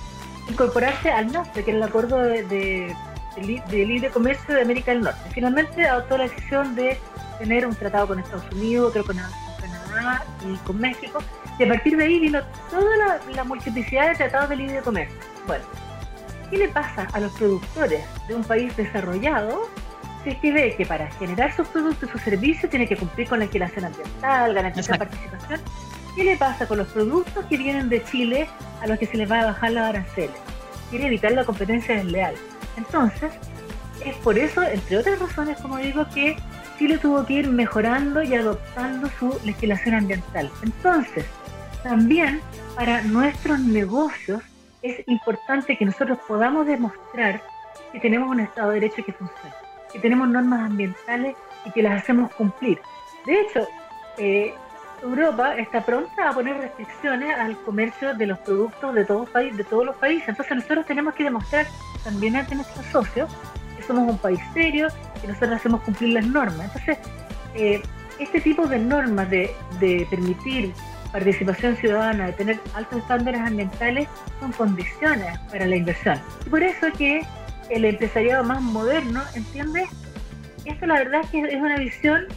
incorporarse 0.50 1.12
al 1.12 1.32
NAFTA, 1.32 1.64
que 1.64 1.72
es 1.72 1.78
el 1.78 1.84
acuerdo 1.84 2.18
de, 2.18 2.96
libre 3.38 4.10
comercio 4.10 4.56
de 4.56 4.62
América 4.62 4.92
del 4.92 5.02
Norte. 5.02 5.22
Finalmente 5.34 5.86
adoptó 5.86 6.18
la 6.18 6.24
decisión 6.24 6.76
de 6.76 6.98
tener 7.40 7.66
un 7.66 7.76
tratado 7.76 8.08
con 8.08 8.20
Estados 8.20 8.46
Unidos, 8.52 8.92
creo 8.92 9.06
con 9.06 9.18
Canadá 9.18 10.24
y 10.48 10.56
con 10.58 10.80
México, 10.80 11.20
y 11.58 11.64
a 11.64 11.68
partir 11.68 11.98
de 11.98 12.06
ahí 12.06 12.20
vino 12.20 12.42
toda 12.70 12.98
la, 12.98 13.20
la 13.36 13.44
multiplicidad 13.44 14.10
de 14.10 14.16
tratados 14.16 14.50
de 14.50 14.56
libre 14.58 14.82
comercio. 14.82 15.18
Bueno, 15.48 15.64
¿qué 16.50 16.58
le 16.58 16.68
pasa 16.70 17.08
a 17.14 17.20
los 17.20 17.32
productores 17.34 18.04
de 18.28 18.36
un 18.36 18.44
país 18.44 18.76
desarrollado 18.76 19.70
si 20.24 20.30
es 20.30 20.38
que 20.38 20.52
ve 20.52 20.76
que 20.76 20.86
para 20.86 21.10
generar 21.14 21.56
sus 21.56 21.68
productos 21.68 22.10
y 22.10 22.12
sus 22.12 22.22
servicios 22.22 22.70
tiene 22.70 22.88
que 22.88 22.96
cumplir 22.96 23.28
con 23.28 23.40
la 23.40 23.46
legislación 23.46 23.86
ambiental, 23.86 24.54
garantizar 24.54 25.00
participación? 25.00 25.60
¿Qué 26.16 26.24
le 26.24 26.36
pasa 26.36 26.68
con 26.68 26.78
los 26.78 26.88
productos 26.90 27.46
que 27.46 27.58
vienen 27.58 27.90
de 27.90 28.04
Chile 28.04 28.48
a 28.82 28.88
los 28.88 29.00
que 29.00 29.06
se 29.06 29.18
les 29.18 29.32
va 29.32 29.42
a 29.42 29.46
bajar 29.46 29.72
los 29.72 29.84
aranceles? 29.84 30.36
Quiere 30.90 31.08
evitar 31.08 31.32
la 31.32 31.46
competencia 31.46 31.96
desleal. 31.96 32.36
Entonces, 32.78 33.32
es 34.06 34.16
por 34.18 34.38
eso, 34.38 34.64
entre 34.64 34.98
otras 34.98 35.20
razones, 35.20 35.58
como 35.60 35.78
digo, 35.78 36.06
que 36.14 36.38
Chile 36.78 36.98
tuvo 36.98 37.26
que 37.26 37.34
ir 37.34 37.48
mejorando 37.48 38.24
y 38.24 38.34
adoptando 38.34 39.10
su 39.20 39.40
legislación 39.46 39.96
ambiental. 39.96 40.50
Entonces, 40.64 41.26
también 41.84 42.42
para 42.76 43.02
nuestros 43.04 43.60
negocios 43.60 44.42
es 44.82 45.08
importante 45.08 45.78
que 45.78 45.86
nosotros 45.86 46.18
podamos 46.28 46.66
demostrar 46.66 47.42
que 47.92 48.00
tenemos 48.00 48.30
un 48.30 48.40
Estado 48.40 48.70
de 48.70 48.80
Derecho 48.80 49.04
que 49.06 49.14
funciona, 49.14 49.56
que 49.92 50.00
tenemos 50.00 50.28
normas 50.28 50.62
ambientales 50.62 51.36
y 51.66 51.72
que 51.72 51.84
las 51.84 52.02
hacemos 52.02 52.32
cumplir. 52.34 52.80
De 53.26 53.42
hecho, 53.42 53.68
eh, 54.18 54.54
Europa 55.02 55.56
está 55.58 55.84
pronta 55.84 56.30
a 56.30 56.34
poner 56.34 56.58
restricciones 56.58 57.36
al 57.38 57.58
comercio 57.64 58.14
de 58.14 58.28
los 58.28 58.38
productos 58.40 58.94
de 58.94 59.06
todos, 59.06 59.30
de 59.34 59.64
todos 59.64 59.86
los 59.86 59.96
países. 59.96 60.30
Entonces 60.30 60.56
nosotros 60.56 60.86
tenemos 60.86 61.14
que 61.16 61.24
demostrar 61.24 61.66
también 62.04 62.36
ante 62.36 62.56
nuestros 62.56 62.86
socios 62.88 63.30
que 63.78 63.84
somos 63.84 64.08
un 64.10 64.18
país 64.18 64.40
serio, 64.54 64.88
que 65.20 65.28
nosotros 65.28 65.54
hacemos 65.54 65.82
cumplir 65.82 66.14
las 66.14 66.26
normas. 66.26 66.68
Entonces, 66.68 66.98
eh, 67.56 67.82
este 68.20 68.42
tipo 68.42 68.68
de 68.68 68.80
normas 68.80 69.30
de, 69.30 69.52
de 69.80 70.06
permitir 70.10 70.74
participación 71.12 71.76
ciudadana, 71.76 72.28
de 72.28 72.34
tener 72.34 72.60
altos 72.74 73.00
estándares 73.00 73.42
ambientales, 73.42 74.08
son 74.40 74.52
condiciones 74.54 75.38
para 75.50 75.66
la 75.66 75.76
inversión. 75.76 76.20
Y 76.46 76.50
por 76.50 76.64
eso 76.64 76.88
que 76.98 77.26
el 77.70 77.86
empresariado 77.86 78.44
más 78.44 78.62
moderno 78.62 79.22
entiende 79.34 79.88
esto 80.66 80.86
la 80.86 80.96
verdad 80.96 81.22
es 81.24 81.30
que 81.30 81.40
es 81.40 81.62
una 81.62 81.78
visión 81.78 82.28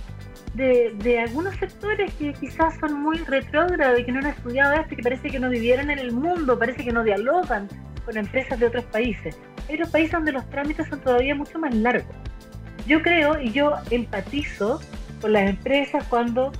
de, 0.54 0.94
de, 0.98 1.20
algunos 1.20 1.54
sectores 1.56 2.12
que 2.14 2.32
quizás 2.32 2.78
son 2.78 3.00
muy 3.00 3.18
retrógrados 3.18 3.98
y 3.98 4.04
que 4.04 4.12
no 4.12 4.20
han 4.20 4.26
estudiado 4.26 4.74
esto, 4.74 4.96
que 4.96 5.02
parece 5.02 5.28
que 5.28 5.38
no 5.38 5.50
vivieron 5.50 5.90
en 5.90 5.98
el 5.98 6.12
mundo, 6.12 6.58
parece 6.58 6.84
que 6.84 6.92
no 6.92 7.02
dialogan 7.02 7.68
con 8.04 8.16
empresas 8.16 8.58
de 8.60 8.66
otros 8.66 8.84
países. 8.84 9.36
Hay 9.68 9.74
otros 9.74 9.90
países 9.90 10.12
donde 10.12 10.32
los 10.32 10.48
trámites 10.50 10.86
son 10.88 11.00
todavía 11.00 11.34
mucho 11.34 11.58
más 11.58 11.74
largos. 11.74 12.14
Yo 12.86 13.02
creo 13.02 13.40
y 13.40 13.50
yo 13.50 13.74
empatizo 13.90 14.80
con 15.20 15.32
las 15.32 15.48
empresas 15.48 16.04
cuando 16.08 16.52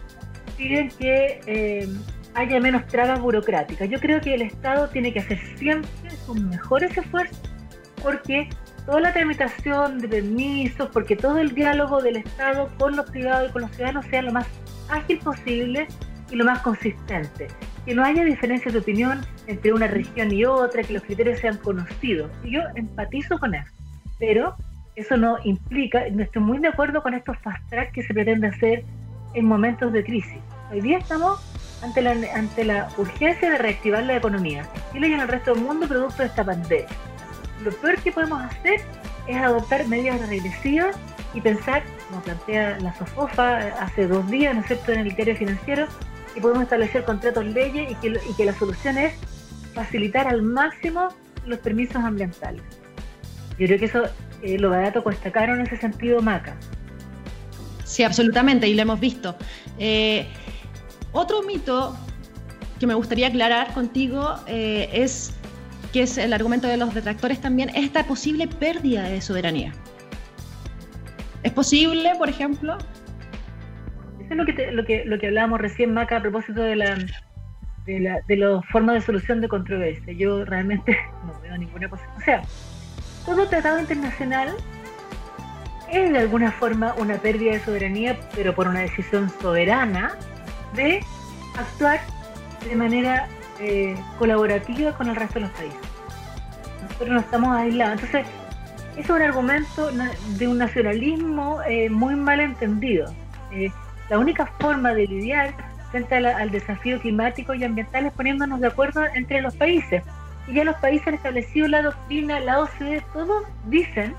piden 0.56 0.88
que 0.88 1.40
eh, 1.46 1.88
haya 2.34 2.60
menos 2.60 2.86
trabas 2.86 3.20
burocráticas. 3.20 3.88
Yo 3.88 4.00
creo 4.00 4.20
que 4.20 4.34
el 4.34 4.42
Estado 4.42 4.88
tiene 4.88 5.12
que 5.12 5.20
hacer 5.20 5.38
siempre 5.56 6.10
sus 6.26 6.40
mejores 6.40 6.96
esfuerzos 6.96 7.38
porque 8.02 8.48
toda 8.86 9.00
la 9.00 9.12
tramitación 9.12 9.98
de 9.98 10.08
permisos, 10.08 10.88
porque 10.92 11.16
todo 11.16 11.38
el 11.38 11.54
diálogo 11.54 12.02
del 12.02 12.16
Estado 12.16 12.68
con 12.78 12.96
los 12.96 13.10
privados 13.10 13.50
y 13.50 13.52
con 13.52 13.62
los 13.62 13.70
ciudadanos 13.72 14.04
sea 14.06 14.22
lo 14.22 14.32
más 14.32 14.46
ágil 14.88 15.18
posible 15.18 15.86
y 16.30 16.36
lo 16.36 16.44
más 16.44 16.60
consistente. 16.60 17.48
Que 17.86 17.94
no 17.94 18.04
haya 18.04 18.24
diferencias 18.24 18.74
de 18.74 18.80
opinión 18.80 19.20
entre 19.46 19.72
una 19.72 19.86
región 19.86 20.32
y 20.32 20.44
otra, 20.44 20.82
que 20.82 20.94
los 20.94 21.02
criterios 21.02 21.40
sean 21.40 21.58
conocidos. 21.58 22.30
Y 22.42 22.52
yo 22.52 22.60
empatizo 22.74 23.38
con 23.38 23.54
eso. 23.54 23.70
Pero 24.18 24.54
eso 24.96 25.16
no 25.16 25.38
implica, 25.44 26.04
no 26.10 26.22
estoy 26.22 26.42
muy 26.42 26.58
de 26.58 26.68
acuerdo 26.68 27.02
con 27.02 27.14
estos 27.14 27.36
fast 27.38 27.68
track 27.68 27.92
que 27.92 28.02
se 28.02 28.14
pretende 28.14 28.48
hacer 28.48 28.84
en 29.34 29.46
momentos 29.46 29.92
de 29.92 30.04
crisis. 30.04 30.38
Hoy 30.70 30.80
día 30.80 30.98
estamos 30.98 31.40
ante 31.82 32.00
la, 32.00 32.12
ante 32.34 32.64
la 32.64 32.88
urgencia 32.96 33.50
de 33.50 33.58
reactivar 33.58 34.04
la 34.04 34.16
economía 34.16 34.66
Chile 34.92 35.08
y 35.08 35.12
en 35.12 35.20
el 35.20 35.28
resto 35.28 35.52
del 35.52 35.64
mundo 35.64 35.86
producto 35.86 36.22
de 36.22 36.28
esta 36.28 36.44
pandemia 36.44 36.86
lo 37.64 37.72
peor 37.72 37.96
que 38.00 38.12
podemos 38.12 38.42
hacer 38.42 38.80
es 39.26 39.36
adoptar 39.36 39.86
medidas 39.88 40.20
regresivas 40.28 40.96
y 41.32 41.40
pensar, 41.40 41.82
como 42.08 42.22
plantea 42.22 42.78
la 42.80 42.94
SOFOFA 42.96 43.58
hace 43.80 44.06
dos 44.06 44.30
días, 44.30 44.54
¿no 44.54 44.60
es 44.60 44.66
cierto?, 44.66 44.92
en 44.92 45.00
el 45.00 45.16
diario 45.16 45.36
financiero, 45.36 45.86
que 46.34 46.40
podemos 46.40 46.62
establecer 46.62 47.04
contratos 47.04 47.44
leyes 47.44 47.90
y 47.90 47.94
que, 47.96 48.08
y 48.08 48.34
que 48.36 48.44
la 48.44 48.52
solución 48.52 48.98
es 48.98 49.14
facilitar 49.72 50.28
al 50.28 50.42
máximo 50.42 51.08
los 51.46 51.58
permisos 51.58 51.96
ambientales. 51.96 52.62
Yo 53.58 53.66
creo 53.66 53.78
que 53.78 53.84
eso, 53.86 54.04
eh, 54.42 54.58
lo 54.58 54.70
barato 54.70 55.02
cuesta 55.02 55.30
caro 55.30 55.54
en 55.54 55.62
ese 55.62 55.76
sentido, 55.76 56.20
Maca. 56.20 56.56
Sí, 57.84 58.02
absolutamente, 58.02 58.66
y 58.68 58.74
lo 58.74 58.82
hemos 58.82 59.00
visto. 59.00 59.36
Eh, 59.78 60.26
otro 61.12 61.42
mito 61.42 61.96
que 62.78 62.86
me 62.86 62.94
gustaría 62.94 63.28
aclarar 63.28 63.72
contigo 63.72 64.34
eh, 64.46 64.90
es 64.92 65.32
que 65.94 66.02
es 66.02 66.18
el 66.18 66.32
argumento 66.32 66.66
de 66.66 66.76
los 66.76 66.92
detractores 66.92 67.40
también, 67.40 67.70
esta 67.76 68.02
posible 68.02 68.48
pérdida 68.48 69.04
de 69.04 69.20
soberanía. 69.20 69.72
¿Es 71.44 71.52
posible, 71.52 72.10
por 72.18 72.28
ejemplo? 72.28 72.76
Eso 74.18 74.30
es 74.30 74.36
lo 74.36 74.44
que, 74.44 74.72
lo 74.72 74.84
que, 74.84 75.04
lo 75.04 75.20
que 75.20 75.28
hablábamos 75.28 75.60
recién, 75.60 75.94
Maca, 75.94 76.16
a 76.16 76.20
propósito 76.20 76.62
de 76.62 76.74
la, 76.74 76.98
de, 77.86 78.00
la, 78.00 78.20
de 78.26 78.36
las 78.36 78.66
formas 78.72 78.96
de 78.96 79.02
solución 79.02 79.40
de 79.40 79.46
controversia. 79.46 80.12
Yo 80.14 80.44
realmente 80.44 80.98
no 81.26 81.40
veo 81.40 81.56
ninguna 81.58 81.88
posibilidad. 81.88 82.18
O 82.18 82.24
sea, 82.24 82.42
todo 83.24 83.46
tratado 83.46 83.78
internacional 83.78 84.52
es 85.92 86.10
de 86.10 86.18
alguna 86.18 86.50
forma 86.50 86.92
una 86.98 87.18
pérdida 87.18 87.52
de 87.52 87.60
soberanía, 87.60 88.18
pero 88.34 88.52
por 88.52 88.66
una 88.66 88.80
decisión 88.80 89.30
soberana 89.40 90.18
de 90.74 91.04
actuar 91.56 92.00
de 92.68 92.74
manera 92.74 93.28
eh, 93.60 93.96
colaborativa 94.18 94.92
con 94.92 95.08
el 95.08 95.16
resto 95.16 95.34
de 95.34 95.40
los 95.42 95.50
países. 95.50 95.78
Nosotros 96.82 97.08
no 97.08 97.20
estamos 97.20 97.56
aislados. 97.56 98.02
Entonces, 98.02 98.26
es 98.96 99.10
un 99.10 99.22
argumento 99.22 99.90
de 100.38 100.48
un 100.48 100.58
nacionalismo 100.58 101.60
eh, 101.62 101.90
muy 101.90 102.14
mal 102.14 102.40
entendido. 102.40 103.12
Eh, 103.52 103.70
la 104.10 104.18
única 104.18 104.46
forma 104.60 104.94
de 104.94 105.06
lidiar 105.06 105.54
frente 105.90 106.14
al 106.14 106.50
desafío 106.50 107.00
climático 107.00 107.54
y 107.54 107.64
ambiental 107.64 108.06
es 108.06 108.12
poniéndonos 108.12 108.60
de 108.60 108.66
acuerdo 108.66 109.04
entre 109.14 109.40
los 109.40 109.54
países. 109.56 110.02
Y 110.48 110.54
ya 110.54 110.64
los 110.64 110.76
países 110.76 111.08
han 111.08 111.14
establecido 111.14 111.68
la 111.68 111.82
doctrina, 111.82 112.40
la 112.40 112.60
OCDE, 112.60 113.02
todos 113.12 113.44
dicen, 113.66 114.14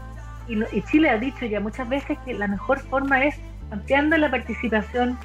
y, 0.48 0.58
y 0.76 0.82
Chile 0.84 1.10
ha 1.10 1.18
dicho 1.18 1.46
ya 1.46 1.60
muchas 1.60 1.88
veces 1.88 2.18
que 2.26 2.34
la 2.34 2.48
mejor 2.48 2.80
forma 2.80 3.24
es 3.26 3.36
ampliando 3.72 4.18
la 4.18 4.32
participación 4.32 5.18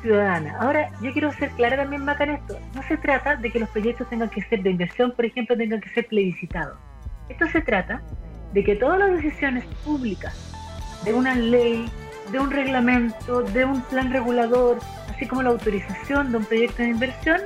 ciudadana. 0.00 0.56
Ahora, 0.60 0.90
yo 1.00 1.12
quiero 1.12 1.32
ser 1.32 1.50
clara 1.50 1.76
también, 1.76 2.04
Maca, 2.04 2.24
en 2.24 2.30
esto. 2.30 2.58
No 2.74 2.82
se 2.82 2.96
trata 2.96 3.36
de 3.36 3.50
que 3.50 3.60
los 3.60 3.68
proyectos 3.70 4.08
tengan 4.08 4.28
que 4.30 4.42
ser 4.42 4.62
de 4.62 4.70
inversión, 4.70 5.12
por 5.12 5.24
ejemplo, 5.24 5.56
tengan 5.56 5.80
que 5.80 5.88
ser 5.90 6.06
plebiscitados. 6.06 6.78
Esto 7.28 7.46
se 7.48 7.60
trata 7.60 8.02
de 8.52 8.64
que 8.64 8.76
todas 8.76 8.98
las 8.98 9.12
decisiones 9.12 9.64
públicas 9.84 10.34
de 11.04 11.12
una 11.12 11.34
ley, 11.34 11.88
de 12.32 12.38
un 12.38 12.50
reglamento, 12.50 13.42
de 13.42 13.64
un 13.64 13.82
plan 13.82 14.12
regulador, 14.12 14.78
así 15.10 15.26
como 15.26 15.42
la 15.42 15.50
autorización 15.50 16.32
de 16.32 16.38
un 16.38 16.44
proyecto 16.44 16.82
de 16.82 16.88
inversión, 16.88 17.40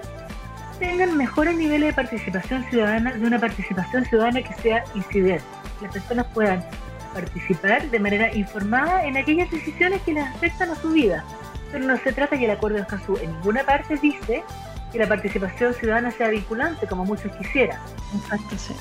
tengan 0.79 1.17
mejores 1.17 1.57
niveles 1.57 1.88
de 1.88 1.95
participación 1.95 2.65
ciudadana, 2.65 3.12
de 3.12 3.27
una 3.27 3.38
participación 3.38 4.05
ciudadana 4.05 4.43
que 4.43 4.55
sea 4.55 4.85
incidente. 4.95 5.45
Las 5.81 5.93
personas 5.93 6.27
puedan 6.33 6.65
participar 7.12 7.91
de 7.91 7.99
manera 7.99 8.35
informada 8.35 9.05
en 9.05 9.17
aquellas 9.17 9.51
decisiones 9.51 10.01
que 10.03 10.15
les 10.15 10.25
afectan 10.25 10.71
a 10.71 10.75
su 10.77 10.91
vida, 10.91 11.25
pero 11.72 11.85
no 11.87 11.96
se 11.96 12.12
trata 12.12 12.38
que 12.38 12.44
el 12.44 12.50
acuerdo 12.50 12.76
de 12.76 12.82
Escazú 12.82 13.16
en 13.16 13.32
ninguna 13.32 13.64
parte 13.64 13.96
dice 13.96 14.44
que 14.92 14.98
la 14.98 15.08
participación 15.08 15.72
ciudadana 15.74 16.11
sea 16.11 16.28
vinculante, 16.28 16.87
como 16.87 17.04
muchos 17.04 17.32
quisieran. 17.37 17.80
Exacto, 18.14 18.56
sí. 18.58 18.74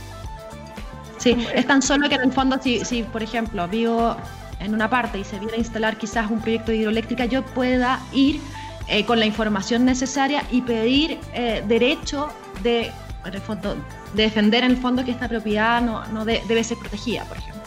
Sí, 1.17 1.47
es 1.53 1.67
tan 1.67 1.81
solo 1.81 2.09
que 2.09 2.15
en 2.15 2.21
el 2.21 2.33
fondo, 2.33 2.59
si, 2.61 2.83
si 2.83 3.03
por 3.03 3.23
ejemplo 3.23 3.67
vivo 3.67 4.17
en 4.59 4.73
una 4.73 4.89
parte 4.89 5.19
y 5.19 5.23
se 5.23 5.39
viene 5.39 5.53
a 5.53 5.57
instalar 5.57 5.97
quizás 5.97 6.29
un 6.29 6.41
proyecto 6.41 6.71
de 6.71 6.77
hidroeléctrica, 6.77 7.25
yo 7.25 7.43
pueda 7.43 7.99
ir 8.11 8.41
eh, 8.87 9.05
con 9.05 9.19
la 9.19 9.25
información 9.25 9.85
necesaria 9.85 10.43
y 10.51 10.61
pedir 10.61 11.19
eh, 11.33 11.63
derecho 11.67 12.29
de, 12.63 12.91
de 13.23 14.23
defender 14.23 14.63
en 14.63 14.71
el 14.71 14.77
fondo 14.77 15.05
que 15.05 15.11
esta 15.11 15.29
propiedad 15.29 15.81
no, 15.81 16.05
no 16.07 16.25
debe 16.25 16.63
ser 16.63 16.77
protegida, 16.77 17.23
por 17.25 17.37
ejemplo. 17.37 17.61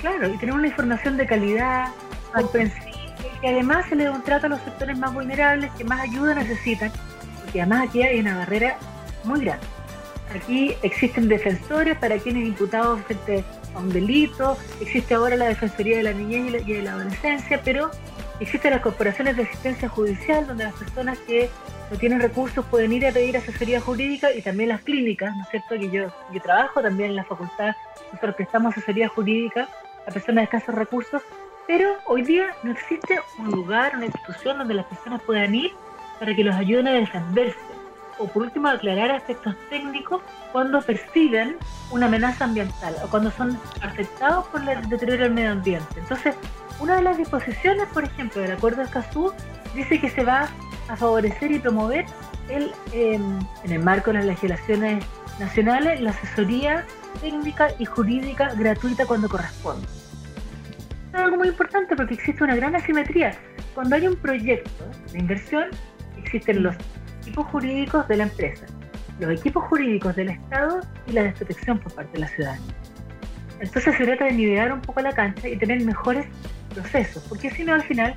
Claro, 0.00 0.28
y 0.32 0.38
tener 0.38 0.54
una 0.54 0.68
información 0.68 1.16
de 1.16 1.26
calidad, 1.26 1.88
comprensible, 2.34 2.89
que 3.40 3.48
además 3.48 3.86
se 3.88 3.96
le 3.96 4.04
da 4.04 4.12
un 4.12 4.22
trato 4.22 4.46
a 4.46 4.48
los 4.50 4.60
sectores 4.60 4.98
más 4.98 5.12
vulnerables 5.12 5.70
que 5.72 5.84
más 5.84 6.00
ayuda 6.00 6.34
necesitan, 6.34 6.92
porque 7.42 7.62
además 7.62 7.88
aquí 7.88 8.02
hay 8.02 8.20
una 8.20 8.38
barrera 8.38 8.76
muy 9.24 9.40
grande. 9.40 9.66
Aquí 10.34 10.74
existen 10.82 11.28
defensores 11.28 11.96
para 11.98 12.18
quienes 12.18 12.46
imputados 12.46 13.00
frente 13.02 13.44
a 13.74 13.78
un 13.78 13.92
delito, 13.92 14.56
existe 14.80 15.14
ahora 15.14 15.36
la 15.36 15.48
Defensoría 15.48 15.96
de 15.96 16.02
la 16.04 16.12
Niñez 16.12 16.62
y 16.66 16.72
de 16.72 16.82
la 16.82 16.92
Adolescencia, 16.92 17.60
pero 17.64 17.90
existen 18.38 18.70
las 18.72 18.80
corporaciones 18.80 19.36
de 19.36 19.42
asistencia 19.42 19.88
judicial 19.88 20.46
donde 20.46 20.64
las 20.64 20.74
personas 20.74 21.18
que 21.18 21.50
no 21.90 21.98
tienen 21.98 22.20
recursos 22.20 22.64
pueden 22.66 22.92
ir 22.92 23.06
a 23.06 23.12
pedir 23.12 23.36
asesoría 23.36 23.80
jurídica 23.80 24.32
y 24.32 24.42
también 24.42 24.68
las 24.68 24.82
clínicas, 24.82 25.34
¿no 25.34 25.42
es 25.42 25.48
cierto? 25.48 25.74
Que 25.74 25.90
yo, 25.90 26.12
yo 26.32 26.40
trabajo 26.40 26.80
también 26.80 27.10
en 27.10 27.16
la 27.16 27.24
facultad, 27.24 27.74
nosotros 28.12 28.36
prestamos 28.36 28.76
asesoría 28.76 29.08
jurídica 29.08 29.68
a 30.06 30.10
personas 30.12 30.42
de 30.42 30.44
escasos 30.44 30.74
recursos, 30.74 31.22
pero 31.70 31.98
hoy 32.06 32.22
día 32.22 32.46
no 32.64 32.72
existe 32.72 33.20
un 33.38 33.52
lugar, 33.52 33.94
una 33.94 34.06
institución 34.06 34.58
donde 34.58 34.74
las 34.74 34.86
personas 34.86 35.22
puedan 35.22 35.54
ir 35.54 35.70
para 36.18 36.34
que 36.34 36.42
los 36.42 36.56
ayuden 36.56 36.88
a 36.88 36.94
defenderse 36.94 37.60
o 38.18 38.26
por 38.26 38.42
último 38.42 38.66
aclarar 38.66 39.12
aspectos 39.12 39.54
técnicos 39.68 40.20
cuando 40.50 40.82
perciben 40.82 41.56
una 41.92 42.06
amenaza 42.06 42.46
ambiental 42.46 42.96
o 43.04 43.08
cuando 43.08 43.30
son 43.30 43.56
afectados 43.82 44.48
por 44.48 44.68
el 44.68 44.88
deterioro 44.88 45.22
del 45.22 45.32
medio 45.32 45.52
ambiente. 45.52 46.00
Entonces, 46.00 46.34
una 46.80 46.96
de 46.96 47.02
las 47.02 47.16
disposiciones, 47.16 47.86
por 47.94 48.02
ejemplo, 48.02 48.42
del 48.42 48.50
Acuerdo 48.50 48.78
de 48.78 48.86
Escazú 48.86 49.32
dice 49.72 50.00
que 50.00 50.10
se 50.10 50.24
va 50.24 50.48
a 50.88 50.96
favorecer 50.96 51.52
y 51.52 51.60
promover 51.60 52.04
el, 52.48 52.72
em, 52.92 53.38
en 53.62 53.70
el 53.70 53.78
marco 53.80 54.10
de 54.10 54.14
las 54.14 54.26
legislaciones 54.26 55.04
nacionales 55.38 56.00
la 56.00 56.10
asesoría 56.10 56.84
técnica 57.20 57.68
y 57.78 57.84
jurídica 57.84 58.54
gratuita 58.56 59.06
cuando 59.06 59.28
corresponde. 59.28 59.99
Es 61.12 61.20
algo 61.20 61.36
muy 61.38 61.48
importante 61.48 61.96
porque 61.96 62.14
existe 62.14 62.44
una 62.44 62.54
gran 62.54 62.76
asimetría. 62.76 63.32
Cuando 63.74 63.96
hay 63.96 64.06
un 64.06 64.16
proyecto 64.16 64.84
de 65.12 65.18
inversión, 65.18 65.64
existen 66.16 66.62
los 66.62 66.76
equipos 67.22 67.46
jurídicos 67.46 68.06
de 68.08 68.16
la 68.16 68.22
empresa, 68.24 68.66
los 69.18 69.40
equipos 69.40 69.64
jurídicos 69.64 70.14
del 70.14 70.30
Estado 70.30 70.80
y 71.06 71.12
la 71.12 71.24
desprotección 71.24 71.78
por 71.78 71.92
parte 71.94 72.12
de 72.12 72.18
la 72.20 72.28
ciudadanía. 72.28 72.74
Entonces 73.60 73.96
se 73.96 74.04
trata 74.04 74.24
de 74.26 74.32
nivelar 74.32 74.72
un 74.72 74.80
poco 74.80 75.00
la 75.00 75.12
cancha 75.12 75.48
y 75.48 75.56
tener 75.56 75.84
mejores 75.84 76.26
procesos, 76.72 77.24
porque 77.28 77.50
si 77.50 77.64
no 77.64 77.74
al 77.74 77.82
final, 77.82 78.14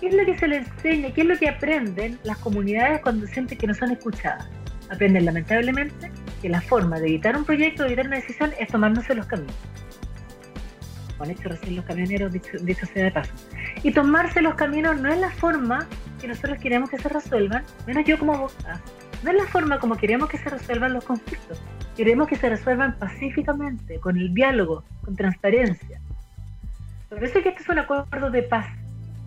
¿qué 0.00 0.08
es 0.08 0.14
lo 0.14 0.24
que 0.24 0.38
se 0.38 0.46
les 0.46 0.68
enseña? 0.68 1.12
¿Qué 1.12 1.22
es 1.22 1.26
lo 1.26 1.36
que 1.38 1.48
aprenden 1.48 2.18
las 2.22 2.36
comunidades 2.38 3.00
cuando 3.00 3.26
sienten 3.26 3.58
que 3.58 3.66
no 3.66 3.74
son 3.74 3.92
escuchadas? 3.92 4.46
Aprenden 4.90 5.24
lamentablemente 5.24 6.12
que 6.40 6.48
la 6.50 6.60
forma 6.60 7.00
de 7.00 7.08
evitar 7.08 7.36
un 7.36 7.44
proyecto, 7.44 7.82
de 7.82 7.88
evitar 7.88 8.06
una 8.06 8.16
decisión, 8.16 8.52
es 8.60 8.68
tomándose 8.68 9.14
los 9.14 9.26
caminos. 9.26 9.56
Con 11.18 11.30
hecho 11.30 11.48
recién 11.48 11.76
los 11.76 11.84
camioneros, 11.84 12.32
dicho, 12.32 12.86
sea 12.86 13.04
de 13.04 13.10
paso. 13.10 13.32
Y 13.82 13.92
tomarse 13.92 14.42
los 14.42 14.54
caminos 14.54 15.00
no 15.00 15.10
es 15.10 15.18
la 15.18 15.30
forma 15.30 15.86
que 16.20 16.28
nosotros 16.28 16.58
queremos 16.58 16.90
que 16.90 16.98
se 16.98 17.08
resuelvan, 17.08 17.64
menos 17.86 18.04
yo 18.04 18.18
como 18.18 18.34
abogada, 18.34 18.80
no 19.22 19.30
es 19.30 19.36
la 19.36 19.46
forma 19.46 19.78
como 19.78 19.96
queremos 19.96 20.28
que 20.28 20.38
se 20.38 20.50
resuelvan 20.50 20.92
los 20.92 21.04
conflictos. 21.04 21.60
Queremos 21.96 22.28
que 22.28 22.36
se 22.36 22.48
resuelvan 22.48 22.98
pacíficamente, 22.98 23.98
con 23.98 24.16
el 24.16 24.34
diálogo, 24.34 24.84
con 25.04 25.16
transparencia. 25.16 26.00
Por 27.08 27.24
eso 27.24 27.38
es 27.38 27.44
que 27.44 27.48
este 27.50 27.62
es 27.62 27.68
un 27.68 27.78
acuerdo 27.78 28.30
de 28.30 28.42
paz, 28.42 28.66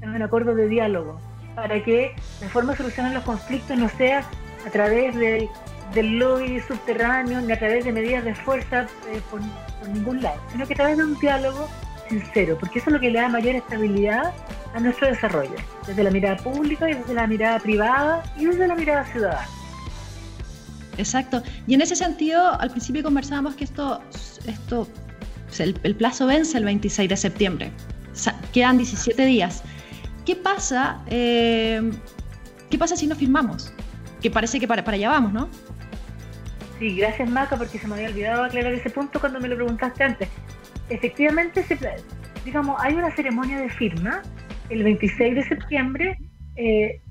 es 0.02 0.08
un 0.08 0.21
acuerdo 0.21 0.54
de 0.54 0.67
diálogo, 0.67 1.19
para 1.56 1.84
que 1.84 2.13
la 2.41 2.49
forma 2.49 2.71
de 2.71 2.78
solucionar 2.78 3.13
los 3.13 3.23
conflictos 3.23 3.78
no 3.78 3.89
sea 3.89 4.23
a 4.65 4.69
través 4.69 5.15
del, 5.15 5.49
del 5.93 6.19
lobby 6.19 6.60
subterráneo 6.62 7.41
ni 7.41 7.52
a 7.52 7.60
través 7.60 7.86
de 7.86 7.91
medidas 7.91 8.23
de 8.23 8.36
fuerza 8.36 8.88
eh, 9.12 9.21
por, 9.30 9.41
ningún 9.89 10.21
lado, 10.21 10.39
sino 10.52 10.67
que 10.67 10.73
a 10.73 10.78
través 10.78 10.97
de 10.97 11.04
un 11.04 11.19
diálogo 11.19 11.67
sincero, 12.10 12.58
porque 12.60 12.80
eso 12.80 12.89
es 12.89 12.93
lo 12.93 12.99
que 12.99 13.10
le 13.10 13.19
da 13.19 13.30
mayor 13.30 13.56
estabilidad 13.56 14.34
a 14.73 14.80
nuestro 14.80 15.08
desarrollo, 15.08 15.56
desde 15.88 16.04
la 16.04 16.12
mirada 16.12 16.38
pública 16.38 16.89
y 16.89 16.93
desde 16.93 17.13
la 17.13 17.28
mirada 17.28 17.60
privada 17.60 18.23
y 18.38 18.45
desde 18.45 18.67
la 18.67 18.75
mirada 18.75 19.06
ciudadana. 19.06 19.47
Exacto. 20.97 21.41
Y 21.65 21.75
en 21.75 21.82
ese 21.82 21.95
sentido, 21.95 22.60
al 22.60 22.69
principio 22.71 23.02
conversábamos 23.04 23.56
que 23.56 23.63
esto, 23.63 24.02
esto 24.45 24.88
el, 25.58 25.95
plazo 25.95 26.28
vence 26.28 26.58
el 26.58 26.65
26 26.65 27.10
de 27.10 27.17
septiembre. 27.17 27.71
quedan 28.54 28.78
17 28.78 29.25
días. 29.25 29.63
¿Qué 30.25 30.36
pasa? 30.36 31.02
Eh, 31.08 31.91
¿Qué 32.69 32.78
pasa 32.78 32.95
si 32.95 33.08
no 33.08 33.15
firmamos? 33.15 33.73
Que 34.21 34.30
parece 34.30 34.60
que 34.60 34.67
para, 34.67 34.84
para 34.84 34.95
allá 34.95 35.10
vamos, 35.10 35.34
¿no? 35.34 35.49
Sí, 36.80 36.96
gracias 36.96 37.30
Maca, 37.30 37.58
porque 37.58 37.78
se 37.78 37.88
me 37.88 37.96
había 37.96 38.08
olvidado 38.08 38.44
aclarar 38.46 38.74
ese 38.74 38.89
punto 38.89 39.20
cuando 39.20 39.42
me 39.42 39.50
lo 39.50 39.56
preguntaste 39.56 40.02
antes. 40.02 40.30
Efectivamente, 40.89 41.65
digamos, 42.46 42.82
hay 42.82 42.96
una 42.96 43.12
ceremonia 43.12 43.60
de 43.60 43.70
firma 43.70 44.22
el 44.70 44.84
26 44.84 45.36
de 45.36 45.44
septiembre, 45.44 46.18
eh, 46.56 47.02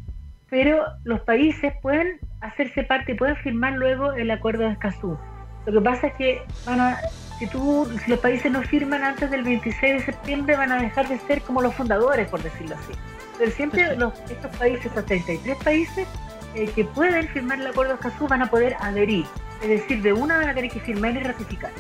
pero 0.48 0.85
los 1.04 1.20
países 1.20 1.74
pueden 1.83 2.18
hacerse 2.40 2.83
parte 2.85 3.12
y 3.12 3.14
pueden 3.14 3.37
firmar 3.37 3.74
luego 3.74 4.12
el 4.12 4.31
acuerdo 4.31 4.64
de 4.64 4.72
Escazú. 4.72 5.18
Lo 5.66 5.72
que 5.72 5.81
pasa 5.83 6.07
es 6.07 6.14
que 6.14 6.42
van 6.64 6.81
a, 6.81 6.98
si, 7.38 7.46
tú, 7.46 7.87
si 8.02 8.11
los 8.11 8.20
países 8.20 8.50
no 8.50 8.62
firman 8.62 9.04
antes 9.04 9.31
del 9.31 9.42
26 9.42 9.98
de 9.98 10.00
septiembre, 10.00 10.57
van 10.57 10.72
a 10.72 10.81
dejar 10.81 11.09
de 11.09 11.18
ser 11.18 11.42
como 11.42 11.61
los 11.61 11.74
fundadores, 11.74 12.26
por 12.28 12.42
decirlo 12.42 12.74
así. 12.74 12.92
Pero 13.37 13.50
siempre 13.50 13.96
los, 13.96 14.18
estos 14.31 14.57
países, 14.57 14.87
estos 14.87 15.04
33 15.04 15.57
países 15.62 16.09
eh, 16.54 16.70
que 16.74 16.85
pueden 16.85 17.28
firmar 17.28 17.61
el 17.61 17.66
acuerdo 17.66 17.92
de 17.92 17.96
Escazú, 17.96 18.26
van 18.26 18.40
a 18.40 18.46
poder 18.50 18.74
adherir. 18.81 19.26
Es 19.62 19.68
decir, 19.68 20.03
de 20.03 20.12
una 20.12 20.38
van 20.38 20.49
a 20.49 20.55
tener 20.55 20.71
que 20.71 20.81
firmar 20.81 21.14
y 21.16 21.21
ratificar. 21.21 21.71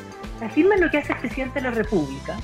La 0.40 0.48
firma 0.48 0.74
es 0.74 0.80
lo 0.80 0.90
que 0.90 0.98
hace 0.98 1.12
el 1.12 1.18
presidente 1.18 1.60
de 1.60 1.68
la 1.68 1.70
República. 1.70 2.36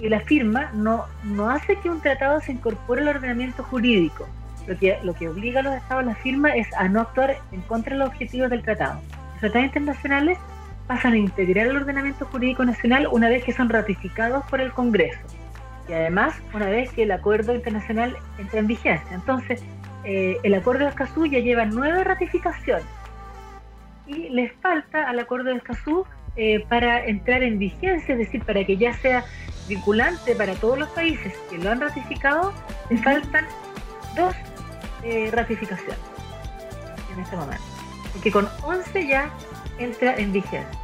Y 0.00 0.08
la 0.08 0.20
firma 0.20 0.70
no, 0.74 1.06
no 1.24 1.50
hace 1.50 1.76
que 1.76 1.90
un 1.90 2.00
tratado 2.00 2.40
se 2.40 2.52
incorpore 2.52 3.02
al 3.02 3.08
ordenamiento 3.08 3.62
jurídico. 3.64 4.26
Lo 4.66 4.76
que, 4.78 4.98
lo 5.02 5.14
que 5.14 5.28
obliga 5.28 5.60
a 5.60 5.62
los 5.62 5.74
estados 5.74 6.04
a 6.04 6.06
la 6.06 6.14
firma 6.14 6.50
es 6.50 6.72
a 6.74 6.88
no 6.88 7.00
actuar 7.00 7.38
en 7.52 7.62
contra 7.62 7.94
de 7.94 8.00
los 8.00 8.08
objetivos 8.08 8.50
del 8.50 8.62
tratado. 8.62 9.00
Los 9.32 9.40
tratados 9.40 9.66
internacionales 9.66 10.38
pasan 10.86 11.14
a 11.14 11.18
integrar 11.18 11.66
el 11.66 11.76
ordenamiento 11.76 12.26
jurídico 12.26 12.64
nacional 12.64 13.08
una 13.10 13.28
vez 13.28 13.44
que 13.44 13.52
son 13.52 13.68
ratificados 13.68 14.44
por 14.46 14.60
el 14.60 14.72
Congreso 14.72 15.20
y 15.88 15.92
además 15.92 16.34
una 16.52 16.66
vez 16.66 16.92
que 16.92 17.04
el 17.04 17.12
acuerdo 17.12 17.54
internacional 17.54 18.16
entra 18.38 18.60
en 18.60 18.66
vigencia. 18.66 19.14
Entonces, 19.14 19.62
eh, 20.04 20.36
el 20.42 20.54
acuerdo 20.54 20.84
de 20.84 20.90
Escazú 20.90 21.26
ya 21.26 21.38
lleva 21.38 21.64
nueve 21.64 22.04
ratificaciones 22.04 22.84
y 24.08 24.30
les 24.30 24.52
falta 24.60 25.08
al 25.08 25.18
acuerdo 25.18 25.50
de 25.50 25.56
Escazú 25.56 26.04
eh, 26.36 26.64
para 26.68 27.04
entrar 27.04 27.42
en 27.42 27.58
vigencia, 27.58 28.14
es 28.14 28.18
decir, 28.18 28.42
para 28.42 28.64
que 28.64 28.76
ya 28.76 28.94
sea 28.94 29.24
vinculante 29.68 30.34
para 30.34 30.54
todos 30.54 30.78
los 30.78 30.88
países 30.90 31.32
que 31.50 31.58
lo 31.58 31.70
han 31.70 31.80
ratificado, 31.80 32.52
le 32.90 32.98
faltan 32.98 33.44
dos 34.16 34.34
eh, 35.02 35.30
ratificaciones 35.32 35.98
en 37.14 37.20
este 37.20 37.36
momento. 37.36 37.62
Porque 38.12 38.32
con 38.32 38.48
11 38.62 39.06
ya 39.06 39.30
entra 39.78 40.16
en 40.16 40.32
vigencia. 40.32 40.78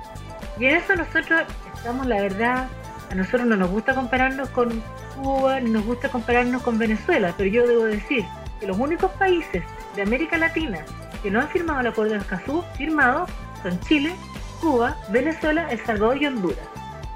Y 0.58 0.66
en 0.66 0.76
eso 0.76 0.94
nosotros 0.94 1.42
estamos, 1.74 2.06
la 2.06 2.20
verdad, 2.20 2.68
a 3.10 3.14
nosotros 3.14 3.46
no 3.46 3.56
nos 3.56 3.70
gusta 3.70 3.94
compararnos 3.94 4.48
con 4.50 4.82
Cuba, 5.16 5.60
ni 5.60 5.70
nos 5.70 5.84
gusta 5.84 6.08
compararnos 6.08 6.62
con 6.62 6.78
Venezuela, 6.78 7.32
pero 7.36 7.48
yo 7.48 7.66
debo 7.66 7.84
decir 7.84 8.24
que 8.60 8.66
los 8.66 8.78
únicos 8.78 9.10
países 9.12 9.62
de 9.94 10.02
América 10.02 10.36
Latina 10.36 10.84
que 11.24 11.30
no 11.30 11.40
han 11.40 11.48
firmado 11.48 11.80
el 11.80 11.86
acuerdo 11.86 12.12
de 12.12 12.18
Escazú, 12.18 12.62
firmado, 12.76 13.26
son 13.62 13.80
Chile, 13.80 14.14
Cuba, 14.60 14.94
Venezuela, 15.08 15.66
El 15.70 15.82
Salvador 15.84 16.22
y 16.22 16.26
Honduras. 16.26 16.68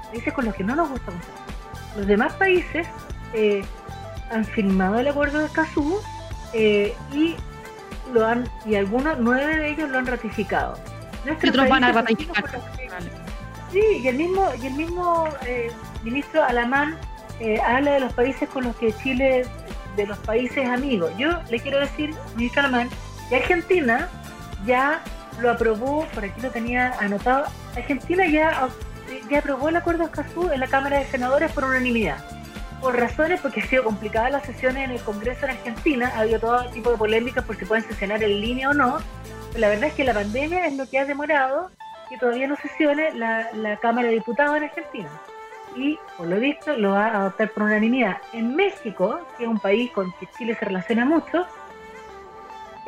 Países 0.09 0.33
con 0.33 0.45
los 0.45 0.55
que 0.55 0.63
no 0.63 0.75
nos 0.75 0.89
gusta 0.89 1.05
comparar. 1.05 1.35
Los 1.95 2.07
demás 2.07 2.33
países 2.33 2.87
eh, 3.35 3.63
han 4.31 4.43
firmado 4.45 4.97
el 4.97 5.07
acuerdo 5.07 5.37
de 5.37 5.45
Escazú 5.45 6.01
eh, 6.53 6.95
y 7.13 7.35
lo 8.11 8.25
han 8.25 8.49
y 8.65 8.73
algunos, 8.73 9.19
nueve 9.19 9.57
de 9.57 9.69
ellos 9.69 9.87
lo 9.91 9.99
han 9.99 10.07
ratificado 10.07 10.75
y 11.23 11.29
otros 11.29 11.69
van 11.69 11.83
a 11.83 11.91
ratificar. 11.91 12.45
Sí, 13.71 13.81
y 14.01 14.07
el 14.07 14.15
mismo, 14.15 14.49
y 14.59 14.65
el 14.65 14.73
mismo 14.73 15.27
eh, 15.45 15.71
ministro 16.03 16.43
Alamán 16.43 16.97
eh, 17.39 17.61
habla 17.61 17.91
de 17.91 17.99
los 17.99 18.13
países 18.13 18.49
con 18.49 18.63
los 18.63 18.75
que 18.77 18.91
Chile, 18.93 19.45
de 19.95 20.07
los 20.07 20.17
países 20.17 20.67
amigos. 20.67 21.11
Yo 21.19 21.29
le 21.47 21.59
quiero 21.59 21.79
decir, 21.79 22.15
ministro 22.35 22.61
Alamán, 22.61 22.89
que 23.29 23.35
Argentina 23.37 24.09
ya 24.65 25.01
lo 25.39 25.51
aprobó, 25.51 26.05
por 26.13 26.25
aquí 26.25 26.41
lo 26.41 26.49
tenía 26.49 26.93
anotado, 26.99 27.45
Argentina 27.75 28.27
ya, 28.27 28.67
ya 29.29 29.39
aprobó 29.39 29.69
el 29.69 29.77
acuerdo 29.77 30.03
de 30.03 30.09
Escazú 30.09 30.49
en 30.51 30.59
la 30.59 30.67
Cámara 30.67 30.99
de 30.99 31.05
Senadores 31.05 31.51
por 31.51 31.63
unanimidad. 31.63 32.17
Por 32.81 32.97
razones, 32.97 33.41
porque 33.41 33.61
ha 33.61 33.65
sido 33.65 33.83
complicada 33.83 34.29
las 34.29 34.45
sesiones 34.45 34.85
en 34.85 34.91
el 34.91 35.01
Congreso 35.01 35.45
en 35.45 35.51
Argentina, 35.51 36.11
ha 36.15 36.21
habido 36.21 36.39
todo 36.39 36.69
tipo 36.71 36.91
de 36.91 36.97
polémicas 36.97 37.43
por 37.45 37.55
si 37.55 37.65
pueden 37.65 37.83
sesionar 37.85 38.23
en 38.23 38.41
línea 38.41 38.69
o 38.69 38.73
no, 38.73 38.99
la 39.55 39.69
verdad 39.69 39.85
es 39.85 39.93
que 39.93 40.03
la 40.03 40.13
pandemia 40.13 40.65
es 40.65 40.75
lo 40.77 40.87
que 40.87 40.99
ha 40.99 41.05
demorado 41.05 41.71
que 42.09 42.17
todavía 42.17 42.47
no 42.47 42.55
sesione 42.55 43.13
la, 43.13 43.51
la 43.53 43.77
Cámara 43.77 44.07
de 44.07 44.15
Diputados 44.15 44.57
en 44.57 44.63
Argentina. 44.63 45.09
Y, 45.75 45.99
por 46.17 46.27
lo 46.27 46.39
visto, 46.39 46.75
lo 46.75 46.91
va 46.91 47.07
a 47.07 47.17
adoptar 47.21 47.51
por 47.51 47.63
unanimidad. 47.63 48.17
En 48.33 48.55
México, 48.55 49.19
que 49.37 49.43
es 49.43 49.49
un 49.49 49.59
país 49.59 49.91
con 49.91 50.11
que 50.19 50.27
Chile 50.37 50.55
se 50.55 50.65
relaciona 50.65 51.05
mucho, 51.05 51.45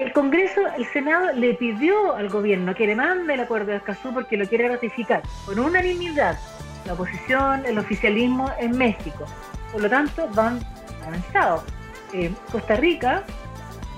El 0.02 0.14
Congreso, 0.14 0.62
el 0.76 0.86
Senado 0.88 1.32
le 1.32 1.54
pidió 1.54 2.16
al 2.16 2.28
gobierno 2.28 2.74
que 2.74 2.88
le 2.88 2.96
mande 2.96 3.36
el 3.36 3.40
acuerdo 3.40 3.70
de 3.70 3.78
Escazú 3.78 4.12
porque 4.12 4.36
lo 4.36 4.48
quiere 4.48 4.68
ratificar 4.68 5.22
con 5.46 5.60
unanimidad 5.60 6.40
la 6.88 6.94
oposición, 6.94 7.64
el 7.68 7.78
oficialismo 7.78 8.52
en 8.58 8.76
México. 8.76 9.28
Por 9.72 9.84
lo 9.84 9.90
tanto, 9.92 10.28
van 10.30 10.60
avanzados. 11.06 11.66
Eh, 12.14 12.34
Costa 12.52 12.78
Rica 12.78 13.24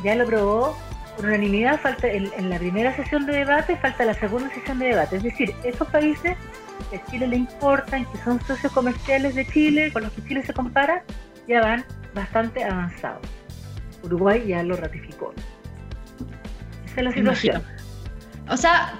ya 0.03 0.15
lo 0.15 0.25
aprobó 0.25 0.77
por 1.15 1.27
unanimidad, 1.27 1.79
falta 1.79 2.09
en, 2.09 2.49
la 2.49 2.59
primera 2.59 2.93
sesión 2.97 3.25
de 3.25 3.37
debate, 3.37 3.77
falta 3.77 4.03
la 4.03 4.13
segunda 4.13 4.53
sesión 4.53 4.79
de 4.79 4.87
debate. 4.87 5.15
Es 5.15 5.23
decir, 5.23 5.55
estos 5.63 5.87
países 5.87 6.35
que 6.89 6.97
a 6.97 7.05
Chile 7.05 7.27
le 7.27 7.37
importan, 7.37 8.03
que 8.11 8.17
son 8.25 8.41
socios 8.41 8.73
comerciales 8.73 9.35
de 9.35 9.47
Chile, 9.47 9.93
con 9.93 10.03
los 10.03 10.11
que 10.11 10.21
Chile 10.25 10.43
se 10.45 10.53
compara, 10.53 11.01
ya 11.47 11.61
van 11.61 11.85
bastante 12.13 12.61
avanzados. 12.61 13.25
Uruguay 14.03 14.43
ya 14.45 14.63
lo 14.63 14.75
ratificó. 14.75 15.33
Es 16.95 17.03
la 17.03 17.11
situación. 17.11 17.63
O 18.49 18.57
sea, 18.57 18.93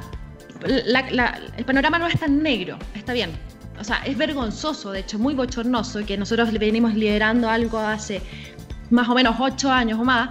el 0.66 1.66
panorama 1.66 2.00
no 2.00 2.08
es 2.08 2.20
tan 2.20 2.42
negro, 2.42 2.78
está 2.96 3.14
bien. 3.14 3.32
O 3.80 3.84
sea, 3.84 3.98
es 4.06 4.18
vergonzoso, 4.18 4.92
de 4.92 5.00
hecho, 5.00 5.20
muy 5.20 5.34
bochornoso, 5.34 6.06
que 6.06 6.18
nosotros 6.18 6.52
venimos 6.54 6.94
liderando 6.94 7.50
algo 7.50 7.80
hace 7.80 8.22
más 8.90 9.10
o 9.10 9.16
menos 9.16 9.36
ocho 9.40 9.72
años 9.72 10.00
o 10.00 10.04
más, 10.04 10.30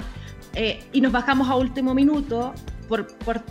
eh, 0.55 0.85
y 0.93 1.01
nos 1.01 1.13
bajamos 1.13 1.49
a 1.49 1.57
último 1.57 1.95
minuto 1.95 2.55
por, 2.89 3.07
por 3.19 3.43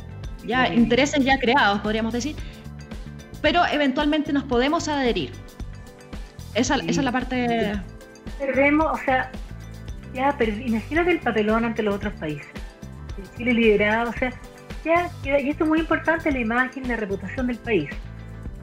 ya 0.45 0.74
intereses 0.74 1.24
ya 1.24 1.38
creados, 1.39 1.82
podríamos 1.82 2.13
decir, 2.13 2.36
pero 3.41 3.65
eventualmente 3.71 4.32
nos 4.34 4.43
podemos 4.43 4.88
adherir. 4.88 5.32
Esa, 6.54 6.76
esa 6.76 6.86
es 6.86 7.04
la 7.04 7.12
parte... 7.12 7.74
Perdemos, 8.39 8.88
o 8.91 9.04
sea, 9.04 9.32
ya 10.13 10.36
imagínate 10.65 11.12
el 11.12 11.19
papelón 11.19 11.65
ante 11.65 11.84
los 11.84 11.95
otros 11.95 12.13
países. 12.13 12.47
Chile 13.38 13.54
liderado, 13.54 14.10
o 14.10 14.14
sea, 14.14 14.32
ya, 14.84 15.10
y 15.24 15.50
esto 15.50 15.64
es 15.64 15.70
muy 15.70 15.80
importante, 15.80 16.32
la 16.32 16.40
imagen, 16.40 16.88
la 16.88 16.96
reputación 16.96 17.48
del 17.48 17.58
país. 17.58 17.90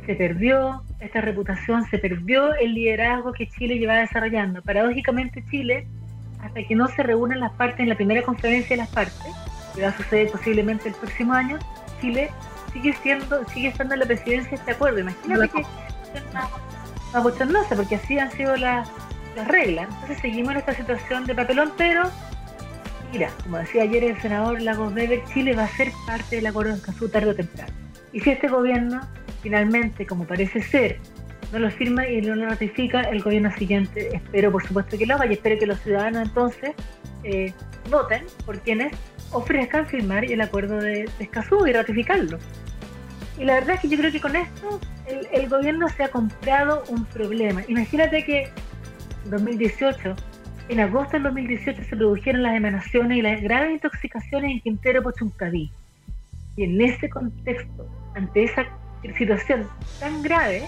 Se 0.07 0.15
perdió 0.15 0.83
esta 1.01 1.21
reputación, 1.21 1.85
se 1.91 1.99
perdió 1.99 2.55
el 2.55 2.75
liderazgo 2.75 3.33
que 3.33 3.47
Chile 3.49 3.79
llevaba 3.79 4.01
desarrollando. 4.01 4.63
Paradójicamente 4.63 5.45
Chile, 5.51 5.87
hasta 6.41 6.63
que 6.63 6.75
no 6.75 6.89
se 6.89 7.03
reúnan 7.03 7.41
las 7.41 7.53
partes 7.53 7.81
en 7.81 7.91
la 7.91 7.95
primera 7.95 8.23
conferencia 8.23 8.71
de 8.71 8.83
las 8.83 8.89
partes, 8.89 9.33
que 9.75 9.83
va 9.83 9.89
a 9.89 9.97
suceder 9.97 10.31
posiblemente 10.31 10.89
el 10.89 10.95
próximo 10.95 11.35
año, 11.35 11.59
Chile 12.01 12.31
sigue 12.73 12.93
siendo, 13.03 13.47
sigue 13.49 13.69
estando 13.69 13.95
en 13.95 14.01
la 14.01 14.07
presidencia 14.07 14.55
este 14.55 14.73
acuerdo. 14.73 15.01
Imagínate 15.01 15.49
que 15.51 15.61
es 15.61 15.67
una, 16.31 17.21
bochornosa, 17.21 17.77
porque 17.77 17.97
así 17.97 18.19
han 18.19 18.31
sido 18.33 18.57
las, 18.57 18.89
las 19.37 19.49
reglas. 19.49 19.89
Entonces 19.89 20.19
seguimos 20.19 20.53
en 20.53 20.59
esta 20.59 20.75
situación 20.75 21.27
de 21.27 21.35
papelón, 21.35 21.73
pero 21.77 22.11
mira, 23.13 23.31
como 23.43 23.59
decía 23.59 23.83
ayer 23.83 24.05
el 24.05 24.21
senador 24.21 24.61
Lagos 24.63 24.93
Weber, 24.93 25.23
Chile 25.33 25.55
va 25.55 25.65
a 25.65 25.69
ser 25.69 25.93
parte 26.07 26.37
del 26.37 26.47
acuerdo 26.47 26.73
de 26.73 26.79
Escazú 26.79 27.09
tarde 27.09 27.31
o 27.31 27.35
temprano. 27.35 27.73
Y 28.13 28.21
si 28.21 28.31
este 28.31 28.49
gobierno, 28.49 29.01
finalmente, 29.43 30.07
como 30.07 30.27
parece 30.27 30.63
ser, 30.63 30.99
no 31.53 31.59
lo 31.59 31.71
firma 31.71 32.07
y 32.09 32.21
no 32.21 32.35
lo 32.35 32.47
ratifica, 32.47 33.03
el 33.03 33.23
gobierno 33.23 33.51
siguiente 33.57 34.15
espero 34.15 34.53
por 34.53 34.67
supuesto 34.67 34.99
que 34.99 35.07
lo 35.07 35.15
haga 35.15 35.27
y 35.27 35.33
espero 35.33 35.59
que 35.59 35.67
los 35.67 35.81
ciudadanos 35.81 36.29
entonces 36.29 36.73
eh, 37.25 37.53
voten 37.91 38.25
por 38.45 38.61
quienes 38.61 38.93
ofrezcan 39.33 39.87
firmar 39.87 40.25
el 40.25 40.41
acuerdo 40.41 40.77
de, 40.79 41.09
Escazú 41.19 41.67
y 41.67 41.73
ratificarlo. 41.73 42.39
Y 43.39 43.45
la 43.45 43.55
verdad 43.55 43.77
es 43.77 43.81
que 43.81 43.89
yo 43.89 43.99
creo 43.99 44.13
que 44.13 44.21
con 44.21 44.37
esto 44.37 44.81
el, 45.33 45.49
gobierno 45.49 45.89
se 45.89 46.05
ha 46.05 46.09
comprado 46.09 46.83
un 46.89 47.05
problema. 47.07 47.63
Imagínate 47.69 48.25
que 48.25 48.51
en 49.25 49.31
2018, 49.31 50.17
en 50.69 50.81
agosto 50.81 51.13
del 51.13 51.23
2018 51.25 51.83
se 51.85 51.97
produjeron 51.97 52.43
las 52.43 52.55
emanaciones 52.55 53.19
y 53.19 53.23
las 53.23 53.41
graves 53.41 53.73
intoxicaciones 53.73 54.53
en 54.53 54.61
Quintero 54.61 55.03
Pochuncaví. 55.03 55.71
Y 56.57 56.65
en 56.65 56.81
ese 56.81 57.09
contexto, 57.09 57.89
ante 58.15 58.45
esa 58.45 58.67
situación 59.17 59.67
tan 60.01 60.23
grave, 60.23 60.65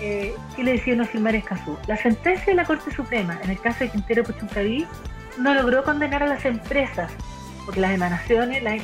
eh, 0.00 0.34
Chile 0.54 0.72
decidió 0.72 0.96
no 0.96 1.04
firmar 1.06 1.34
Escazú. 1.34 1.76
La 1.86 1.96
sentencia 1.96 2.46
de 2.46 2.54
la 2.54 2.64
Corte 2.64 2.90
Suprema 2.90 3.38
en 3.42 3.50
el 3.50 3.60
caso 3.60 3.84
de 3.84 3.90
Quintero 3.90 4.24
Pochuncaví 4.24 4.86
no 5.38 5.54
logró 5.54 5.82
condenar 5.82 6.22
a 6.22 6.26
las 6.26 6.44
empresas 6.44 7.10
porque 7.64 7.80
las 7.80 7.92
emanaciones, 7.92 8.62
las, 8.62 8.80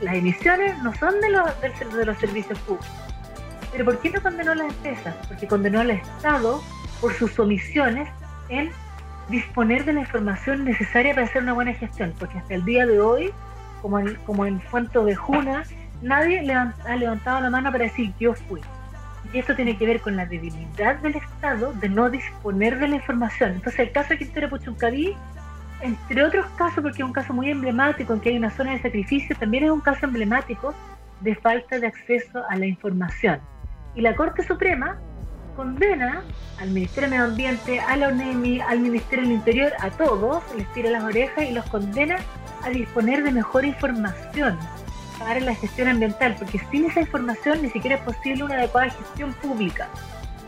las 0.00 0.14
emisiones 0.14 0.78
no 0.82 0.94
son 0.94 1.20
de 1.20 1.30
los, 1.30 1.44
de 1.60 2.06
los 2.06 2.16
servicios 2.18 2.58
públicos. 2.60 2.88
Pero 3.72 3.84
¿por 3.84 3.98
qué 4.00 4.10
no 4.10 4.22
condenó 4.22 4.52
a 4.52 4.54
las 4.54 4.68
empresas? 4.68 5.14
Porque 5.26 5.46
condenó 5.46 5.80
al 5.80 5.90
Estado 5.90 6.62
por 7.00 7.12
sus 7.14 7.36
omisiones 7.38 8.08
en 8.48 8.70
disponer 9.28 9.84
de 9.84 9.92
la 9.92 10.00
información 10.00 10.64
necesaria 10.64 11.14
para 11.14 11.26
hacer 11.26 11.42
una 11.42 11.52
buena 11.52 11.72
gestión, 11.74 12.12
porque 12.18 12.38
hasta 12.38 12.54
el 12.54 12.64
día 12.64 12.86
de 12.86 13.00
hoy, 13.00 13.30
como 13.80 13.98
en, 13.98 14.14
como 14.26 14.46
en 14.46 14.60
Fuento 14.60 15.04
de 15.04 15.16
nadie 16.02 16.40
ha 16.50 16.96
levantado 16.96 17.40
la 17.40 17.50
mano 17.50 17.70
para 17.70 17.84
decir 17.84 18.12
yo 18.18 18.34
fui. 18.34 18.60
Y 19.32 19.38
esto 19.38 19.54
tiene 19.54 19.78
que 19.78 19.86
ver 19.86 20.00
con 20.00 20.16
la 20.16 20.26
debilidad 20.26 20.96
del 20.96 21.16
Estado 21.16 21.72
de 21.74 21.88
no 21.88 22.10
disponer 22.10 22.78
de 22.78 22.88
la 22.88 22.96
información. 22.96 23.52
Entonces, 23.52 23.80
el 23.80 23.92
caso 23.92 24.10
de 24.10 24.18
Quintero 24.18 24.50
Puchuncaví 24.50 25.16
entre 25.82 26.22
otros 26.22 26.46
casos, 26.56 26.82
porque 26.82 27.02
es 27.02 27.04
un 27.04 27.12
caso 27.12 27.32
muy 27.32 27.50
emblemático 27.50 28.14
en 28.14 28.20
que 28.20 28.30
hay 28.30 28.36
una 28.36 28.50
zona 28.50 28.72
de 28.72 28.82
sacrificio, 28.82 29.36
también 29.36 29.64
es 29.64 29.70
un 29.70 29.80
caso 29.80 30.06
emblemático 30.06 30.72
de 31.20 31.34
falta 31.34 31.78
de 31.78 31.88
acceso 31.88 32.42
a 32.48 32.56
la 32.56 32.66
información. 32.66 33.40
Y 33.94 34.00
la 34.00 34.14
Corte 34.14 34.42
Suprema 34.44 34.98
condena 35.54 36.22
al 36.60 36.70
Ministerio 36.70 37.10
de 37.10 37.16
Medio 37.16 37.30
Ambiente, 37.30 37.80
a 37.80 37.96
la 37.96 38.08
ONEMI, 38.08 38.60
al 38.60 38.80
Ministerio 38.80 39.24
del 39.24 39.32
Interior, 39.32 39.72
a 39.80 39.90
todos, 39.90 40.42
les 40.56 40.70
tira 40.72 40.90
las 40.90 41.04
orejas 41.04 41.44
y 41.48 41.52
los 41.52 41.64
condena 41.66 42.18
a 42.62 42.70
disponer 42.70 43.22
de 43.22 43.32
mejor 43.32 43.64
información 43.64 44.58
para 45.18 45.40
la 45.40 45.54
gestión 45.54 45.88
ambiental, 45.88 46.36
porque 46.38 46.60
sin 46.70 46.86
esa 46.86 47.00
información 47.00 47.62
ni 47.62 47.70
siquiera 47.70 47.96
es 47.96 48.02
posible 48.02 48.44
una 48.44 48.54
adecuada 48.54 48.90
gestión 48.90 49.32
pública 49.34 49.88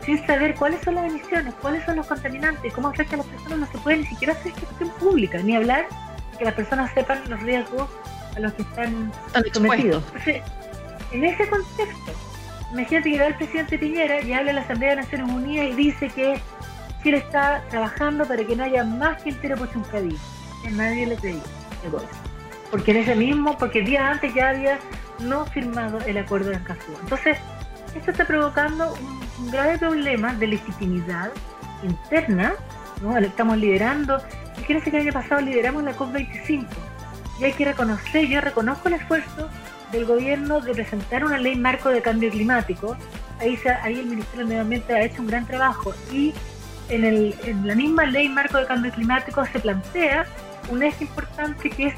sin 0.05 0.25
saber 0.27 0.55
cuáles 0.55 0.83
son 0.83 0.97
las 0.97 1.07
emisiones, 1.07 1.55
cuáles 1.61 1.85
son 1.85 1.97
los 1.97 2.07
contaminantes, 2.07 2.73
cómo 2.73 2.88
afecta 2.88 3.14
a 3.14 3.19
las 3.19 3.27
personas, 3.27 3.59
no 3.59 3.67
se 3.67 3.79
puede 3.79 3.99
ni 3.99 4.07
siquiera 4.07 4.35
hacer 4.35 4.53
gestión 4.53 4.90
pública, 5.01 5.38
ni 5.38 5.57
hablar 5.57 5.87
de 6.33 6.38
que 6.38 6.45
las 6.45 6.55
personas 6.55 6.93
sepan 6.93 7.21
los 7.29 7.40
riesgos 7.40 7.88
a 8.37 8.40
los 8.40 8.53
que 8.53 8.62
están 8.62 9.12
sometidos. 9.53 10.05
Entonces, 10.09 10.43
en 11.12 11.25
ese 11.25 11.49
contexto, 11.49 12.12
imagínate 12.75 13.11
que 13.11 13.19
va 13.19 13.27
el 13.27 13.35
presidente 13.37 13.79
Piñera 13.79 14.21
y 14.21 14.33
habla 14.33 14.51
en 14.51 14.57
la 14.57 14.63
Asamblea 14.63 14.91
de 14.91 14.97
Naciones 14.97 15.31
Unidas 15.31 15.67
y 15.67 15.75
dice 15.75 16.09
que 16.09 16.41
Chile 17.03 17.19
está 17.19 17.63
trabajando 17.71 18.27
para 18.27 18.45
que 18.45 18.57
no 18.57 18.65
haya 18.65 18.85
más 18.85 19.23
Quintero 19.23 19.57
Pochuncadí. 19.57 20.17
Que 20.63 20.71
nadie 20.71 21.07
le 21.07 21.17
creía, 21.17 21.43
porque 22.71 22.91
en 22.91 22.97
ese 22.99 23.15
mismo, 23.15 23.57
porque 23.59 23.81
el 23.81 23.85
día 23.85 24.11
antes 24.11 24.35
ya 24.35 24.49
había 24.51 24.79
no 25.21 25.47
firmado 25.47 25.99
el 26.07 26.19
acuerdo 26.19 26.51
de 26.51 26.57
Escazú. 26.57 26.93
Entonces, 27.03 27.39
esto 27.95 28.11
está 28.11 28.27
provocando 28.27 28.95
un, 29.39 29.51
grave 29.51 29.79
problema 29.79 30.33
de 30.35 30.47
legitimidad 30.47 31.31
interna. 31.83 32.55
¿no? 33.03 33.17
Estamos 33.19 33.59
liderando. 33.59 34.21
Fíjense 34.57 34.91
que 34.91 34.97
el 34.97 35.03
año 35.05 35.13
pasado 35.13 35.41
lideramos 35.43 35.85
la 35.85 35.95
COP25 35.95 36.67
y 37.41 37.45
hay 37.45 37.53
que 37.53 37.65
reconocer, 37.65 38.27
yo 38.27 38.41
reconozco 38.41 38.89
el 38.89 38.95
esfuerzo 38.95 39.51
del 39.95 40.07
gobierno 40.07 40.61
de 40.61 40.75
presentar 40.75 41.25
una 41.25 41.39
ley 41.39 41.57
marco 41.57 41.89
de 41.89 42.03
cambio 42.03 42.31
climático. 42.31 42.97
Ahí, 43.41 43.59
ahí 43.83 44.01
el 44.01 44.07
Ministerio 44.07 44.41
del 44.41 44.47
Medio 44.49 44.63
Ambiente 44.63 44.93
ha 44.93 45.03
hecho 45.03 45.23
un 45.23 45.29
gran 45.29 45.47
trabajo 45.47 45.95
y 46.13 46.35
en, 46.89 47.05
el, 47.05 47.35
en 47.45 47.67
la 47.67 47.75
misma 47.75 48.05
ley 48.05 48.29
marco 48.29 48.59
de 48.59 48.67
cambio 48.67 48.93
climático 48.93 49.45
se 49.47 49.59
plantea 49.61 50.27
un 50.69 50.83
eje 50.83 51.05
importante 51.05 51.71
que 51.71 51.87
es 51.87 51.95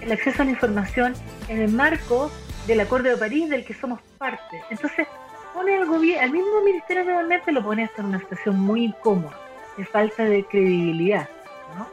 el 0.00 0.12
acceso 0.12 0.42
a 0.42 0.44
la 0.44 0.52
información 0.52 1.14
en 1.48 1.60
el 1.60 1.72
marco 1.72 2.30
del 2.66 2.80
Acuerdo 2.80 3.10
de 3.10 3.16
París 3.16 3.50
del 3.50 3.64
que 3.64 3.74
somos 3.74 4.00
parte. 4.16 4.62
Entonces, 4.70 5.06
pone 5.52 5.76
al 5.76 5.86
gobierno, 5.86 6.22
al 6.22 6.30
mismo 6.30 6.62
Ministerio 6.64 7.04
de 7.04 7.14
Ambiente 7.14 7.52
lo 7.52 7.62
pone 7.62 7.84
hasta 7.84 8.00
en 8.02 8.08
una 8.08 8.20
situación 8.20 8.58
muy 8.58 8.84
incómoda, 8.84 9.36
de 9.76 9.84
falta 9.84 10.24
de 10.24 10.44
credibilidad, 10.44 11.28
¿no? 11.76 11.86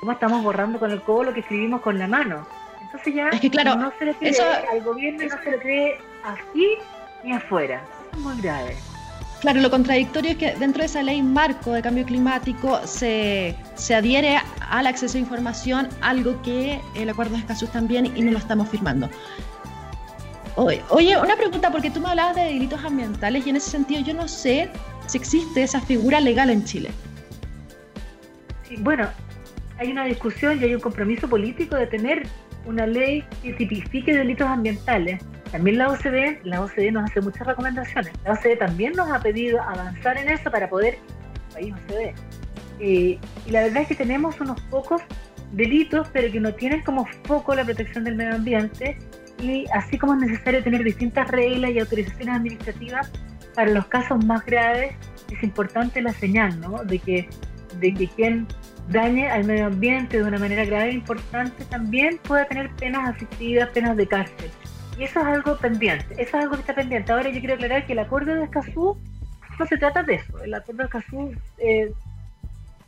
Como 0.00 0.12
estamos 0.12 0.42
borrando 0.42 0.78
con 0.78 0.90
el 0.90 1.00
codo 1.02 1.24
lo 1.24 1.34
que 1.34 1.40
escribimos 1.40 1.80
con 1.80 1.98
la 1.98 2.06
mano. 2.06 2.46
Entonces 2.92 3.14
ya 3.14 3.50
claro, 3.50 3.76
no 3.76 3.92
se 3.98 4.06
le 4.06 4.14
cree 4.14 4.34
al 4.40 4.82
gobierno 4.82 5.22
no 5.24 5.42
se 5.42 5.50
le 5.50 5.58
cree 5.58 5.98
así 6.24 6.78
ni 7.22 7.32
afuera. 7.32 7.82
Es 8.12 8.18
muy 8.18 8.40
grave. 8.40 8.74
Claro, 9.40 9.60
lo 9.60 9.70
contradictorio 9.70 10.32
es 10.32 10.36
que 10.38 10.54
dentro 10.56 10.80
de 10.80 10.86
esa 10.86 11.02
ley 11.02 11.22
marco 11.22 11.72
de 11.72 11.82
cambio 11.82 12.04
climático 12.04 12.80
se, 12.86 13.54
se 13.76 13.94
adhiere 13.94 14.38
al 14.68 14.86
acceso 14.86 15.16
a 15.16 15.20
información, 15.20 15.88
algo 16.00 16.40
que 16.42 16.80
el 16.96 17.08
acuerdo 17.08 17.34
de 17.34 17.40
Escazú 17.40 17.66
también 17.68 18.06
y 18.16 18.22
no 18.22 18.32
lo 18.32 18.38
estamos 18.38 18.68
firmando. 18.68 19.08
Oye, 20.56 21.16
una 21.16 21.36
pregunta, 21.36 21.70
porque 21.70 21.88
tú 21.88 22.00
me 22.00 22.08
hablabas 22.08 22.34
de 22.34 22.44
delitos 22.46 22.84
ambientales 22.84 23.46
y 23.46 23.50
en 23.50 23.56
ese 23.56 23.70
sentido 23.70 24.00
yo 24.00 24.12
no 24.12 24.26
sé 24.26 24.68
si 25.06 25.16
existe 25.16 25.62
esa 25.62 25.80
figura 25.80 26.20
legal 26.20 26.50
en 26.50 26.64
Chile. 26.64 26.90
bueno, 28.78 29.08
hay 29.78 29.92
una 29.92 30.04
discusión 30.06 30.60
y 30.60 30.64
hay 30.64 30.74
un 30.74 30.80
compromiso 30.80 31.28
político 31.28 31.76
de 31.76 31.86
tener 31.86 32.26
una 32.68 32.86
ley 32.86 33.24
que 33.42 33.54
tipifique 33.54 34.14
delitos 34.14 34.46
ambientales. 34.46 35.22
También 35.50 35.78
la 35.78 35.88
OCDE, 35.88 36.40
la 36.44 36.60
OCDE 36.62 36.92
nos 36.92 37.10
hace 37.10 37.22
muchas 37.22 37.46
recomendaciones. 37.46 38.12
La 38.24 38.32
OCDE 38.34 38.56
también 38.56 38.92
nos 38.92 39.10
ha 39.10 39.18
pedido 39.20 39.60
avanzar 39.62 40.18
en 40.18 40.28
eso 40.28 40.50
para 40.50 40.68
poder, 40.68 40.98
país 41.54 41.74
OCDE. 41.74 42.14
y 42.78 43.18
la 43.50 43.62
verdad 43.62 43.82
es 43.82 43.88
que 43.88 43.94
tenemos 43.94 44.38
unos 44.40 44.60
pocos 44.70 45.00
delitos, 45.52 46.08
pero 46.12 46.30
que 46.30 46.40
no 46.40 46.52
tienen 46.54 46.82
como 46.82 47.06
foco 47.24 47.54
la 47.54 47.64
protección 47.64 48.04
del 48.04 48.16
medio 48.16 48.34
ambiente 48.34 48.98
y 49.40 49.64
así 49.72 49.96
como 49.96 50.14
es 50.14 50.20
necesario 50.20 50.62
tener 50.62 50.84
distintas 50.84 51.30
reglas 51.30 51.70
y 51.70 51.78
autorizaciones 51.78 52.36
administrativas 52.36 53.10
para 53.54 53.70
los 53.70 53.86
casos 53.86 54.22
más 54.24 54.44
graves, 54.44 54.94
es 55.32 55.42
importante 55.42 56.02
la 56.02 56.12
señal, 56.12 56.60
¿no? 56.60 56.84
De 56.84 56.98
que, 56.98 57.28
de 57.80 57.94
que 57.94 58.08
quien 58.08 58.46
dañe 58.88 59.30
al 59.30 59.44
medio 59.44 59.66
ambiente 59.66 60.18
de 60.18 60.24
una 60.24 60.38
manera 60.38 60.64
grave 60.64 60.90
e 60.90 60.94
importante 60.94 61.64
también 61.66 62.18
pueda 62.18 62.46
tener 62.46 62.70
penas 62.76 63.14
asistidas, 63.14 63.68
penas 63.70 63.96
de 63.96 64.06
cárcel. 64.06 64.50
Y 64.98 65.04
eso 65.04 65.20
es 65.20 65.26
algo 65.26 65.56
pendiente, 65.56 66.14
eso 66.14 66.36
es 66.36 66.44
algo 66.44 66.54
que 66.54 66.60
está 66.60 66.74
pendiente. 66.74 67.12
Ahora 67.12 67.30
yo 67.30 67.38
quiero 67.38 67.54
aclarar 67.54 67.86
que 67.86 67.92
el 67.92 68.00
acuerdo 68.00 68.34
de 68.34 68.44
Escazú 68.44 68.98
no 69.58 69.66
se 69.66 69.76
trata 69.76 70.02
de 70.02 70.14
eso. 70.14 70.42
El 70.42 70.54
acuerdo 70.54 70.82
de 70.82 70.86
Escazú 70.86 71.32
eh, 71.58 71.92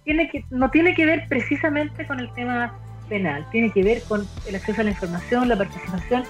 tiene 0.05 0.28
que, 0.28 0.44
no 0.51 0.70
tiene 0.70 0.94
que 0.94 1.07
ver 1.07 1.26
precisamente 1.28 2.07
con 2.07 2.18
el 2.18 2.32
tema 2.32 2.74
penal, 3.09 3.46
tiene 3.51 3.70
que 3.70 3.82
ver 3.82 4.03
con 4.09 4.26
el 4.48 4.57
acceso 4.57 4.80
a 4.80 4.84
la 4.84 4.90
información, 4.90 5.48
la 5.48 5.57
participación 5.57 6.24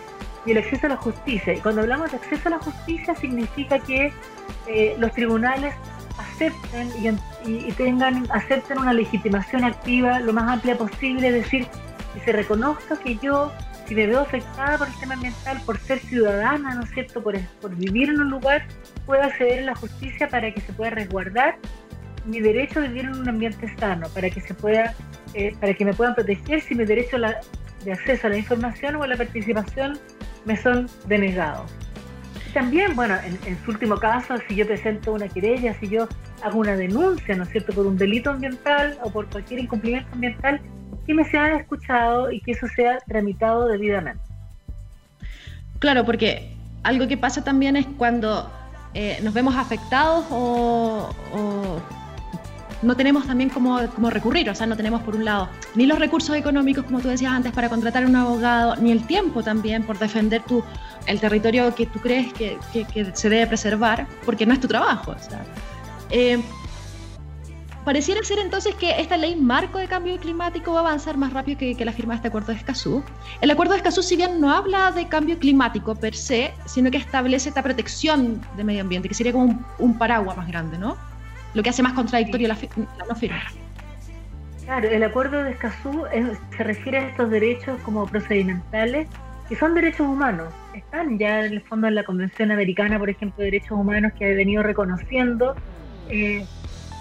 y 0.44 0.52
el 0.52 0.58
acceso 0.58 0.86
a 0.86 0.90
la 0.90 0.96
justicia. 0.96 1.54
Y 1.54 1.58
cuando 1.60 1.82
hablamos 1.82 2.10
de 2.10 2.16
acceso 2.16 2.48
a 2.48 2.52
la 2.52 2.58
justicia 2.58 3.14
significa 3.14 3.78
que 3.78 4.12
eh, 4.66 4.96
los 4.98 5.12
tribunales 5.12 5.74
acepten 6.20 6.90
y, 7.44 7.72
tengan, 7.72 8.26
acepten 8.30 8.78
una 8.78 8.92
legitimación 8.92 9.64
activa 9.64 10.20
lo 10.20 10.32
más 10.32 10.50
amplia 10.50 10.76
posible, 10.76 11.28
es 11.28 11.34
decir, 11.34 11.66
que 12.14 12.20
se 12.20 12.32
reconozca 12.32 12.98
que 12.98 13.16
yo, 13.16 13.52
si 13.86 13.94
me 13.94 14.06
veo 14.06 14.20
afectada 14.20 14.78
por 14.78 14.88
el 14.88 14.94
tema 14.94 15.14
ambiental, 15.14 15.60
por 15.64 15.78
ser 15.78 15.98
ciudadana, 15.98 16.74
¿no 16.74 16.84
es 16.84 16.90
cierto?, 16.90 17.22
por, 17.22 17.38
por 17.60 17.74
vivir 17.74 18.10
en 18.10 18.20
un 18.20 18.30
lugar, 18.30 18.66
pueda 19.06 19.26
acceder 19.26 19.60
a 19.60 19.66
la 19.66 19.74
justicia 19.74 20.28
para 20.28 20.52
que 20.52 20.60
se 20.60 20.72
pueda 20.72 20.90
resguardar 20.90 21.56
mi 22.24 22.40
derecho 22.40 22.80
a 22.80 22.82
vivir 22.82 23.06
en 23.06 23.16
un 23.16 23.28
ambiente 23.28 23.74
sano, 23.78 24.08
para 24.10 24.28
que 24.30 24.40
se 24.40 24.54
pueda, 24.54 24.94
eh, 25.34 25.54
para 25.60 25.74
que 25.74 25.84
me 25.84 25.94
puedan 25.94 26.14
proteger 26.14 26.60
si 26.60 26.74
mi 26.74 26.84
derecho 26.84 27.16
de 27.18 27.92
acceso 27.92 28.26
a 28.26 28.30
la 28.30 28.36
información 28.36 28.96
o 28.96 29.02
a 29.02 29.06
la 29.06 29.16
participación 29.16 29.98
me 30.44 30.56
son 30.56 30.86
denegados. 31.06 31.70
También, 32.52 32.96
bueno, 32.96 33.14
en, 33.24 33.58
su 33.64 33.70
último 33.70 33.96
caso, 33.96 34.34
si 34.48 34.56
yo 34.56 34.66
presento 34.66 35.12
una 35.12 35.28
querella, 35.28 35.72
si 35.78 35.88
yo 35.88 36.08
hago 36.42 36.58
una 36.58 36.76
denuncia, 36.76 37.36
¿no 37.36 37.44
es 37.44 37.50
cierto?, 37.50 37.72
por 37.72 37.86
un 37.86 37.96
delito 37.96 38.30
ambiental 38.30 38.98
o 39.02 39.10
por 39.10 39.28
cualquier 39.28 39.60
incumplimiento 39.60 40.12
ambiental, 40.12 40.60
que 41.06 41.14
me 41.14 41.24
sea 41.24 41.56
escuchado 41.56 42.32
y 42.32 42.40
que 42.40 42.52
eso 42.52 42.66
sea 42.74 42.98
tramitado 43.06 43.68
debidamente. 43.68 44.20
Claro, 45.78 46.04
porque 46.04 46.56
algo 46.82 47.06
que 47.06 47.16
pasa 47.16 47.44
también 47.44 47.76
es 47.76 47.86
cuando 47.98 48.50
eh, 48.94 49.18
nos 49.22 49.32
vemos 49.32 49.54
afectados 49.54 50.26
o 50.30 51.08
no 52.82 52.96
tenemos 52.96 53.26
también 53.26 53.50
cómo, 53.50 53.78
recurrir, 54.10 54.48
o 54.48 54.54
sea, 54.54 54.66
no 54.66 54.76
tenemos 54.76 55.02
por 55.02 55.16
un 55.16 55.24
lado 55.24 55.48
ni 55.74 55.86
los 55.86 55.98
recursos 55.98 56.34
económicos, 56.36 56.84
como 56.84 57.00
tú 57.00 57.08
decías 57.08 57.32
antes, 57.32 57.52
para 57.52 57.68
contratar 57.68 58.04
a 58.04 58.06
un 58.06 58.16
abogado, 58.16 58.76
ni 58.76 58.90
el 58.90 59.06
tiempo 59.06 59.42
también 59.42 59.82
por 59.82 59.98
defender 59.98 60.42
tu, 60.42 60.64
el 61.06 61.20
territorio 61.20 61.74
que 61.74 61.86
tú 61.86 61.98
crees 62.00 62.32
que, 62.32 62.58
se 63.14 63.28
debe 63.28 63.46
preservar, 63.46 64.06
porque 64.24 64.46
no 64.46 64.52
es 64.52 64.60
tu 64.60 64.68
trabajo. 64.68 65.12
O 65.12 65.18
sea. 65.18 65.44
Eh, 66.10 66.40
pareciera 67.84 68.22
ser 68.22 68.38
entonces 68.38 68.74
que 68.74 69.00
esta 69.00 69.16
ley 69.16 69.36
marco 69.36 69.78
de 69.78 69.86
cambio 69.86 70.18
climático 70.18 70.72
va 70.72 70.80
a 70.80 70.82
avanzar 70.82 71.16
más 71.16 71.32
rápido 71.32 71.58
que, 71.58 71.84
la 71.84 71.92
firma 71.92 72.14
de 72.14 72.16
este 72.16 72.28
acuerdo 72.28 72.52
de 72.52 72.58
Escazú. 72.58 73.02
El 73.40 73.50
acuerdo 73.50 73.72
de 73.72 73.78
Escazú, 73.78 74.02
si 74.02 74.16
bien 74.16 74.40
no 74.40 74.52
habla 74.52 74.92
de 74.92 75.08
cambio 75.08 75.38
climático 75.38 75.94
per 75.94 76.14
se, 76.14 76.52
sino 76.66 76.90
que 76.90 76.98
establece 76.98 77.48
esta 77.48 77.62
protección 77.62 78.40
de 78.56 78.64
medio 78.64 78.82
ambiente, 78.82 79.08
que 79.08 79.14
sería 79.14 79.32
como 79.32 79.44
un, 79.44 79.66
un 79.78 79.98
paraguas 79.98 80.36
más 80.36 80.48
grande, 80.48 80.78
¿no? 80.78 80.96
lo 81.54 81.62
que 81.62 81.70
hace 81.70 81.82
más 81.82 81.92
contradictorio 81.92 82.48
la, 82.48 82.56
no 83.08 83.14
firma. 83.14 83.42
Claro, 84.64 84.88
el 84.88 85.02
acuerdo 85.02 85.42
de 85.42 85.50
Escazú 85.50 86.04
se 86.56 86.64
refiere 86.64 86.98
a 86.98 87.08
estos 87.08 87.30
derechos 87.30 87.80
como 87.82 88.06
procedimentales, 88.06 89.08
que 89.48 89.56
son 89.56 89.74
derechos 89.74 90.06
humanos. 90.06 90.52
Están 90.74 91.18
ya 91.18 91.44
en 91.44 91.54
el 91.54 91.62
fondo 91.62 91.88
en 91.88 91.96
la 91.96 92.04
Convención 92.04 92.50
Americana, 92.50 92.98
por 92.98 93.10
ejemplo, 93.10 93.38
de 93.38 93.46
Derechos 93.46 93.72
Humanos, 93.72 94.12
que 94.18 94.24
ha 94.24 94.34
venido 94.34 94.62
reconociendo 94.62 95.56
eh, 96.08 96.44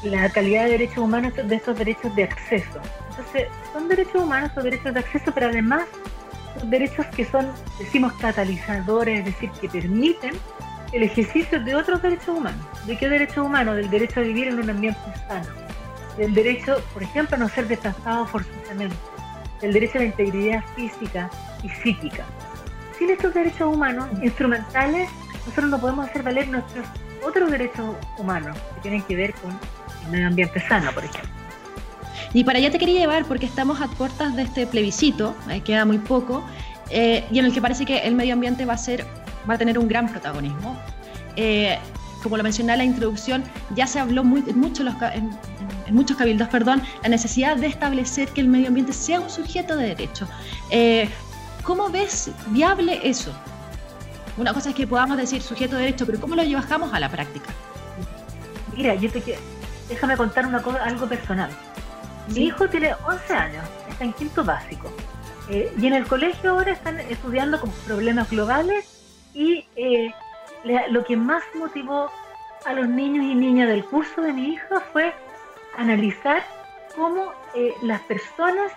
la 0.03 0.29
calidad 0.29 0.65
de 0.65 0.71
derechos 0.71 0.97
humanos 0.97 1.33
de 1.35 1.55
estos 1.55 1.77
derechos 1.77 2.15
de 2.15 2.23
acceso. 2.23 2.79
Entonces, 3.09 3.47
son 3.73 3.87
derechos 3.87 4.23
humanos, 4.23 4.51
son 4.55 4.63
derechos 4.63 4.93
de 4.93 4.99
acceso, 4.99 5.31
pero 5.33 5.47
además 5.47 5.83
son 6.59 6.69
derechos 6.69 7.05
que 7.07 7.25
son, 7.25 7.47
decimos, 7.77 8.13
catalizadores, 8.13 9.19
es 9.19 9.25
decir, 9.25 9.49
que 9.61 9.69
permiten 9.69 10.33
el 10.91 11.03
ejercicio 11.03 11.59
de 11.63 11.75
otros 11.75 12.01
derechos 12.01 12.29
humanos. 12.29 12.65
¿De 12.87 12.97
qué 12.97 13.07
derechos 13.07 13.45
humanos? 13.45 13.75
Del 13.75 13.89
derecho 13.89 14.21
a 14.21 14.23
vivir 14.23 14.47
en 14.47 14.59
un 14.59 14.69
ambiente 14.69 14.99
sano. 15.27 15.47
Del 16.17 16.33
derecho, 16.33 16.81
por 16.93 17.03
ejemplo, 17.03 17.35
a 17.35 17.39
no 17.39 17.49
ser 17.49 17.67
desplazado 17.67 18.25
forzosamente. 18.25 18.95
Del 19.61 19.73
derecho 19.73 19.99
a 19.99 20.01
la 20.01 20.07
integridad 20.07 20.63
física 20.75 21.29
y 21.61 21.69
psíquica. 21.69 22.25
Sin 22.99 23.09
estos 23.09 23.33
derechos 23.33 23.73
humanos 23.73 24.07
instrumentales, 24.21 25.09
nosotros 25.45 25.69
no 25.69 25.79
podemos 25.79 26.09
hacer 26.09 26.21
valer 26.21 26.49
nuestros 26.49 26.85
otros 27.25 27.49
derechos 27.49 27.95
humanos 28.17 28.57
que 28.75 28.81
tienen 28.81 29.01
que 29.03 29.15
ver 29.15 29.33
con 29.35 29.57
el 30.05 30.11
medio 30.11 30.27
ambiente 30.27 30.59
sano, 30.67 30.91
por 30.91 31.05
ejemplo. 31.05 31.29
Y 32.33 32.43
para 32.43 32.59
allá 32.59 32.69
te 32.69 32.77
quería 32.77 32.99
llevar 32.99 33.25
porque 33.25 33.45
estamos 33.45 33.81
a 33.81 33.87
puertas 33.87 34.35
de 34.35 34.43
este 34.43 34.67
plebiscito, 34.67 35.33
queda 35.63 35.85
muy 35.85 35.97
poco, 35.97 36.43
eh, 36.89 37.25
y 37.31 37.39
en 37.39 37.45
el 37.45 37.53
que 37.53 37.61
parece 37.61 37.85
que 37.85 37.99
el 37.99 38.15
medio 38.15 38.33
ambiente 38.33 38.65
va 38.65 38.73
a 38.73 38.77
ser 38.77 39.05
va 39.49 39.53
a 39.53 39.57
tener 39.57 39.79
un 39.79 39.87
gran 39.87 40.09
protagonismo. 40.09 40.77
Eh, 41.35 41.77
como 42.21 42.35
lo 42.35 42.43
mencioné 42.43 42.73
en 42.73 42.79
la 42.79 42.83
introducción, 42.83 43.43
ya 43.75 43.87
se 43.87 43.99
habló 43.99 44.25
muy, 44.25 44.43
en, 44.45 44.59
muchos 44.59 44.85
en, 45.13 45.29
muchos 45.95 46.17
cabildos 46.17 46.49
perdón, 46.49 46.81
la 47.01 47.09
necesidad 47.09 47.55
de 47.55 47.67
establecer 47.67 48.27
que 48.29 48.41
el 48.41 48.49
medio 48.49 48.67
ambiente 48.67 48.91
sea 48.91 49.21
un 49.21 49.29
sujeto 49.29 49.77
de 49.77 49.87
derecho. 49.87 50.27
Eh, 50.69 51.09
¿Cómo 51.69 51.87
ves 51.87 52.31
viable 52.47 52.99
eso? 53.03 53.31
Una 54.37 54.55
cosa 54.55 54.69
es 54.69 54.75
que 54.75 54.87
podamos 54.87 55.17
decir 55.17 55.39
sujeto 55.39 55.75
de 55.75 55.83
derecho, 55.83 56.03
pero 56.03 56.19
¿cómo 56.19 56.33
lo 56.33 56.41
llevamos 56.41 56.91
a 56.91 56.99
la 56.99 57.09
práctica? 57.09 57.51
Mira, 58.75 58.95
yo 58.95 59.07
te 59.11 59.21
quiero, 59.21 59.39
déjame 59.87 60.17
contar 60.17 60.47
una 60.47 60.63
cosa, 60.63 60.83
algo 60.83 61.07
personal. 61.07 61.51
Mi 62.33 62.45
hijo 62.45 62.67
tiene 62.67 62.95
11 63.05 63.33
años, 63.35 63.63
está 63.87 64.03
en 64.03 64.13
quinto 64.13 64.43
básico. 64.43 64.91
Eh, 65.47 65.71
y 65.79 65.85
en 65.85 65.93
el 65.93 66.07
colegio 66.07 66.49
ahora 66.49 66.71
están 66.71 66.99
estudiando 67.01 67.61
con 67.61 67.69
problemas 67.85 68.31
globales 68.31 69.29
y 69.35 69.63
eh, 69.75 70.11
lo 70.89 71.03
que 71.03 71.17
más 71.17 71.43
motivó 71.53 72.09
a 72.65 72.73
los 72.73 72.89
niños 72.89 73.25
y 73.25 73.35
niñas 73.35 73.69
del 73.69 73.85
curso 73.85 74.23
de 74.23 74.33
mi 74.33 74.53
hija 74.53 74.81
fue 74.91 75.13
analizar 75.77 76.41
cómo 76.95 77.31
eh, 77.53 77.75
las 77.83 78.01
personas 78.01 78.71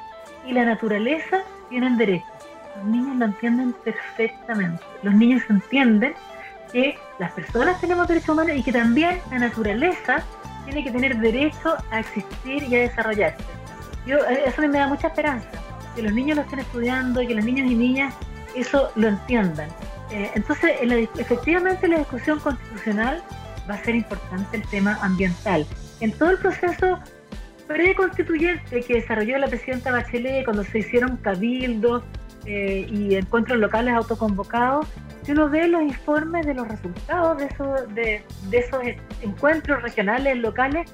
y 0.47 0.53
la 0.53 0.67
naturaleza 0.67 1.41
tienen 1.71 1.97
derechos. 1.97 2.32
Los 2.77 2.85
niños 2.87 3.17
lo 3.17 3.25
entienden 3.27 3.75
perfectamente. 3.85 4.83
Los 5.03 5.15
niños 5.15 5.43
entienden 5.49 6.15
que 6.73 6.97
las 7.19 7.33
personas 7.33 7.81
tenemos 7.81 8.09
derechos 8.09 8.31
humanos 8.31 8.57
y 8.57 8.63
que 8.63 8.73
también 8.73 9.21
la 9.31 9.39
naturaleza 9.39 10.23
tiene 10.65 10.85
que 10.85 10.91
tener 10.91 11.19
derecho 11.19 11.77
a 11.91 12.01
existir 12.01 12.63
y 12.63 12.77
a 12.77 12.81
desarrollarse. 12.81 13.45
Yo, 14.07 14.19
eh, 14.19 14.45
eso 14.47 14.63
me 14.63 14.79
da 14.79 14.89
mucha 14.89 15.09
esperanza, 15.09 15.49
que 15.95 16.03
los 16.03 16.13
niños 16.13 16.37
lo 16.37 16.43
estén 16.43 16.61
estudiando 16.61 17.23
y 17.23 17.27
que 17.27 17.35
los 17.35 17.45
niños 17.45 17.71
y 17.71 17.75
niñas 17.75 18.15
eso 18.55 18.91
lo 18.97 19.09
entiendan. 19.09 19.69
Eh, 20.11 20.31
entonces, 20.35 20.73
efectivamente, 21.19 21.89
la 21.89 21.99
discusión 21.99 22.39
constitucional 22.41 23.23
va 23.69 23.75
a 23.75 23.85
ser 23.85 23.95
importante 23.95 24.57
el 24.57 24.67
tema 24.69 24.99
ambiental. 25.03 25.67
En 26.01 26.13
todo 26.13 26.31
el 26.31 26.39
proceso 26.39 26.99
preconstituyente 27.67 28.83
que 28.83 28.95
desarrolló 28.95 29.39
la 29.39 29.47
presidenta 29.47 29.93
Bachelet 29.93 30.45
cuando 30.45 30.65
se 30.65 30.81
hicieron 30.81 31.17
cabildos 31.19 32.03
eh, 32.45 32.87
y 32.91 33.15
encuentros 33.15 33.59
locales 33.59 33.95
autoconvocados, 33.95 34.87
si 35.23 35.33
uno 35.33 35.49
ve 35.49 35.69
los 35.69 35.83
informes 35.83 36.45
de 36.47 36.55
los 36.55 36.67
resultados 36.67 37.39
de 37.39 38.25
esos, 38.53 38.81
encuentros 39.23 39.83
regionales, 39.83 40.37
locales, 40.39 40.91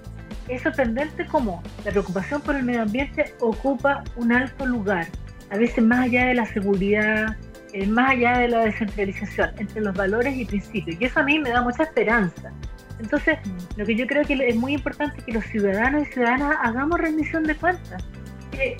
es 0.48 0.62
sorprendente 0.62 1.26
cómo 1.26 1.62
la 1.84 1.90
preocupación 1.90 2.40
por 2.42 2.56
el 2.56 2.64
medio 2.64 2.82
ambiente 2.82 3.34
ocupa 3.40 4.04
un 4.16 4.32
alto 4.32 4.66
lugar, 4.66 5.06
a 5.50 5.56
veces 5.56 5.82
más 5.82 6.00
allá 6.00 6.26
de 6.26 6.34
la 6.34 6.46
seguridad, 6.46 7.36
eh, 7.72 7.86
más 7.86 8.10
allá 8.10 8.38
de 8.38 8.48
la 8.48 8.64
descentralización, 8.64 9.50
entre 9.58 9.80
los 9.80 9.94
valores 9.94 10.36
y 10.36 10.44
principios. 10.44 11.00
Y 11.00 11.04
eso 11.04 11.20
a 11.20 11.22
mí 11.22 11.38
me 11.38 11.50
da 11.50 11.62
mucha 11.62 11.84
esperanza. 11.84 12.52
Entonces, 12.98 13.38
lo 13.76 13.86
que 13.86 13.94
yo 13.94 14.06
creo 14.06 14.24
que 14.24 14.34
es 14.48 14.56
muy 14.56 14.74
importante 14.74 15.18
es 15.18 15.24
que 15.24 15.32
los 15.32 15.44
ciudadanos 15.44 16.02
y 16.02 16.12
ciudadanas 16.12 16.56
hagamos 16.62 16.98
rendición 16.98 17.44
de 17.44 17.54
cuentas. 17.54 18.04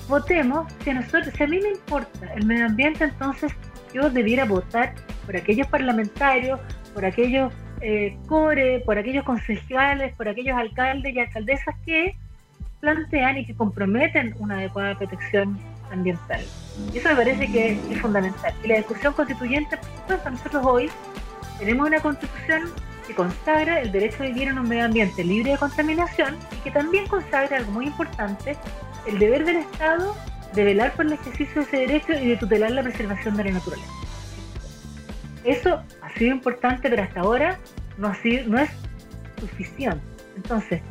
Votemos, 0.07 0.71
si 0.83 0.89
a, 0.89 0.93
nosotros, 0.95 1.33
si 1.35 1.43
a 1.43 1.47
mí 1.47 1.59
me 1.59 1.69
importa 1.69 2.33
el 2.33 2.45
medio 2.45 2.65
ambiente, 2.65 3.05
entonces 3.05 3.51
yo 3.93 4.09
debiera 4.09 4.45
votar 4.45 4.93
por 5.25 5.37
aquellos 5.37 5.67
parlamentarios, 5.67 6.59
por 6.93 7.05
aquellos 7.05 7.53
eh, 7.81 8.17
core, 8.27 8.81
por 8.85 8.97
aquellos 8.97 9.23
concejales, 9.23 10.13
por 10.15 10.27
aquellos 10.27 10.57
alcaldes 10.57 11.15
y 11.15 11.19
alcaldesas 11.19 11.75
que 11.85 12.15
plantean 12.81 13.37
y 13.37 13.45
que 13.45 13.53
comprometen 13.53 14.35
una 14.39 14.57
adecuada 14.57 14.97
protección 14.97 15.57
ambiental. 15.91 16.41
Y 16.93 16.97
eso 16.97 17.09
me 17.09 17.15
parece 17.15 17.51
que 17.51 17.79
es 17.89 18.01
fundamental. 18.01 18.53
Y 18.63 18.67
la 18.67 18.77
discusión 18.77 19.13
constituyente, 19.13 19.77
nosotros 20.07 20.65
hoy 20.65 20.89
tenemos 21.57 21.87
una 21.87 21.99
constitución 21.99 22.63
que 23.07 23.15
consagra 23.15 23.81
el 23.81 23.91
derecho 23.91 24.23
a 24.23 24.27
vivir 24.27 24.49
en 24.49 24.59
un 24.59 24.69
medio 24.69 24.85
ambiente 24.85 25.23
libre 25.23 25.51
de 25.51 25.57
contaminación 25.57 26.37
y 26.51 26.55
que 26.63 26.71
también 26.71 27.07
consagra 27.07 27.57
algo 27.57 27.71
muy 27.71 27.87
importante, 27.87 28.55
el 29.09 29.19
deber 29.19 29.45
del 29.45 29.57
Estado 29.57 30.15
de 30.53 30.63
velar 30.63 30.93
por 30.93 31.05
el 31.05 31.13
ejercicio 31.13 31.61
de 31.61 31.67
ese 31.67 31.77
derecho 31.77 32.13
y 32.13 32.27
de 32.27 32.37
tutelar 32.37 32.71
la 32.71 32.83
preservación 32.83 33.35
de 33.37 33.45
la 33.45 33.51
naturaleza. 33.51 33.91
Eso 35.43 35.83
ha 36.01 36.13
sido 36.17 36.31
importante, 36.31 36.89
pero 36.89 37.03
hasta 37.03 37.21
ahora 37.21 37.57
no, 37.97 38.07
ha 38.07 38.15
sido, 38.15 38.47
no 38.47 38.59
es 38.59 38.69
suficiente. 39.39 40.01
Entonces, 40.35 40.81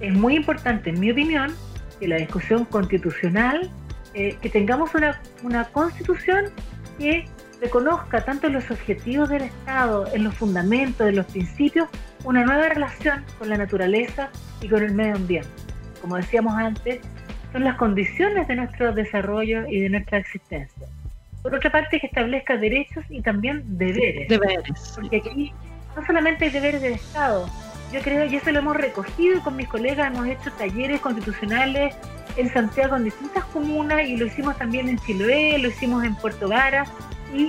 es 0.00 0.12
muy 0.14 0.36
importante, 0.36 0.90
en 0.90 1.00
mi 1.00 1.10
opinión, 1.10 1.54
que 1.98 2.08
la 2.08 2.16
discusión 2.16 2.64
constitucional, 2.64 3.70
eh, 4.14 4.36
que 4.42 4.48
tengamos 4.48 4.94
una, 4.94 5.20
una 5.42 5.64
constitución 5.64 6.46
que 6.98 7.26
reconozca 7.60 8.24
tanto 8.24 8.48
en 8.48 8.54
los 8.54 8.70
objetivos 8.70 9.28
del 9.28 9.42
Estado, 9.42 10.06
en 10.12 10.24
los 10.24 10.34
fundamentos, 10.34 11.08
en 11.08 11.16
los 11.16 11.26
principios, 11.26 11.88
una 12.24 12.44
nueva 12.44 12.68
relación 12.68 13.24
con 13.38 13.48
la 13.48 13.56
naturaleza 13.56 14.30
y 14.60 14.68
con 14.68 14.82
el 14.82 14.92
medio 14.94 15.14
ambiente. 15.14 15.48
Como 16.00 16.16
decíamos 16.16 16.54
antes, 16.56 17.00
son 17.52 17.64
las 17.64 17.76
condiciones 17.76 18.48
de 18.48 18.56
nuestro 18.56 18.92
desarrollo 18.92 19.66
y 19.68 19.80
de 19.80 19.90
nuestra 19.90 20.18
existencia. 20.18 20.86
Por 21.42 21.54
otra 21.54 21.70
parte, 21.70 22.00
que 22.00 22.06
establezca 22.06 22.56
derechos 22.56 23.04
y 23.08 23.20
también 23.20 23.62
deberes. 23.76 24.28
Deberes. 24.28 24.92
Porque 24.94 25.16
aquí 25.16 25.52
no 25.96 26.06
solamente 26.06 26.46
hay 26.46 26.50
deberes 26.50 26.80
del 26.80 26.94
Estado, 26.94 27.48
yo 27.92 28.00
creo, 28.00 28.24
y 28.24 28.36
eso 28.36 28.50
lo 28.50 28.60
hemos 28.60 28.76
recogido 28.76 29.42
con 29.42 29.54
mis 29.54 29.68
colegas, 29.68 30.10
hemos 30.10 30.26
hecho 30.26 30.50
talleres 30.52 31.00
constitucionales 31.00 31.94
en 32.38 32.50
Santiago 32.50 32.96
en 32.96 33.04
distintas 33.04 33.44
comunas 33.46 34.08
y 34.08 34.16
lo 34.16 34.26
hicimos 34.26 34.56
también 34.56 34.88
en 34.88 34.98
Chiloé, 35.00 35.58
lo 35.58 35.68
hicimos 35.68 36.02
en 36.02 36.14
Puerto 36.14 36.48
Vara 36.48 36.86
y 37.34 37.48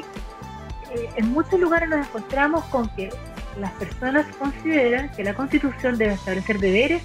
eh, 0.94 1.10
en 1.16 1.32
muchos 1.32 1.58
lugares 1.58 1.88
nos 1.88 2.06
encontramos 2.06 2.66
con 2.66 2.90
que 2.96 3.10
las 3.58 3.72
personas 3.74 4.26
consideran 4.36 5.10
que 5.12 5.24
la 5.24 5.34
Constitución 5.34 5.98
debe 5.98 6.14
establecer 6.14 6.60
deberes 6.60 7.02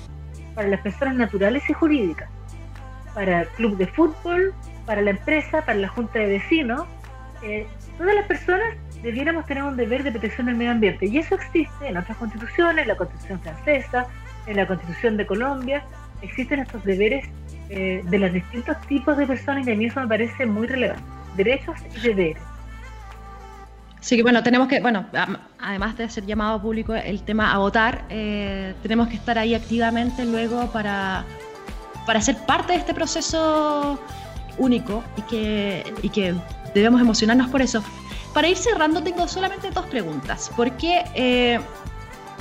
para 0.57 0.67
las 0.67 0.81
personas 0.81 1.15
naturales 1.15 1.63
y 1.71 1.73
jurídicas, 1.75 2.29
para 3.19 3.41
el 3.41 3.49
club 3.49 3.77
de 3.77 3.89
fútbol, 3.89 4.55
para 4.87 5.03
la 5.03 5.11
empresa, 5.11 5.63
para 5.63 5.77
la 5.77 5.89
junta 5.89 6.21
de 6.21 6.27
vecinos. 6.27 6.87
Todas 7.99 8.15
las 8.15 8.27
personas 8.27 8.77
debiéramos 9.03 9.45
tener 9.45 9.65
un 9.65 9.77
deber 9.77 10.05
de 10.05 10.13
protección 10.13 10.47
del 10.47 10.55
medio 10.55 10.71
ambiente. 10.71 11.07
Y 11.07 11.19
eso 11.19 11.35
existe 11.35 11.89
en 11.89 11.97
otras 11.97 12.17
constituciones, 12.17 12.83
en 12.83 12.89
la 12.89 12.97
constitución 12.97 13.41
francesa, 13.41 14.07
en 14.47 14.57
la 14.57 14.69
constitución 14.69 15.17
de 15.17 15.27
Colombia. 15.27 15.83
Existen 16.23 16.61
estos 16.61 16.85
deberes 16.85 17.27
eh, 17.71 18.05
de 18.05 18.19
los 18.21 18.33
distintos 18.33 18.81
tipos 18.83 19.17
de 19.17 19.27
personas 19.27 19.67
y 19.67 19.73
a 19.73 19.75
mí 19.75 19.87
eso 19.87 20.01
me 20.01 20.07
parece 20.07 20.47
muy 20.47 20.69
relevante. 20.69 21.03
Derechos 21.37 21.75
y 21.97 22.01
deberes. 22.01 22.43
Sí, 23.99 24.17
que 24.17 24.23
bueno, 24.23 24.45
tenemos 24.45 24.69
que, 24.69 24.81
bueno, 24.81 25.07
además 25.59 25.99
de 25.99 26.05
hacer 26.05 26.25
llamado 26.25 26.63
público 26.63 26.95
el 26.95 27.25
tema 27.25 27.53
a 27.53 27.59
votar, 27.59 28.05
eh, 28.11 28.75
tenemos 28.81 29.09
que 29.09 29.17
estar 29.17 29.37
ahí 29.39 29.57
activamente 29.57 30.25
luego 30.25 30.71
para, 30.71 31.25
para 32.09 32.23
ser 32.23 32.39
parte 32.39 32.73
de 32.73 32.79
este 32.79 32.95
proceso 32.95 33.99
único 34.57 35.05
y 35.19 35.23
que, 35.23 35.95
y 36.01 36.09
que 36.09 36.35
debemos 36.75 37.03
emocionarnos 37.03 37.51
por 37.51 37.61
eso. 37.61 37.85
Para 38.33 38.49
ir 38.49 38.57
cerrando, 38.57 39.03
tengo 39.03 39.29
solamente 39.29 39.71
dos 39.71 39.85
preguntas. 39.89 40.51
Porque 40.57 41.05
eh, 41.15 41.61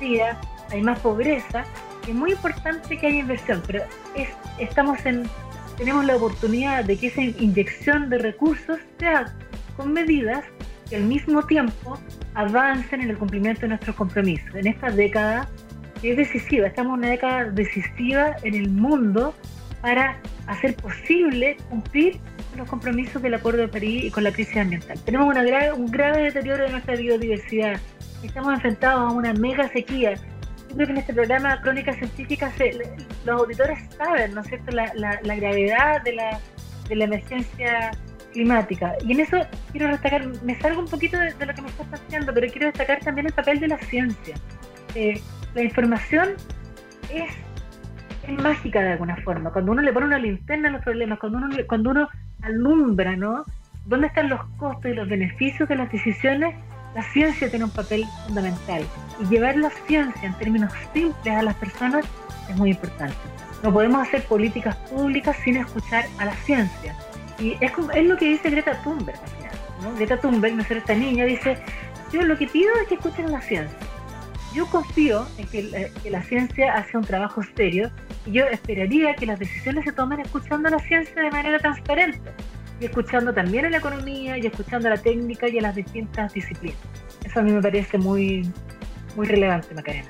día, 0.00 0.40
hay 0.70 0.82
más 0.82 0.98
pobreza, 1.00 1.64
es 2.06 2.14
muy 2.14 2.32
importante 2.32 2.98
que 2.98 3.06
haya 3.06 3.20
inversión, 3.20 3.62
pero 3.66 3.82
es, 4.14 4.28
estamos 4.58 5.04
en, 5.06 5.24
tenemos 5.78 6.04
la 6.04 6.16
oportunidad 6.16 6.84
de 6.84 6.96
que 6.98 7.06
esa 7.06 7.22
inyección 7.22 8.10
de 8.10 8.18
recursos 8.18 8.78
sea 8.98 9.32
con 9.76 9.92
medidas 9.92 10.44
que 10.88 10.96
al 10.96 11.04
mismo 11.04 11.42
tiempo 11.44 11.98
avancen 12.34 13.00
en 13.00 13.10
el 13.10 13.18
cumplimiento 13.18 13.62
de 13.62 13.68
nuestros 13.68 13.96
compromisos. 13.96 14.54
En 14.54 14.66
esta 14.66 14.90
década 14.90 15.48
que 16.00 16.10
es 16.10 16.16
decisiva, 16.16 16.66
estamos 16.66 16.94
en 16.94 16.98
una 16.98 17.08
década 17.08 17.44
decisiva 17.44 18.36
en 18.42 18.54
el 18.54 18.68
mundo 18.68 19.34
para 19.84 20.16
hacer 20.46 20.74
posible 20.76 21.58
cumplir 21.68 22.18
los 22.56 22.66
compromisos 22.66 23.20
del 23.20 23.34
Acuerdo 23.34 23.60
de 23.60 23.68
París 23.68 24.04
y 24.04 24.10
con 24.10 24.24
la 24.24 24.32
crisis 24.32 24.56
ambiental. 24.56 24.98
Tenemos 25.04 25.28
una 25.28 25.42
un 25.74 25.90
grave 25.90 26.22
deterioro 26.22 26.64
de 26.64 26.70
nuestra 26.70 26.96
biodiversidad. 26.96 27.78
Estamos 28.22 28.54
enfrentados 28.54 29.12
a 29.12 29.14
una 29.14 29.34
mega 29.34 29.68
sequía. 29.68 30.14
Yo 30.70 30.76
creo 30.76 30.86
que 30.86 30.92
en 30.92 30.96
este 30.96 31.12
programa 31.12 31.60
Crónicas 31.60 31.96
Científicas 31.98 32.54
los 33.26 33.42
auditores 33.42 33.78
saben, 33.98 34.32
¿no 34.32 34.40
es 34.40 34.46
cierto?, 34.46 34.72
la, 34.72 35.20
gravedad 35.22 36.02
de 36.02 36.14
la, 36.14 36.40
de 36.88 36.96
la 36.96 37.04
emergencia 37.04 37.90
climática. 38.32 38.94
Y 39.04 39.12
en 39.12 39.20
eso 39.20 39.36
quiero 39.72 39.88
destacar, 39.88 40.26
me 40.44 40.58
salgo 40.60 40.80
un 40.80 40.88
poquito 40.88 41.18
de, 41.18 41.34
lo 41.44 41.54
que 41.54 41.60
me 41.60 41.68
estás 41.68 41.92
haciendo, 41.92 42.32
pero 42.32 42.50
quiero 42.50 42.68
destacar 42.68 43.00
también 43.00 43.26
el 43.26 43.34
papel 43.34 43.60
de 43.60 43.68
la 43.68 43.76
ciencia. 43.76 44.34
Eh, 44.94 45.20
la 45.54 45.62
información 45.62 46.30
es 47.12 47.30
es 48.26 48.42
mágica 48.42 48.80
de 48.80 48.92
alguna 48.92 49.16
forma. 49.18 49.50
Cuando 49.50 49.72
uno 49.72 49.82
le 49.82 49.92
pone 49.92 50.06
una 50.06 50.18
linterna 50.18 50.68
a 50.68 50.72
los 50.72 50.82
problemas, 50.82 51.18
cuando 51.18 51.38
uno, 51.38 51.48
cuando 51.66 51.90
uno 51.90 52.08
alumbra, 52.42 53.16
¿no? 53.16 53.44
¿Dónde 53.86 54.06
están 54.06 54.28
los 54.28 54.40
costos 54.56 54.90
y 54.90 54.94
los 54.94 55.08
beneficios 55.08 55.68
de 55.68 55.76
las 55.76 55.90
decisiones? 55.92 56.54
La 56.94 57.02
ciencia 57.02 57.50
tiene 57.50 57.64
un 57.64 57.70
papel 57.70 58.04
fundamental. 58.26 58.82
Y 59.20 59.26
llevar 59.26 59.56
la 59.56 59.70
ciencia 59.70 60.28
en 60.28 60.34
términos 60.34 60.72
simples 60.92 61.34
a 61.34 61.42
las 61.42 61.54
personas 61.56 62.06
es 62.48 62.56
muy 62.56 62.70
importante. 62.70 63.16
No 63.62 63.72
podemos 63.72 64.06
hacer 64.06 64.22
políticas 64.24 64.76
públicas 64.76 65.36
sin 65.44 65.56
escuchar 65.56 66.04
a 66.18 66.26
la 66.26 66.32
ciencia. 66.32 66.94
Y 67.38 67.52
es, 67.60 67.72
es 67.94 68.06
lo 68.06 68.16
que 68.16 68.26
dice 68.26 68.50
Greta 68.50 68.80
Thunberg. 68.82 69.18
¿no? 69.82 69.94
Greta 69.96 70.16
Thunberg, 70.18 70.54
¿no 70.54 70.62
esta 70.62 70.94
niña, 70.94 71.24
dice, 71.24 71.58
yo 72.12 72.22
lo 72.22 72.38
que 72.38 72.46
pido 72.46 72.70
es 72.82 72.88
que 72.88 72.94
escuchen 72.94 73.30
la 73.32 73.40
ciencia. 73.40 73.76
Yo 74.54 74.66
confío 74.66 75.26
en 75.38 75.46
que, 75.48 75.90
que 76.02 76.10
la 76.10 76.22
ciencia 76.22 76.74
hace 76.74 76.96
un 76.96 77.04
trabajo 77.04 77.42
serio 77.56 77.90
yo 78.26 78.46
esperaría 78.46 79.14
que 79.14 79.26
las 79.26 79.38
decisiones 79.38 79.84
se 79.84 79.92
tomen 79.92 80.20
escuchando 80.20 80.68
a 80.68 80.72
la 80.72 80.78
ciencia 80.78 81.22
de 81.22 81.30
manera 81.30 81.58
transparente 81.58 82.30
y 82.80 82.86
escuchando 82.86 83.32
también 83.32 83.66
a 83.66 83.70
la 83.70 83.78
economía 83.78 84.38
y 84.38 84.46
escuchando 84.46 84.88
a 84.88 84.92
la 84.92 84.96
técnica 84.96 85.48
y 85.48 85.58
a 85.58 85.62
las 85.62 85.74
distintas 85.74 86.32
disciplinas. 86.32 86.78
Eso 87.24 87.40
a 87.40 87.42
mí 87.42 87.52
me 87.52 87.60
parece 87.60 87.98
muy, 87.98 88.50
muy 89.16 89.26
relevante, 89.26 89.74
Macarena. 89.74 90.08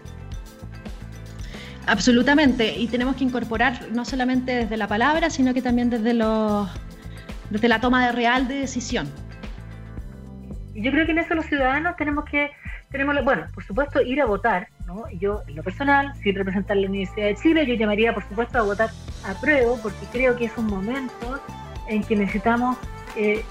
Absolutamente, 1.86 2.74
y 2.78 2.86
tenemos 2.86 3.16
que 3.16 3.24
incorporar 3.24 3.88
no 3.92 4.04
solamente 4.04 4.52
desde 4.52 4.76
la 4.76 4.88
palabra, 4.88 5.28
sino 5.28 5.52
que 5.52 5.60
también 5.60 5.90
desde, 5.90 6.14
los, 6.14 6.70
desde 7.50 7.68
la 7.68 7.80
toma 7.80 8.06
de 8.06 8.12
real 8.12 8.48
de 8.48 8.54
decisión. 8.54 9.08
Y 10.72 10.82
yo 10.82 10.90
creo 10.90 11.04
que 11.04 11.12
en 11.12 11.18
eso 11.18 11.34
los 11.34 11.44
ciudadanos 11.46 11.94
tenemos 11.96 12.24
que 12.24 12.50
tenemos, 12.94 13.24
bueno, 13.24 13.48
por 13.52 13.64
supuesto, 13.64 14.00
ir 14.00 14.20
a 14.22 14.24
votar, 14.24 14.68
¿no? 14.86 15.10
Yo, 15.18 15.42
en 15.48 15.56
lo 15.56 15.64
personal, 15.64 16.14
sin 16.22 16.36
representar 16.36 16.76
la 16.76 16.86
Universidad 16.86 17.26
de 17.26 17.34
Chile, 17.34 17.66
yo 17.66 17.74
llamaría, 17.74 18.14
por 18.14 18.22
supuesto, 18.22 18.56
a 18.56 18.62
votar 18.62 18.88
a 19.24 19.34
prueba, 19.40 19.74
porque 19.82 20.06
creo 20.12 20.36
que 20.36 20.44
es 20.44 20.52
un 20.56 20.66
momento 20.66 21.40
en 21.88 22.04
que 22.04 22.14
necesitamos 22.14 22.76
eh, 23.16 23.44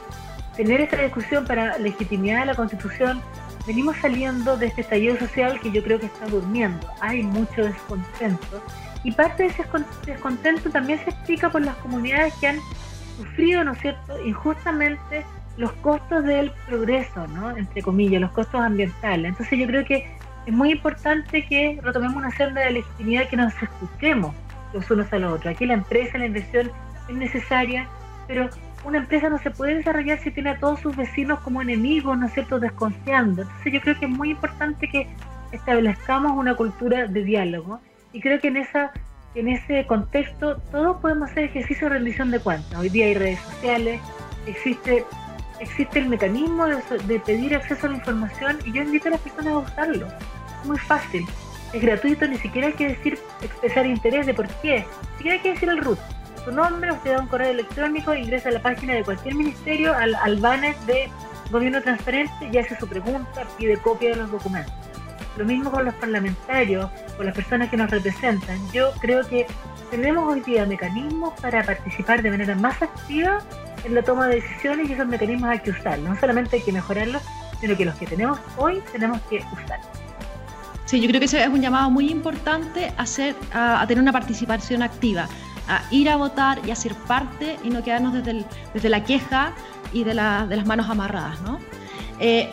tener 0.56 0.80
esta 0.80 0.96
discusión 0.96 1.44
para 1.44 1.78
legitimidad 1.78 2.40
de 2.40 2.46
la 2.46 2.56
Constitución, 2.56 3.22
venimos 3.68 3.98
saliendo 3.98 4.56
de 4.56 4.68
este 4.68 4.80
estallido 4.80 5.18
social 5.18 5.60
que 5.60 5.72
yo 5.72 5.84
creo 5.84 6.00
que 6.00 6.06
está 6.06 6.26
durmiendo. 6.28 6.88
Hay 7.02 7.22
mucho 7.24 7.66
descontento 7.66 8.64
y 9.04 9.12
parte 9.12 9.44
de 9.44 9.50
ese 9.50 9.66
descontento 10.06 10.70
también 10.70 11.00
se 11.00 11.10
explica 11.10 11.50
por 11.50 11.66
las 11.66 11.76
comunidades 11.76 12.34
que 12.36 12.48
han 12.48 12.60
sufrido, 13.18 13.66
¿no 13.66 13.74
es 13.74 13.80
cierto?, 13.80 14.26
injustamente 14.26 15.26
los 15.58 15.72
costos 15.74 16.24
del 16.24 16.52
progreso, 16.68 17.28
¿no? 17.28 17.56
Entre 17.56 17.82
comillas, 17.82 18.22
los 18.22 18.32
costos 18.32 18.62
ambientales. 18.62 19.30
Entonces 19.30 19.60
yo 19.60 19.68
creo 19.68 19.86
que 19.86 20.08
es 20.46 20.54
muy 20.54 20.72
importante 20.72 21.46
que 21.46 21.80
retomemos 21.82 22.18
una 22.18 22.32
senda 22.32 22.62
de 22.62 22.72
legitimidad 22.72 23.30
que 23.30 23.38
nos 23.38 23.54
escuchemos 23.62 24.36
los 24.74 24.90
unos 24.90 25.12
a 25.14 25.20
los 25.20 25.34
otros. 25.34 25.54
Aquí 25.54 25.66
la 25.66 25.76
empresa, 25.76 26.18
la 26.18 26.26
inversión 26.26 26.72
es 27.08 27.16
necesaria, 27.16 27.88
pero 28.28 28.50
una 28.84 28.98
empresa 28.98 29.30
no 29.30 29.38
se 29.38 29.52
puede 29.52 29.76
desarrollar 29.76 30.20
si 30.20 30.32
tiene 30.32 30.52
a 30.52 30.60
todos 30.60 30.80
sus 30.80 30.96
vecinos 30.96 31.40
como 31.40 31.62
enemigos, 31.62 32.18
¿no 32.18 32.26
es 32.26 32.34
cierto?, 32.34 32.60
desconfiando. 32.60 33.44
Entonces 33.44 33.74
yo 33.74 33.82
creo 33.82 34.00
que 34.00 34.06
es 34.06 34.12
muy 34.12 34.32
importante 34.32 34.90
que 34.90 35.08
establezcamos 35.52 36.32
una 36.34 36.56
cultura 36.56 37.06
de 37.08 37.24
diálogo 37.24 37.80
y 38.12 38.20
creo 38.20 38.40
que 38.40 38.48
en 38.48 38.58
esa 38.58 38.92
en 39.36 39.48
ese 39.48 39.88
contexto 39.88 40.58
todos 40.72 40.98
podemos 40.98 41.32
hacer 41.32 41.46
ejercicio 41.46 41.88
de 41.88 41.96
rendición 41.96 42.30
de 42.30 42.40
cuentas. 42.40 42.78
Hoy 42.80 42.90
día 42.90 43.08
hay 43.08 43.16
redes 43.16 43.40
sociales, 43.40 44.00
existe 44.46 45.06
existe 45.60 46.00
el 46.00 46.10
mecanismo 46.10 46.66
de, 46.66 47.20
pedir 47.20 47.56
acceso 47.56 47.88
a 47.88 47.90
la 47.90 47.98
información 47.98 48.60
y 48.66 48.72
yo 48.72 48.82
invito 48.84 49.08
a 49.08 49.12
las 49.12 49.22
personas 49.22 49.54
a 49.54 49.58
usarlo. 49.58 50.08
Es 50.08 50.68
muy 50.68 50.78
fácil, 50.78 51.26
es 51.74 51.82
gratuito, 51.82 52.28
ni 52.28 52.38
siquiera 52.38 52.68
hay 52.68 52.74
que 52.74 52.90
decir, 52.90 53.20
expresar 53.42 53.86
interés 53.86 54.26
de 54.26 54.34
por 54.34 54.48
qué, 54.62 54.86
ni 55.12 55.18
siquiera 55.18 55.38
hay 55.38 55.42
que 55.42 55.54
decir 55.54 55.70
el 55.70 55.80
root. 55.80 56.00
Su 56.44 56.52
nombre, 56.52 56.92
usted 56.92 57.14
da 57.14 57.22
un 57.22 57.28
correo 57.28 57.52
electrónico, 57.52 58.14
ingresa 58.14 58.50
a 58.50 58.52
la 58.52 58.62
página 58.62 58.94
de 58.94 59.04
cualquier 59.04 59.36
ministerio, 59.36 59.96
al, 59.96 60.14
al 60.16 60.38
banner 60.38 60.76
de 60.80 61.10
gobierno 61.52 61.82
transparente 61.82 62.50
y 62.52 62.58
hace 62.58 62.78
su 62.78 62.88
pregunta, 62.88 63.44
pide 63.58 63.78
copia 63.78 64.10
de 64.10 64.16
los 64.18 64.32
documentos. 64.32 64.74
Lo 65.38 65.46
mismo 65.46 65.72
con 65.72 65.86
los 65.86 65.94
parlamentarios, 65.96 66.90
con 67.18 67.26
las 67.26 67.36
personas 67.36 67.70
que 67.70 67.78
nos 67.78 67.90
representan. 67.90 68.60
Yo 68.72 68.92
creo 69.02 69.28
que 69.28 69.48
tenemos 69.90 70.32
hoy 70.32 70.42
día 70.42 70.66
mecanismos 70.66 71.34
para 71.40 71.64
participar 71.64 72.22
de 72.22 72.32
manera 72.32 72.56
más 72.56 72.82
activa 72.82 73.40
en 73.84 73.96
la 73.96 74.02
toma 74.02 74.28
de 74.28 74.36
decisiones 74.36 74.90
y 74.90 74.94
esos 74.94 75.08
mecanismos 75.08 75.50
hay 75.50 75.60
que 75.60 75.72
usarlos. 75.72 76.10
No 76.10 76.20
solamente 76.20 76.58
hay 76.58 76.62
que 76.62 76.72
mejorarlos, 76.72 77.22
sino 77.60 77.76
que 77.76 77.86
los 77.86 77.96
que 77.96 78.06
tenemos 78.06 78.40
hoy 78.58 78.82
tenemos 78.92 79.20
que 79.30 79.38
usarlos. 79.38 79.88
Sí, 80.86 81.00
yo 81.00 81.08
creo 81.08 81.20
que 81.20 81.26
ese 81.26 81.42
es 81.42 81.48
un 81.48 81.62
llamado 81.62 81.90
muy 81.90 82.10
importante 82.10 82.94
a, 82.98 83.02
hacer, 83.04 83.36
a, 83.54 83.86
tener 83.88 84.02
una 84.02 84.12
participación 84.12 84.84
activa, 84.84 85.28
a 85.68 85.82
ir 85.92 86.10
a 86.10 86.18
votar 86.18 86.60
y 86.66 86.72
a 86.72 86.76
ser 86.76 86.94
parte 86.94 87.58
y 87.64 87.70
no 87.70 87.84
quedarnos 87.84 88.14
desde, 88.14 88.46
desde 88.74 88.90
la 88.90 89.04
queja 89.04 89.54
y 89.94 90.04
de, 90.04 90.14
la, 90.14 90.46
de 90.46 90.58
las 90.58 90.66
manos 90.66 90.90
amarradas. 90.90 91.42
¿no? 91.42 91.60
Eh, 92.20 92.52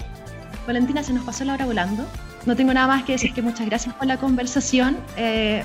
Valentina, 0.67 1.03
se 1.03 1.13
nos 1.13 1.25
pasó 1.25 1.45
la 1.45 1.55
hora 1.55 1.67
volando. 1.67 2.07
No 2.47 2.57
tengo 2.57 2.73
nada 2.73 2.87
más 2.87 3.05
que 3.05 3.13
decir 3.13 3.35
que 3.35 3.43
muchas 3.43 3.67
gracias 3.67 3.95
por 3.95 4.07
la 4.07 4.17
conversación. 4.17 4.97
Eh, 5.17 5.63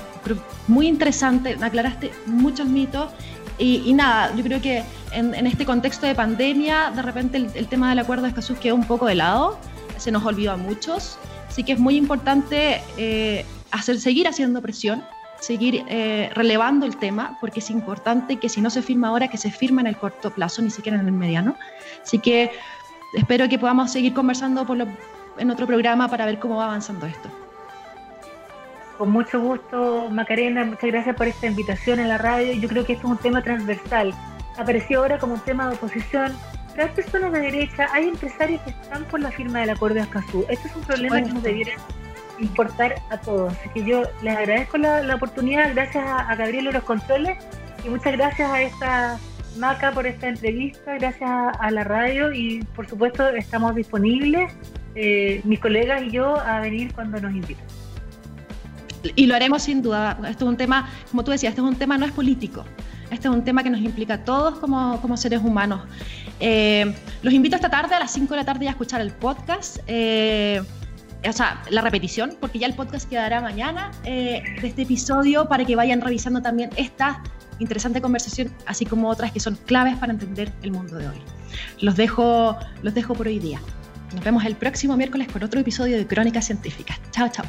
muy 0.68 0.86
interesante, 0.86 1.56
aclaraste 1.60 2.12
muchos 2.26 2.66
mitos. 2.68 3.10
Y, 3.58 3.94
nada, 3.94 4.34
yo 4.36 4.42
creo 4.42 4.60
que 4.60 4.82
en, 5.12 5.34
este 5.46 5.64
contexto 5.64 6.06
de 6.06 6.14
pandemia, 6.14 6.92
de 6.94 7.00
repente 7.00 7.38
el, 7.38 7.68
tema 7.68 7.88
del 7.88 8.00
acuerdo 8.00 8.24
de 8.24 8.28
Escazú 8.28 8.54
quedó 8.56 8.74
un 8.74 8.84
poco 8.84 9.06
de 9.06 9.14
lado, 9.14 9.58
se 9.96 10.10
nos 10.10 10.24
olvidó 10.26 10.52
a 10.52 10.56
muchos. 10.58 11.18
Así 11.48 11.64
que 11.64 11.72
es 11.72 11.78
muy 11.78 11.96
importante 11.96 12.82
eh, 12.98 13.46
hacer, 13.70 13.98
seguir 13.98 14.28
haciendo 14.28 14.60
presión, 14.60 15.02
seguir 15.40 15.84
eh, 15.88 16.28
relevando 16.34 16.84
el 16.84 16.98
tema, 16.98 17.38
porque 17.40 17.60
es 17.60 17.70
importante 17.70 18.36
que 18.36 18.50
si 18.50 18.60
no 18.60 18.68
se 18.68 18.82
firma 18.82 19.08
ahora, 19.08 19.28
que 19.28 19.38
se 19.38 19.50
firme 19.50 19.80
en 19.80 19.86
el 19.86 19.96
corto 19.96 20.30
plazo, 20.30 20.60
ni 20.60 20.68
siquiera 20.68 21.00
en 21.00 21.06
el 21.06 21.12
mediano. 21.12 21.56
Así 22.02 22.18
que 22.18 22.50
espero 23.14 23.48
que 23.48 23.58
podamos 23.58 23.90
seguir 23.90 24.12
conversando 24.12 24.66
por 24.66 24.76
lo, 24.76 24.86
en 25.38 25.50
otro 25.50 25.66
programa 25.66 26.08
para 26.08 26.26
ver 26.26 26.38
cómo 26.38 26.56
va 26.56 26.66
avanzando 26.66 27.06
esto. 27.06 27.28
Con 28.98 29.10
mucho 29.10 29.40
gusto, 29.40 30.08
Macarena, 30.10 30.64
muchas 30.64 30.90
gracias 30.90 31.16
por 31.16 31.28
esta 31.28 31.46
invitación 31.46 32.00
en 32.00 32.08
la 32.08 32.16
radio. 32.16 32.54
Yo 32.54 32.68
creo 32.68 32.86
que 32.86 32.94
esto 32.94 33.06
es 33.06 33.12
un 33.12 33.18
tema 33.18 33.42
transversal. 33.42 34.14
Apareció 34.56 35.00
ahora 35.00 35.18
como 35.18 35.34
un 35.34 35.40
tema 35.40 35.68
de 35.68 35.76
oposición, 35.76 36.34
pero 36.74 36.88
hay 36.88 36.94
personas 36.94 37.32
de 37.32 37.40
derecha, 37.40 37.88
hay 37.92 38.08
empresarios 38.08 38.62
que 38.62 38.70
están 38.70 39.04
por 39.04 39.20
la 39.20 39.30
firma 39.30 39.60
del 39.60 39.70
acuerdo 39.70 39.96
de 39.96 40.02
Escazú. 40.02 40.46
Esto 40.48 40.68
es 40.68 40.76
un 40.76 40.82
problema 40.82 41.22
que 41.22 41.30
nos 41.30 41.42
debiera 41.42 41.72
importar 42.38 42.94
a 43.10 43.18
todos. 43.18 43.52
Así 43.52 43.68
que 43.74 43.84
yo 43.84 44.02
les 44.22 44.34
agradezco 44.34 44.78
la, 44.78 45.14
oportunidad, 45.14 45.74
gracias 45.74 46.04
a, 46.06 46.34
Gabriel 46.34 46.64
de 46.66 46.72
los 46.72 46.84
controles 46.84 47.36
y 47.84 47.90
muchas 47.90 48.12
gracias 48.14 48.50
a 48.50 48.62
esta 48.62 49.18
Maca 49.58 49.92
por 49.92 50.06
esta 50.06 50.28
entrevista, 50.28 50.94
gracias 50.94 51.30
a 51.30 51.70
la 51.70 51.82
radio 51.82 52.30
y 52.32 52.62
por 52.74 52.86
supuesto 52.86 53.26
estamos 53.28 53.74
disponibles 53.74 54.52
eh, 54.96 55.42
mis 55.44 55.60
colegas 55.60 56.02
y 56.02 56.10
yo 56.10 56.40
a 56.40 56.60
venir 56.60 56.92
cuando 56.94 57.20
nos 57.20 57.32
inviten. 57.32 57.64
Y 59.14 59.26
lo 59.26 59.34
haremos 59.34 59.62
sin 59.62 59.82
duda. 59.82 60.18
Esto 60.28 60.46
es 60.46 60.48
un 60.48 60.56
tema, 60.56 60.88
como 61.10 61.22
tú 61.22 61.30
decías, 61.30 61.50
este 61.50 61.60
es 61.60 61.66
un 61.66 61.76
tema 61.76 61.98
no 61.98 62.06
es 62.06 62.12
político. 62.12 62.64
Este 63.10 63.28
es 63.28 63.34
un 63.34 63.44
tema 63.44 63.62
que 63.62 63.70
nos 63.70 63.80
implica 63.80 64.14
a 64.14 64.24
todos 64.24 64.58
como, 64.58 65.00
como 65.00 65.16
seres 65.16 65.40
humanos. 65.40 65.82
Eh, 66.40 66.92
los 67.22 67.32
invito 67.32 67.54
esta 67.54 67.70
tarde 67.70 67.94
a 67.94 68.00
las 68.00 68.10
5 68.12 68.34
de 68.34 68.36
la 68.40 68.44
tarde 68.44 68.66
a 68.66 68.70
escuchar 68.70 69.00
el 69.00 69.12
podcast. 69.12 69.78
Eh, 69.86 70.62
o 71.28 71.32
sea, 71.32 71.62
la 71.70 71.82
repetición, 71.82 72.34
porque 72.40 72.58
ya 72.58 72.66
el 72.66 72.74
podcast 72.74 73.08
quedará 73.08 73.40
mañana 73.40 73.90
de 74.02 74.42
este 74.62 74.82
episodio 74.82 75.48
para 75.48 75.64
que 75.64 75.76
vayan 75.76 76.00
revisando 76.00 76.40
también 76.40 76.70
esta 76.76 77.22
interesante 77.58 78.00
conversación, 78.00 78.52
así 78.66 78.86
como 78.86 79.08
otras 79.08 79.32
que 79.32 79.40
son 79.40 79.56
claves 79.66 79.96
para 79.96 80.12
entender 80.12 80.52
el 80.62 80.72
mundo 80.72 80.96
de 80.96 81.08
hoy. 81.08 81.18
Los 81.80 81.96
dejo, 81.96 82.56
los 82.82 82.94
dejo 82.94 83.14
por 83.14 83.26
hoy 83.26 83.38
día. 83.38 83.60
Nos 84.14 84.24
vemos 84.24 84.44
el 84.44 84.56
próximo 84.56 84.96
miércoles 84.96 85.28
con 85.32 85.42
otro 85.42 85.60
episodio 85.60 85.96
de 85.96 86.06
Crónicas 86.06 86.46
Científicas. 86.46 86.98
Chao, 87.10 87.28
chao. 87.28 87.44